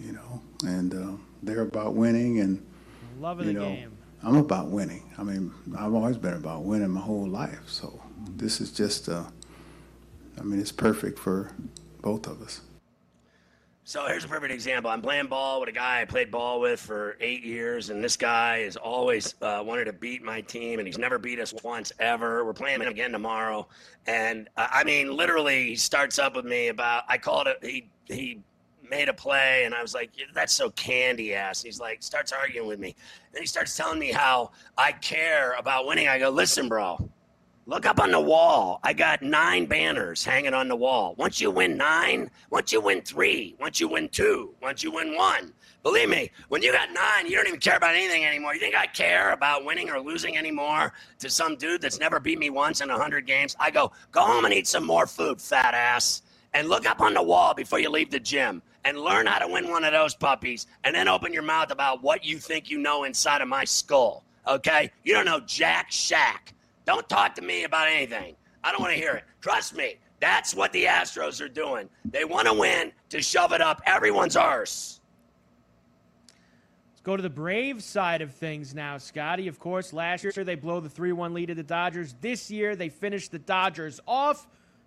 you 0.00 0.12
know, 0.12 0.40
and 0.64 0.94
uh, 0.94 1.12
they're 1.42 1.62
about 1.62 1.94
winning, 1.94 2.40
and 2.40 2.64
Love 3.20 3.40
of 3.40 3.46
you 3.46 3.52
the 3.52 3.58
know, 3.60 3.66
game. 3.66 3.96
I'm 4.22 4.36
about 4.36 4.68
winning. 4.68 5.02
I 5.18 5.22
mean, 5.22 5.52
I've 5.78 5.94
always 5.94 6.16
been 6.16 6.34
about 6.34 6.64
winning 6.64 6.90
my 6.90 7.00
whole 7.00 7.26
life. 7.26 7.68
So 7.68 8.00
this 8.36 8.60
is 8.60 8.72
just, 8.72 9.08
uh, 9.08 9.24
I 10.38 10.42
mean, 10.42 10.60
it's 10.60 10.72
perfect 10.72 11.18
for 11.18 11.52
both 12.02 12.26
of 12.26 12.42
us. 12.42 12.60
So 13.84 14.04
here's 14.08 14.24
a 14.24 14.28
perfect 14.28 14.52
example. 14.52 14.90
I'm 14.90 15.00
playing 15.00 15.28
ball 15.28 15.60
with 15.60 15.68
a 15.68 15.72
guy 15.72 16.00
I 16.00 16.04
played 16.06 16.32
ball 16.32 16.60
with 16.60 16.80
for 16.80 17.16
eight 17.20 17.44
years, 17.44 17.90
and 17.90 18.02
this 18.02 18.16
guy 18.16 18.62
has 18.64 18.76
always 18.76 19.36
uh, 19.42 19.62
wanted 19.64 19.84
to 19.84 19.92
beat 19.92 20.24
my 20.24 20.40
team, 20.40 20.80
and 20.80 20.88
he's 20.88 20.98
never 20.98 21.20
beat 21.20 21.38
us 21.38 21.54
once 21.62 21.92
ever. 22.00 22.44
We're 22.44 22.52
playing 22.52 22.80
him 22.80 22.88
again 22.88 23.12
tomorrow, 23.12 23.68
and 24.08 24.48
uh, 24.56 24.66
I 24.72 24.82
mean, 24.82 25.16
literally, 25.16 25.68
he 25.68 25.76
starts 25.76 26.18
up 26.18 26.34
with 26.34 26.44
me 26.44 26.66
about. 26.66 27.04
I 27.08 27.16
called 27.16 27.46
it. 27.46 27.58
He 27.62 27.88
he 28.08 28.40
made 28.88 29.08
a 29.08 29.14
play, 29.14 29.64
and 29.64 29.74
I 29.74 29.82
was 29.82 29.94
like, 29.94 30.10
"That's 30.34 30.52
so 30.52 30.70
candy 30.70 31.34
ass." 31.34 31.62
He's 31.62 31.80
like, 31.80 32.02
starts 32.02 32.32
arguing 32.32 32.68
with 32.68 32.78
me, 32.78 32.94
and 33.32 33.40
he 33.40 33.46
starts 33.46 33.76
telling 33.76 33.98
me 33.98 34.12
how 34.12 34.52
I 34.78 34.92
care 34.92 35.54
about 35.54 35.86
winning. 35.86 36.08
I 36.08 36.18
go, 36.18 36.30
"Listen, 36.30 36.68
bro." 36.68 37.10
Look 37.68 37.84
up 37.84 37.98
on 37.98 38.12
the 38.12 38.20
wall. 38.20 38.78
I 38.84 38.92
got 38.92 39.22
nine 39.22 39.66
banners 39.66 40.24
hanging 40.24 40.54
on 40.54 40.68
the 40.68 40.76
wall. 40.76 41.16
Once 41.18 41.40
you 41.40 41.50
win 41.50 41.76
nine, 41.76 42.30
once 42.48 42.72
you 42.72 42.80
win 42.80 43.02
three, 43.02 43.56
once 43.58 43.80
you 43.80 43.88
win 43.88 44.08
two, 44.08 44.54
once 44.62 44.84
you 44.84 44.92
win 44.92 45.16
one. 45.16 45.52
Believe 45.82 46.08
me, 46.08 46.30
when 46.48 46.62
you 46.62 46.70
got 46.70 46.92
nine, 46.92 47.26
you 47.26 47.36
don't 47.36 47.48
even 47.48 47.58
care 47.58 47.76
about 47.76 47.96
anything 47.96 48.24
anymore. 48.24 48.54
You 48.54 48.60
think 48.60 48.76
I 48.76 48.86
care 48.86 49.32
about 49.32 49.64
winning 49.64 49.90
or 49.90 49.98
losing 49.98 50.36
anymore 50.36 50.92
to 51.18 51.28
some 51.28 51.56
dude 51.56 51.80
that's 51.80 51.98
never 51.98 52.20
beat 52.20 52.38
me 52.38 52.50
once 52.50 52.82
in 52.82 52.90
a 52.90 52.92
100 52.92 53.26
games? 53.26 53.56
I 53.58 53.72
go, 53.72 53.90
go 54.12 54.20
home 54.20 54.44
and 54.44 54.54
eat 54.54 54.68
some 54.68 54.86
more 54.86 55.08
food, 55.08 55.40
fat 55.40 55.74
ass. 55.74 56.22
And 56.56 56.70
look 56.70 56.86
up 56.88 57.02
on 57.02 57.12
the 57.12 57.22
wall 57.22 57.52
before 57.52 57.80
you 57.80 57.90
leave 57.90 58.10
the 58.10 58.18
gym 58.18 58.62
and 58.86 58.98
learn 58.98 59.26
how 59.26 59.38
to 59.40 59.46
win 59.46 59.68
one 59.68 59.84
of 59.84 59.92
those 59.92 60.14
puppies. 60.14 60.66
And 60.84 60.94
then 60.94 61.06
open 61.06 61.30
your 61.30 61.42
mouth 61.42 61.70
about 61.70 62.02
what 62.02 62.24
you 62.24 62.38
think 62.38 62.70
you 62.70 62.78
know 62.78 63.04
inside 63.04 63.42
of 63.42 63.48
my 63.48 63.62
skull. 63.62 64.24
Okay? 64.48 64.90
You 65.04 65.12
don't 65.12 65.26
know 65.26 65.40
Jack 65.40 65.92
Shack. 65.92 66.54
Don't 66.86 67.06
talk 67.10 67.34
to 67.34 67.42
me 67.42 67.64
about 67.64 67.88
anything. 67.88 68.36
I 68.64 68.72
don't 68.72 68.80
want 68.80 68.94
to 68.94 68.98
hear 68.98 69.12
it. 69.12 69.24
Trust 69.42 69.76
me. 69.76 69.96
That's 70.18 70.54
what 70.54 70.72
the 70.72 70.84
Astros 70.84 71.42
are 71.42 71.48
doing. 71.48 71.90
They 72.06 72.24
want 72.24 72.46
to 72.46 72.54
win 72.54 72.90
to 73.10 73.20
shove 73.20 73.52
it 73.52 73.60
up 73.60 73.82
everyone's 73.84 74.34
arse. 74.34 75.02
Let's 76.88 77.02
go 77.02 77.18
to 77.18 77.22
the 77.22 77.28
Braves 77.28 77.84
side 77.84 78.22
of 78.22 78.32
things 78.32 78.74
now, 78.74 78.96
Scotty. 78.96 79.46
Of 79.46 79.58
course, 79.58 79.92
last 79.92 80.24
year 80.24 80.32
they 80.32 80.54
blow 80.54 80.80
the 80.80 80.88
3 80.88 81.12
1 81.12 81.34
lead 81.34 81.46
to 81.46 81.54
the 81.54 81.62
Dodgers. 81.62 82.14
This 82.22 82.50
year 82.50 82.74
they 82.74 82.88
finish 82.88 83.28
the 83.28 83.38
Dodgers 83.38 84.00
off. 84.06 84.46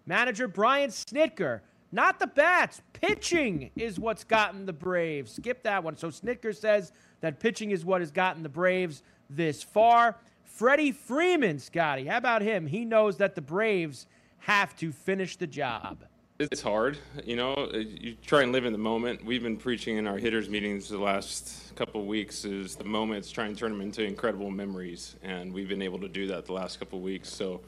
Manager 0.09 0.47
Brian 0.47 0.89
Snitker. 0.89 1.61
Not 1.91 2.17
the 2.17 2.25
bats. 2.25 2.81
Pitching 2.93 3.69
is 3.75 3.99
what's 3.99 4.23
gotten 4.23 4.65
the 4.65 4.73
Braves. 4.73 5.33
Skip 5.33 5.61
that 5.63 5.83
one. 5.83 5.97
So 5.97 6.07
Snitker 6.07 6.55
says 6.55 6.91
that 7.21 7.39
pitching 7.39 7.69
is 7.69 7.85
what 7.85 8.01
has 8.01 8.09
gotten 8.09 8.41
the 8.41 8.49
Braves 8.49 9.03
this 9.29 9.61
far. 9.61 10.17
Freddie 10.43 10.91
Freeman, 10.91 11.59
Scotty. 11.59 12.07
How 12.07 12.17
about 12.17 12.41
him? 12.41 12.65
He 12.65 12.85
knows 12.85 13.17
that 13.17 13.35
the 13.35 13.41
Braves 13.41 14.07
have 14.39 14.75
to 14.77 14.91
finish 14.91 15.35
the 15.37 15.45
job. 15.45 16.03
It's 16.39 16.61
hard, 16.61 16.97
you 17.23 17.35
know. 17.35 17.69
You 17.71 18.15
try 18.25 18.41
and 18.41 18.51
live 18.51 18.65
in 18.65 18.71
the 18.71 18.79
moment. 18.79 19.23
We've 19.23 19.43
been 19.43 19.57
preaching 19.57 19.97
in 19.97 20.07
our 20.07 20.17
hitters 20.17 20.49
meetings 20.49 20.89
the 20.89 20.97
last 20.97 21.75
couple 21.75 22.03
weeks 22.07 22.45
is 22.45 22.75
the 22.75 22.83
moments, 22.83 23.29
try 23.29 23.45
and 23.45 23.55
turn 23.55 23.71
them 23.71 23.81
into 23.81 24.03
incredible 24.03 24.49
memories, 24.49 25.17
and 25.21 25.53
we've 25.53 25.69
been 25.69 25.83
able 25.83 25.99
to 25.99 26.07
do 26.07 26.25
that 26.27 26.45
the 26.45 26.53
last 26.53 26.79
couple 26.79 26.99
weeks. 26.99 27.29
So 27.29 27.61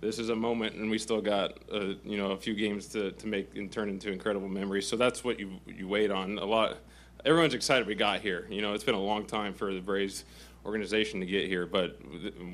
this 0.00 0.18
is 0.18 0.30
a 0.30 0.36
moment, 0.36 0.76
and 0.76 0.90
we 0.90 0.98
still 0.98 1.20
got 1.20 1.58
uh, 1.72 1.94
you 2.04 2.16
know 2.16 2.32
a 2.32 2.36
few 2.36 2.54
games 2.54 2.86
to, 2.88 3.12
to 3.12 3.26
make 3.26 3.54
and 3.56 3.70
turn 3.70 3.88
into 3.88 4.10
incredible 4.10 4.48
memories. 4.48 4.86
So 4.86 4.96
that's 4.96 5.22
what 5.24 5.38
you 5.38 5.58
you 5.66 5.88
wait 5.88 6.10
on 6.10 6.38
a 6.38 6.44
lot. 6.44 6.78
Everyone's 7.24 7.54
excited 7.54 7.86
we 7.86 7.94
got 7.94 8.20
here. 8.20 8.46
You 8.50 8.62
know, 8.62 8.72
it's 8.72 8.84
been 8.84 8.94
a 8.94 9.00
long 9.02 9.26
time 9.26 9.52
for 9.52 9.74
the 9.74 9.80
Braves 9.80 10.24
organization 10.64 11.20
to 11.20 11.26
get 11.26 11.46
here, 11.46 11.66
but 11.66 11.98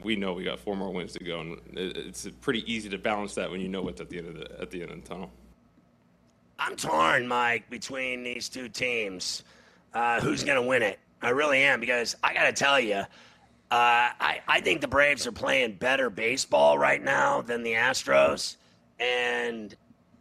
we 0.02 0.16
know 0.16 0.32
we 0.32 0.44
got 0.44 0.58
four 0.58 0.76
more 0.76 0.92
wins 0.92 1.12
to 1.12 1.24
go, 1.24 1.40
and 1.40 1.60
it- 1.78 1.96
it's 1.96 2.28
pretty 2.40 2.70
easy 2.72 2.88
to 2.88 2.98
balance 2.98 3.34
that 3.34 3.50
when 3.50 3.60
you 3.60 3.68
know 3.68 3.82
what's 3.82 4.00
at 4.00 4.08
the 4.08 4.18
end 4.18 4.28
of 4.28 4.34
the 4.38 4.60
at 4.60 4.70
the 4.70 4.82
end 4.82 4.90
of 4.90 5.02
the 5.02 5.08
tunnel. 5.08 5.30
I'm 6.58 6.74
torn, 6.76 7.28
Mike, 7.28 7.68
between 7.68 8.22
these 8.22 8.48
two 8.48 8.68
teams. 8.68 9.44
Uh, 9.92 10.20
who's 10.20 10.42
going 10.44 10.60
to 10.60 10.66
win 10.66 10.82
it? 10.82 10.98
I 11.22 11.30
really 11.30 11.62
am 11.62 11.80
because 11.80 12.16
I 12.22 12.34
got 12.34 12.44
to 12.44 12.52
tell 12.52 12.78
you, 12.80 13.02
uh, 13.70 14.14
I, 14.20 14.40
I 14.46 14.60
think 14.60 14.80
the 14.80 14.88
Braves 14.88 15.26
are 15.26 15.32
playing 15.32 15.74
better 15.74 16.08
baseball 16.10 16.78
right 16.78 17.02
now 17.02 17.42
than 17.42 17.62
the 17.62 17.72
Astros. 17.72 18.56
And 19.00 19.74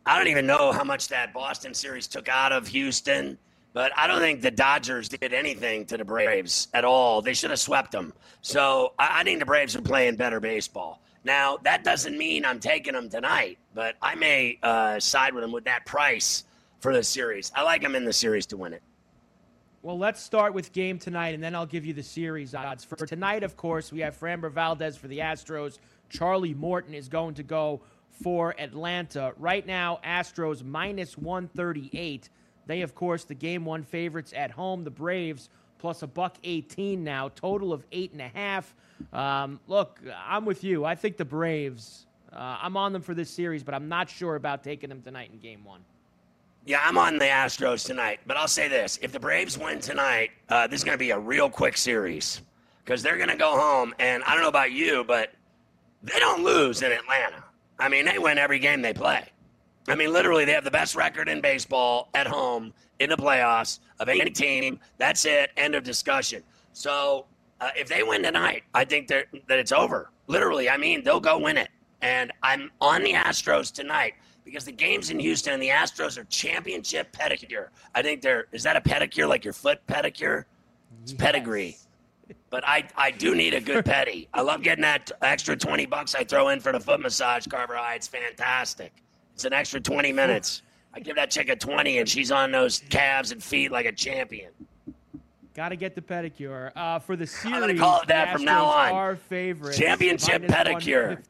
I 0.05 0.17
don't 0.17 0.27
even 0.27 0.47
know 0.47 0.71
how 0.71 0.83
much 0.83 1.09
that 1.09 1.33
Boston 1.33 1.73
series 1.73 2.07
took 2.07 2.27
out 2.27 2.51
of 2.51 2.67
Houston. 2.67 3.37
But 3.73 3.91
I 3.97 4.07
don't 4.07 4.19
think 4.19 4.41
the 4.41 4.51
Dodgers 4.51 5.09
did 5.09 5.33
anything 5.33 5.85
to 5.87 5.97
the 5.97 6.05
Braves 6.05 6.69
at 6.73 6.85
all. 6.85 7.21
They 7.21 7.33
should 7.33 7.49
have 7.49 7.59
swept 7.59 7.91
them. 7.91 8.13
So 8.41 8.93
I, 8.97 9.19
I 9.19 9.23
think 9.23 9.39
the 9.39 9.45
Braves 9.45 9.75
are 9.75 9.81
playing 9.81 10.15
better 10.15 10.39
baseball. 10.39 11.01
Now, 11.25 11.57
that 11.63 11.83
doesn't 11.83 12.17
mean 12.17 12.45
I'm 12.45 12.59
taking 12.59 12.93
them 12.93 13.09
tonight, 13.09 13.57
but 13.73 13.95
I 14.01 14.15
may 14.15 14.59
uh, 14.63 14.99
side 14.99 15.33
with 15.33 15.43
them 15.43 15.51
with 15.51 15.65
that 15.65 15.85
price 15.85 16.45
for 16.79 16.93
the 16.93 17.03
series. 17.03 17.51
I 17.55 17.63
like 17.63 17.81
them 17.81 17.95
in 17.95 18.05
the 18.05 18.13
series 18.13 18.45
to 18.47 18.57
win 18.57 18.73
it. 18.73 18.81
Well, 19.85 19.99
let's 19.99 20.19
start 20.19 20.55
with 20.55 20.73
game 20.73 20.97
tonight, 20.97 21.35
and 21.35 21.43
then 21.43 21.53
I'll 21.53 21.67
give 21.67 21.85
you 21.85 21.93
the 21.93 22.01
series 22.01 22.55
odds. 22.55 22.83
For 22.83 23.05
tonight, 23.05 23.43
of 23.43 23.55
course, 23.55 23.91
we 23.91 23.99
have 23.99 24.19
Framber 24.19 24.51
Valdez 24.51 24.97
for 24.97 25.07
the 25.07 25.19
Astros. 25.19 25.77
Charlie 26.09 26.55
Morton 26.55 26.95
is 26.95 27.07
going 27.07 27.35
to 27.35 27.43
go 27.43 27.81
for 28.09 28.59
Atlanta. 28.59 29.33
Right 29.37 29.63
now, 29.63 29.99
Astros 30.03 30.63
minus 30.63 31.19
138. 31.19 32.29
They, 32.65 32.81
of 32.81 32.95
course, 32.95 33.25
the 33.25 33.35
game 33.35 33.63
one 33.63 33.83
favorites 33.83 34.33
at 34.35 34.49
home. 34.49 34.83
The 34.83 34.89
Braves 34.89 35.49
plus 35.77 36.01
a 36.01 36.07
buck 36.07 36.37
18 36.43 37.03
now, 37.03 37.29
total 37.35 37.71
of 37.71 37.85
eight 37.91 38.11
and 38.11 38.21
a 38.21 38.29
half. 38.29 38.73
Um, 39.13 39.59
look, 39.67 40.01
I'm 40.25 40.45
with 40.45 40.63
you. 40.63 40.83
I 40.83 40.95
think 40.95 41.15
the 41.15 41.25
Braves. 41.25 42.07
Uh, 42.33 42.57
I'm 42.59 42.75
on 42.75 42.91
them 42.91 43.03
for 43.03 43.13
this 43.13 43.29
series, 43.29 43.61
but 43.61 43.75
I'm 43.75 43.87
not 43.87 44.09
sure 44.09 44.35
about 44.35 44.63
taking 44.63 44.89
them 44.89 45.03
tonight 45.03 45.29
in 45.31 45.37
game 45.37 45.63
one. 45.63 45.81
Yeah, 46.67 46.79
I'm 46.83 46.97
on 46.97 47.19
the 47.19 47.25
Astros 47.25 47.85
tonight, 47.85 48.21
but 48.25 48.37
I'll 48.37 48.47
say 48.47 48.67
this: 48.67 48.97
if 49.03 49.11
the 49.11 49.19
Braves 49.19 49.55
win 49.55 49.79
tonight, 49.79 50.31
uh, 50.49 50.65
this 50.65 50.79
is 50.79 50.83
going 50.83 50.97
to 50.97 50.99
be 50.99 51.11
a 51.11 51.19
real 51.19 51.47
quick 51.47 51.77
series 51.77 52.41
because 52.83 53.03
they're 53.03 53.17
going 53.17 53.29
to 53.29 53.35
go 53.35 53.51
home. 53.51 53.93
And 53.99 54.23
I 54.23 54.33
don't 54.33 54.41
know 54.41 54.49
about 54.49 54.71
you, 54.71 55.03
but 55.03 55.31
they 56.01 56.17
don't 56.17 56.43
lose 56.43 56.81
in 56.81 56.91
Atlanta. 56.91 57.43
I 57.77 57.87
mean, 57.87 58.05
they 58.05 58.17
win 58.17 58.39
every 58.39 58.57
game 58.57 58.81
they 58.81 58.93
play. 58.93 59.25
I 59.87 59.93
mean, 59.93 60.11
literally, 60.11 60.43
they 60.43 60.53
have 60.53 60.63
the 60.63 60.71
best 60.71 60.95
record 60.95 61.29
in 61.29 61.39
baseball 61.39 62.09
at 62.15 62.25
home 62.25 62.73
in 62.99 63.11
the 63.11 63.17
playoffs 63.17 63.79
of 63.99 64.09
any 64.09 64.31
team. 64.31 64.79
That's 64.97 65.25
it. 65.25 65.51
End 65.57 65.75
of 65.75 65.83
discussion. 65.83 66.41
So 66.73 67.27
uh, 67.61 67.69
if 67.77 67.87
they 67.87 68.01
win 68.01 68.23
tonight, 68.23 68.63
I 68.73 68.85
think 68.85 69.07
that 69.09 69.27
it's 69.49 69.71
over. 69.71 70.09
Literally, 70.25 70.67
I 70.67 70.77
mean, 70.77 71.03
they'll 71.03 71.19
go 71.19 71.37
win 71.37 71.57
it. 71.57 71.69
And 72.01 72.31
I'm 72.41 72.71
on 72.81 73.03
the 73.03 73.13
Astros 73.13 73.71
tonight 73.71 74.15
because 74.45 74.63
the 74.63 74.71
games 74.71 75.09
in 75.09 75.19
Houston 75.19 75.53
and 75.53 75.61
the 75.61 75.69
Astros 75.69 76.17
are 76.17 76.23
championship 76.25 77.11
pedicure. 77.11 77.69
I 77.93 78.01
think 78.01 78.21
they're, 78.21 78.45
is 78.51 78.63
that 78.63 78.77
a 78.77 78.81
pedicure 78.81 79.27
like 79.27 79.43
your 79.43 79.53
foot 79.53 79.85
pedicure? 79.87 80.45
It's 81.01 81.11
yes. 81.11 81.19
pedigree. 81.19 81.77
But 82.49 82.65
I, 82.65 82.87
I 82.95 83.11
do 83.11 83.35
need 83.35 83.53
a 83.53 83.59
good 83.59 83.83
petty. 83.83 84.29
I 84.33 84.41
love 84.41 84.61
getting 84.63 84.83
that 84.83 85.11
extra 85.21 85.57
20 85.57 85.87
bucks 85.87 86.15
I 86.15 86.23
throw 86.23 86.49
in 86.49 86.59
for 86.59 86.71
the 86.71 86.79
foot 86.79 87.01
massage, 87.01 87.45
Carver 87.47 87.75
High. 87.75 87.95
It's 87.95 88.07
fantastic. 88.07 88.93
It's 89.33 89.45
an 89.45 89.53
extra 89.53 89.81
20 89.81 90.13
minutes. 90.13 90.61
I 90.93 90.99
give 91.01 91.17
that 91.17 91.29
chick 91.29 91.49
a 91.49 91.55
20 91.55 91.97
and 91.97 92.07
she's 92.07 92.31
on 92.31 92.51
those 92.51 92.81
calves 92.89 93.31
and 93.31 93.43
feet 93.43 93.71
like 93.71 93.85
a 93.85 93.91
champion. 93.91 94.51
Got 95.53 95.69
to 95.69 95.75
get 95.75 95.95
the 95.95 96.01
pedicure. 96.01 96.71
Uh, 96.75 96.99
for 96.99 97.15
the 97.15 97.25
series, 97.25 97.55
I'm 97.55 97.61
going 97.61 97.75
to 97.75 97.81
call 97.81 98.01
it 98.01 98.07
that 98.07 98.31
from 98.31 98.43
now 98.43 98.65
on. 98.65 98.91
Our 98.91 99.15
favorite. 99.15 99.75
Championship 99.75 100.43
pedicure. 100.43 101.21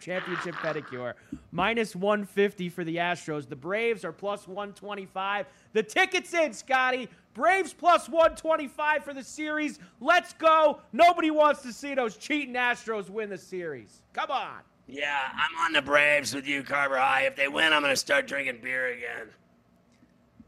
Championship 0.00 0.54
pedicure. 0.56 1.14
Minus 1.52 1.96
150 1.96 2.68
for 2.68 2.84
the 2.84 2.96
Astros. 2.96 3.48
The 3.48 3.56
Braves 3.56 4.04
are 4.04 4.12
plus 4.12 4.46
125. 4.46 5.46
The 5.72 5.82
ticket's 5.82 6.34
in, 6.34 6.52
Scotty. 6.52 7.08
Braves 7.34 7.72
plus 7.72 8.08
125 8.08 9.04
for 9.04 9.12
the 9.14 9.24
series. 9.24 9.78
Let's 10.00 10.32
go. 10.34 10.80
Nobody 10.92 11.30
wants 11.30 11.62
to 11.62 11.72
see 11.72 11.94
those 11.94 12.16
cheating 12.16 12.54
Astros 12.54 13.10
win 13.10 13.30
the 13.30 13.38
series. 13.38 14.02
Come 14.12 14.30
on. 14.30 14.58
Yeah, 14.86 15.20
I'm 15.32 15.64
on 15.64 15.72
the 15.72 15.82
Braves 15.82 16.34
with 16.34 16.46
you, 16.46 16.62
Carver 16.62 16.98
High. 16.98 17.22
If 17.22 17.36
they 17.36 17.48
win, 17.48 17.72
I'm 17.72 17.82
going 17.82 17.92
to 17.92 17.96
start 17.96 18.26
drinking 18.26 18.58
beer 18.62 18.88
again. 18.88 19.28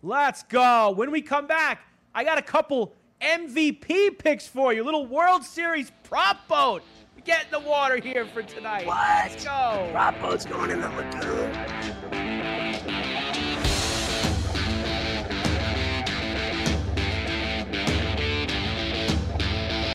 Let's 0.03 0.43
go. 0.43 0.91
When 0.91 1.11
we 1.11 1.23
come 1.23 1.47
back, 1.47 1.81
I 2.15 2.23
got 2.23 2.39
a 2.39 2.43
couple 2.43 2.95
MVP 3.21 4.19
picks 4.19 4.47
for 4.47 4.73
you. 4.73 4.85
Little 4.85 5.07
World 5.07 5.43
Series 5.43 5.91
prop 6.05 6.47
boat. 6.49 6.83
We 7.27 7.33
get 7.33 7.47
in 7.47 7.51
the 7.51 7.69
water 7.69 7.97
here 7.97 8.25
for 8.25 8.43
tonight. 8.43 8.87
What? 8.87 8.99
Let's 9.31 9.45
go. 9.45 9.89
Prop 9.93 10.21
boat's 10.21 10.45
going 10.45 10.71
in 10.71 10.81
the 10.81 10.89
lagoon. 10.91 11.53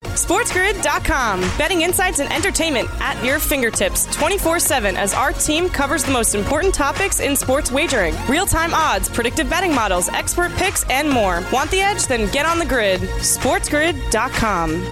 SportsGrid.com. 0.03 1.41
Betting 1.57 1.81
insights 1.81 2.19
and 2.19 2.31
entertainment 2.31 2.89
at 2.99 3.23
your 3.23 3.39
fingertips 3.39 4.05
24 4.13 4.59
7 4.59 4.97
as 4.97 5.13
our 5.13 5.31
team 5.31 5.69
covers 5.69 6.03
the 6.03 6.11
most 6.11 6.35
important 6.35 6.73
topics 6.73 7.21
in 7.21 7.35
sports 7.35 7.71
wagering 7.71 8.13
real 8.27 8.45
time 8.45 8.73
odds, 8.73 9.07
predictive 9.07 9.49
betting 9.49 9.73
models, 9.73 10.09
expert 10.09 10.51
picks, 10.53 10.83
and 10.89 11.09
more. 11.09 11.41
Want 11.53 11.71
the 11.71 11.79
edge? 11.79 12.07
Then 12.07 12.29
get 12.31 12.45
on 12.45 12.59
the 12.59 12.65
grid. 12.65 12.99
SportsGrid.com. 13.01 14.91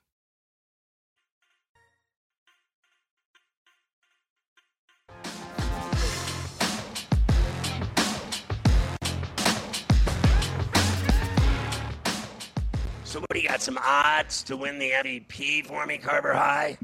Somebody 13.11 13.45
got 13.45 13.61
some 13.61 13.77
odds 13.83 14.41
to 14.43 14.55
win 14.55 14.79
the 14.79 14.89
MVP 14.89 15.65
for 15.65 15.85
me, 15.85 15.97
Carver 15.97 16.33
High? 16.33 16.77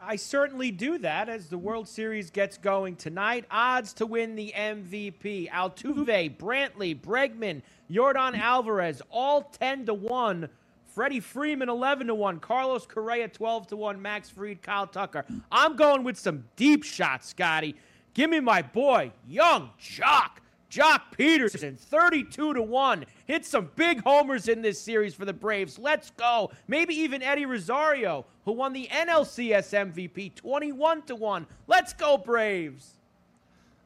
I 0.00 0.14
certainly 0.14 0.70
do 0.70 0.98
that 0.98 1.28
as 1.28 1.48
the 1.48 1.58
World 1.58 1.88
Series 1.88 2.30
gets 2.30 2.56
going 2.56 2.94
tonight. 2.94 3.44
Odds 3.50 3.92
to 3.94 4.06
win 4.06 4.36
the 4.36 4.54
MVP. 4.56 5.50
Altuve, 5.50 6.36
Brantley, 6.36 6.96
Bregman, 6.96 7.62
Yordan 7.90 8.38
Alvarez, 8.38 9.02
all 9.10 9.42
10 9.42 9.86
to 9.86 9.94
1. 9.94 10.48
Freddie 10.94 11.18
Freeman, 11.18 11.68
11 11.68 12.06
to 12.06 12.14
1. 12.14 12.38
Carlos 12.38 12.86
Correa, 12.86 13.26
12 13.26 13.66
to 13.66 13.76
1. 13.76 14.00
Max 14.00 14.30
Fried, 14.30 14.62
Kyle 14.62 14.86
Tucker. 14.86 15.24
I'm 15.50 15.74
going 15.74 16.04
with 16.04 16.18
some 16.18 16.44
deep 16.54 16.84
shots, 16.84 17.30
Scotty. 17.30 17.74
Give 18.14 18.30
me 18.30 18.38
my 18.38 18.62
boy, 18.62 19.10
Young 19.26 19.70
Joc. 19.80 20.41
Joc 20.72 21.02
Pederson, 21.18 21.78
32 21.78 22.54
to 22.54 22.62
1. 22.62 23.04
Hit 23.26 23.44
some 23.44 23.70
big 23.76 24.02
homers 24.02 24.48
in 24.48 24.62
this 24.62 24.80
series 24.80 25.14
for 25.14 25.26
the 25.26 25.32
Braves. 25.34 25.78
Let's 25.78 26.08
go. 26.12 26.50
Maybe 26.66 26.94
even 26.94 27.22
Eddie 27.22 27.44
Rosario, 27.44 28.24
who 28.46 28.52
won 28.52 28.72
the 28.72 28.88
NLCS 28.90 29.92
MVP, 29.92 30.34
21 30.34 31.02
to 31.02 31.14
1. 31.14 31.46
Let's 31.66 31.92
go, 31.92 32.16
Braves. 32.16 32.94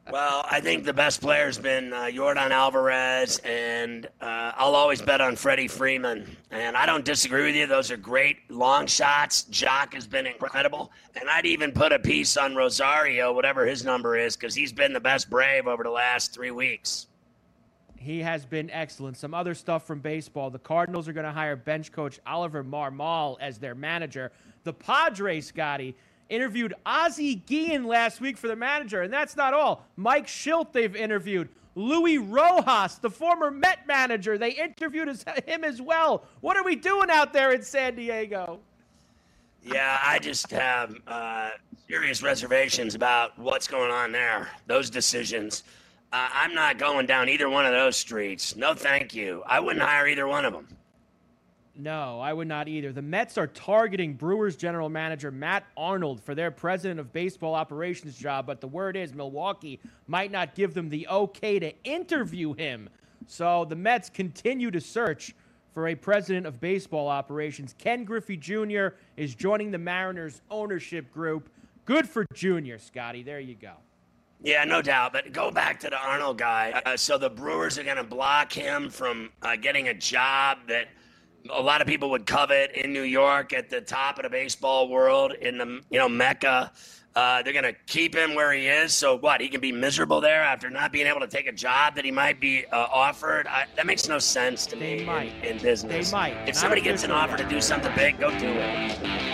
Well, 0.09 0.45
I 0.49 0.61
think 0.61 0.85
the 0.85 0.93
best 0.93 1.19
player's 1.19 1.57
been 1.57 1.91
uh, 1.91 2.03
Yordan 2.03 2.51
Alvarez, 2.51 3.39
and 3.39 4.05
uh, 4.21 4.53
I'll 4.55 4.75
always 4.75 5.01
bet 5.01 5.19
on 5.19 5.35
Freddie 5.35 5.67
Freeman. 5.67 6.37
And 6.49 6.77
I 6.77 6.85
don't 6.85 7.03
disagree 7.03 7.43
with 7.45 7.55
you; 7.55 7.67
those 7.67 7.91
are 7.91 7.97
great 7.97 8.49
long 8.49 8.87
shots. 8.87 9.45
Joc 9.51 9.93
has 9.93 10.07
been 10.07 10.25
incredible, 10.25 10.91
and 11.19 11.29
I'd 11.29 11.45
even 11.45 11.73
put 11.73 11.91
a 11.91 11.99
piece 11.99 12.37
on 12.37 12.55
Rosario, 12.55 13.33
whatever 13.33 13.65
his 13.65 13.83
number 13.83 14.15
is, 14.15 14.37
because 14.37 14.55
he's 14.55 14.71
been 14.71 14.93
the 14.93 15.01
best 15.01 15.29
Brave 15.29 15.67
over 15.67 15.83
the 15.83 15.89
last 15.89 16.33
three 16.33 16.51
weeks. 16.51 17.07
He 17.97 18.21
has 18.21 18.45
been 18.45 18.69
excellent. 18.69 19.17
Some 19.17 19.33
other 19.33 19.53
stuff 19.53 19.85
from 19.85 19.99
baseball. 19.99 20.49
The 20.49 20.59
Cardinals 20.59 21.09
are 21.09 21.13
going 21.13 21.25
to 21.25 21.33
hire 21.33 21.57
bench 21.57 21.91
coach 21.91 22.21
Oliver 22.25 22.63
Marmol 22.63 23.35
as 23.41 23.57
their 23.57 23.75
manager. 23.75 24.31
The 24.63 24.71
Padres, 24.71 25.47
Scotty, 25.47 25.95
interviewed 26.29 26.73
Ozzie 26.85 27.35
Guillen 27.35 27.85
last 27.85 28.21
week 28.21 28.37
for 28.37 28.47
the 28.47 28.55
manager, 28.55 29.01
and 29.01 29.13
that's 29.13 29.35
not 29.35 29.53
all. 29.53 29.85
Mike 29.95 30.27
Shildt, 30.27 30.71
they've 30.71 30.95
interviewed. 30.95 31.49
Louis 31.75 32.17
Rojas, 32.17 32.95
the 32.95 33.09
former 33.09 33.51
Met 33.51 33.85
manager, 33.85 34.37
they 34.37 34.49
interviewed 34.49 35.07
him 35.45 35.63
as 35.63 35.81
well. 35.81 36.23
What 36.41 36.57
are 36.57 36.63
we 36.63 36.75
doing 36.75 37.09
out 37.11 37.33
there 37.33 37.51
in 37.51 37.61
San 37.61 37.95
Diego? 37.95 38.59
Yeah, 39.63 39.99
I 40.01 40.17
just 40.19 40.49
have 40.51 40.95
uh, 41.07 41.49
serious 41.87 42.23
reservations 42.23 42.95
about 42.95 43.37
what's 43.37 43.67
going 43.67 43.91
on 43.91 44.11
there. 44.11 44.49
Those 44.65 44.89
decisions. 44.89 45.63
Uh, 46.13 46.29
I'm 46.33 46.53
not 46.53 46.77
going 46.77 47.05
down 47.05 47.29
either 47.29 47.49
one 47.49 47.65
of 47.65 47.73
those 47.73 47.97
streets. 47.97 48.55
No, 48.55 48.73
thank 48.73 49.13
you. 49.13 49.43
I 49.45 49.59
wouldn't 49.59 49.83
hire 49.83 50.07
either 50.07 50.27
one 50.27 50.45
of 50.45 50.53
them. 50.53 50.67
No, 51.79 52.19
I 52.19 52.33
would 52.33 52.47
not 52.47 52.67
either. 52.67 52.91
The 52.91 53.03
Mets 53.03 53.37
are 53.37 53.45
targeting 53.45 54.13
Brewers 54.13 54.55
general 54.55 54.89
manager 54.89 55.29
Matt 55.29 55.63
Arnold 55.77 56.23
for 56.23 56.33
their 56.33 56.49
president 56.49 56.99
of 56.99 57.13
baseball 57.13 57.53
operations 57.53 58.17
job, 58.17 58.47
but 58.47 58.61
the 58.61 58.67
word 58.67 58.97
is 58.97 59.13
Milwaukee 59.13 59.79
might 60.07 60.31
not 60.31 60.55
give 60.55 60.73
them 60.73 60.89
the 60.89 61.07
okay 61.07 61.59
to 61.59 61.71
interview 61.83 62.53
him. 62.53 62.89
So 63.27 63.65
the 63.65 63.75
Mets 63.75 64.09
continue 64.09 64.71
to 64.71 64.81
search 64.81 65.35
for 65.71 65.89
a 65.89 65.95
president 65.95 66.47
of 66.47 66.59
baseball 66.59 67.07
operations. 67.07 67.75
Ken 67.77 68.03
Griffey 68.03 68.37
Jr. 68.37 68.87
is 69.15 69.35
joining 69.35 69.69
the 69.69 69.77
Mariners 69.77 70.41
ownership 70.49 71.11
group. 71.11 71.49
Good 71.85 72.09
for 72.09 72.25
Jr., 72.33 72.79
Scotty. 72.79 73.21
There 73.21 73.39
you 73.39 73.53
go. 73.53 73.73
Yeah, 74.41 74.63
no 74.63 74.81
doubt. 74.81 75.13
But 75.13 75.31
go 75.31 75.51
back 75.51 75.79
to 75.81 75.89
the 75.89 75.97
Arnold 75.97 76.39
guy. 76.39 76.81
Uh, 76.85 76.97
so 76.97 77.19
the 77.19 77.29
Brewers 77.29 77.77
are 77.77 77.83
going 77.83 77.97
to 77.97 78.03
block 78.03 78.51
him 78.51 78.89
from 78.89 79.29
uh, 79.43 79.55
getting 79.55 79.89
a 79.89 79.93
job 79.93 80.57
that– 80.69 80.87
a 81.53 81.61
lot 81.61 81.81
of 81.81 81.87
people 81.87 82.09
would 82.11 82.25
covet 82.25 82.71
in 82.75 82.93
New 82.93 83.03
York 83.03 83.53
at 83.53 83.69
the 83.69 83.81
top 83.81 84.17
of 84.17 84.23
the 84.23 84.29
baseball 84.29 84.89
world 84.89 85.33
in 85.33 85.57
the 85.57 85.81
you 85.89 85.99
know 85.99 86.09
Mecca. 86.09 86.71
Uh, 87.15 87.41
they're 87.41 87.53
gonna 87.53 87.73
keep 87.87 88.13
him 88.13 88.35
where 88.35 88.53
he 88.53 88.67
is. 88.67 88.93
So 88.93 89.17
what? 89.17 89.41
He 89.41 89.47
can 89.49 89.59
be 89.59 89.71
miserable 89.71 90.21
there 90.21 90.43
after 90.43 90.69
not 90.69 90.91
being 90.91 91.07
able 91.07 91.21
to 91.21 91.27
take 91.27 91.47
a 91.47 91.51
job 91.51 91.95
that 91.95 92.05
he 92.05 92.11
might 92.11 92.39
be 92.39 92.65
uh, 92.67 92.87
offered. 92.93 93.47
I, 93.47 93.65
that 93.75 93.87
makes 93.87 94.07
no 94.07 94.19
sense 94.19 94.67
to 94.67 94.75
they 94.75 94.99
me 94.99 95.05
might. 95.05 95.33
In, 95.43 95.57
in 95.57 95.63
business. 95.63 96.11
They 96.11 96.15
might. 96.15 96.47
If 96.47 96.55
somebody 96.55 96.81
gets 96.81 97.03
an 97.03 97.11
offer 97.11 97.35
to 97.37 97.49
do 97.49 97.59
something 97.59 97.91
big, 97.95 98.19
go 98.19 98.29
do 98.37 98.47
it. 98.47 99.26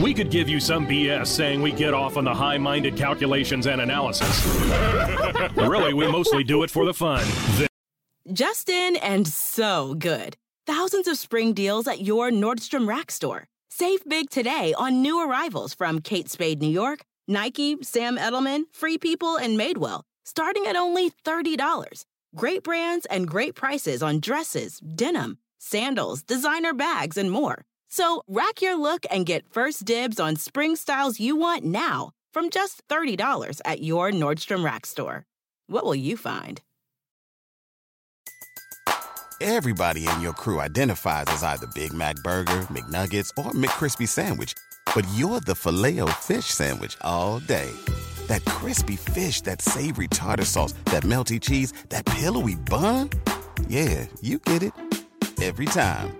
We 0.00 0.14
could 0.14 0.30
give 0.30 0.48
you 0.48 0.60
some 0.60 0.86
BS 0.86 1.26
saying 1.26 1.60
we 1.60 1.72
get 1.72 1.92
off 1.92 2.16
on 2.16 2.24
the 2.24 2.32
high 2.32 2.56
minded 2.56 2.96
calculations 2.96 3.66
and 3.66 3.82
analysis. 3.82 4.46
really, 5.56 5.92
we 5.92 6.10
mostly 6.10 6.42
do 6.42 6.62
it 6.62 6.70
for 6.70 6.86
the 6.86 6.94
fun. 6.94 7.26
Just 8.32 8.70
in 8.70 8.96
and 8.96 9.28
so 9.28 9.94
good. 9.94 10.38
Thousands 10.66 11.06
of 11.06 11.18
spring 11.18 11.52
deals 11.52 11.86
at 11.86 12.00
your 12.00 12.30
Nordstrom 12.30 12.88
Rack 12.88 13.10
store. 13.10 13.46
Save 13.68 14.02
big 14.08 14.30
today 14.30 14.72
on 14.78 15.02
new 15.02 15.20
arrivals 15.20 15.74
from 15.74 16.00
Kate 16.00 16.30
Spade 16.30 16.62
New 16.62 16.70
York, 16.70 17.00
Nike, 17.28 17.76
Sam 17.82 18.16
Edelman, 18.16 18.64
Free 18.72 18.96
People, 18.96 19.36
and 19.36 19.58
Madewell, 19.58 20.02
starting 20.24 20.66
at 20.66 20.76
only 20.76 21.10
$30. 21.26 22.04
Great 22.34 22.62
brands 22.62 23.04
and 23.06 23.28
great 23.28 23.54
prices 23.54 24.02
on 24.02 24.20
dresses, 24.20 24.78
denim, 24.78 25.38
sandals, 25.58 26.22
designer 26.22 26.72
bags, 26.72 27.18
and 27.18 27.30
more. 27.30 27.64
So 27.90 28.22
rack 28.28 28.62
your 28.62 28.78
look 28.78 29.04
and 29.10 29.26
get 29.26 29.52
first 29.52 29.84
dibs 29.84 30.20
on 30.20 30.36
spring 30.36 30.76
styles 30.76 31.18
you 31.18 31.34
want 31.34 31.64
now 31.64 32.12
from 32.32 32.48
just 32.48 32.86
$30 32.88 33.60
at 33.64 33.82
your 33.82 34.12
Nordstrom 34.12 34.64
Rack 34.64 34.86
store. 34.86 35.26
What 35.66 35.84
will 35.84 35.96
you 35.96 36.16
find? 36.16 36.62
Everybody 39.40 40.06
in 40.06 40.20
your 40.20 40.34
crew 40.34 40.60
identifies 40.60 41.24
as 41.28 41.42
either 41.42 41.66
Big 41.74 41.92
Mac 41.92 42.16
Burger, 42.16 42.60
McNuggets, 42.68 43.30
or 43.36 43.52
McCrispy 43.52 44.06
Sandwich. 44.06 44.54
But 44.94 45.06
you're 45.14 45.40
the 45.40 45.54
filet 45.54 45.98
fish 46.20 46.44
Sandwich 46.44 46.96
all 47.00 47.40
day. 47.40 47.70
That 48.28 48.44
crispy 48.44 48.96
fish, 48.96 49.40
that 49.42 49.62
savory 49.62 50.08
tartar 50.08 50.44
sauce, 50.44 50.74
that 50.86 51.02
melty 51.02 51.40
cheese, 51.40 51.72
that 51.88 52.04
pillowy 52.04 52.54
bun. 52.54 53.10
Yeah, 53.66 54.06
you 54.20 54.38
get 54.38 54.62
it 54.62 54.72
every 55.40 55.66
time. 55.66 56.19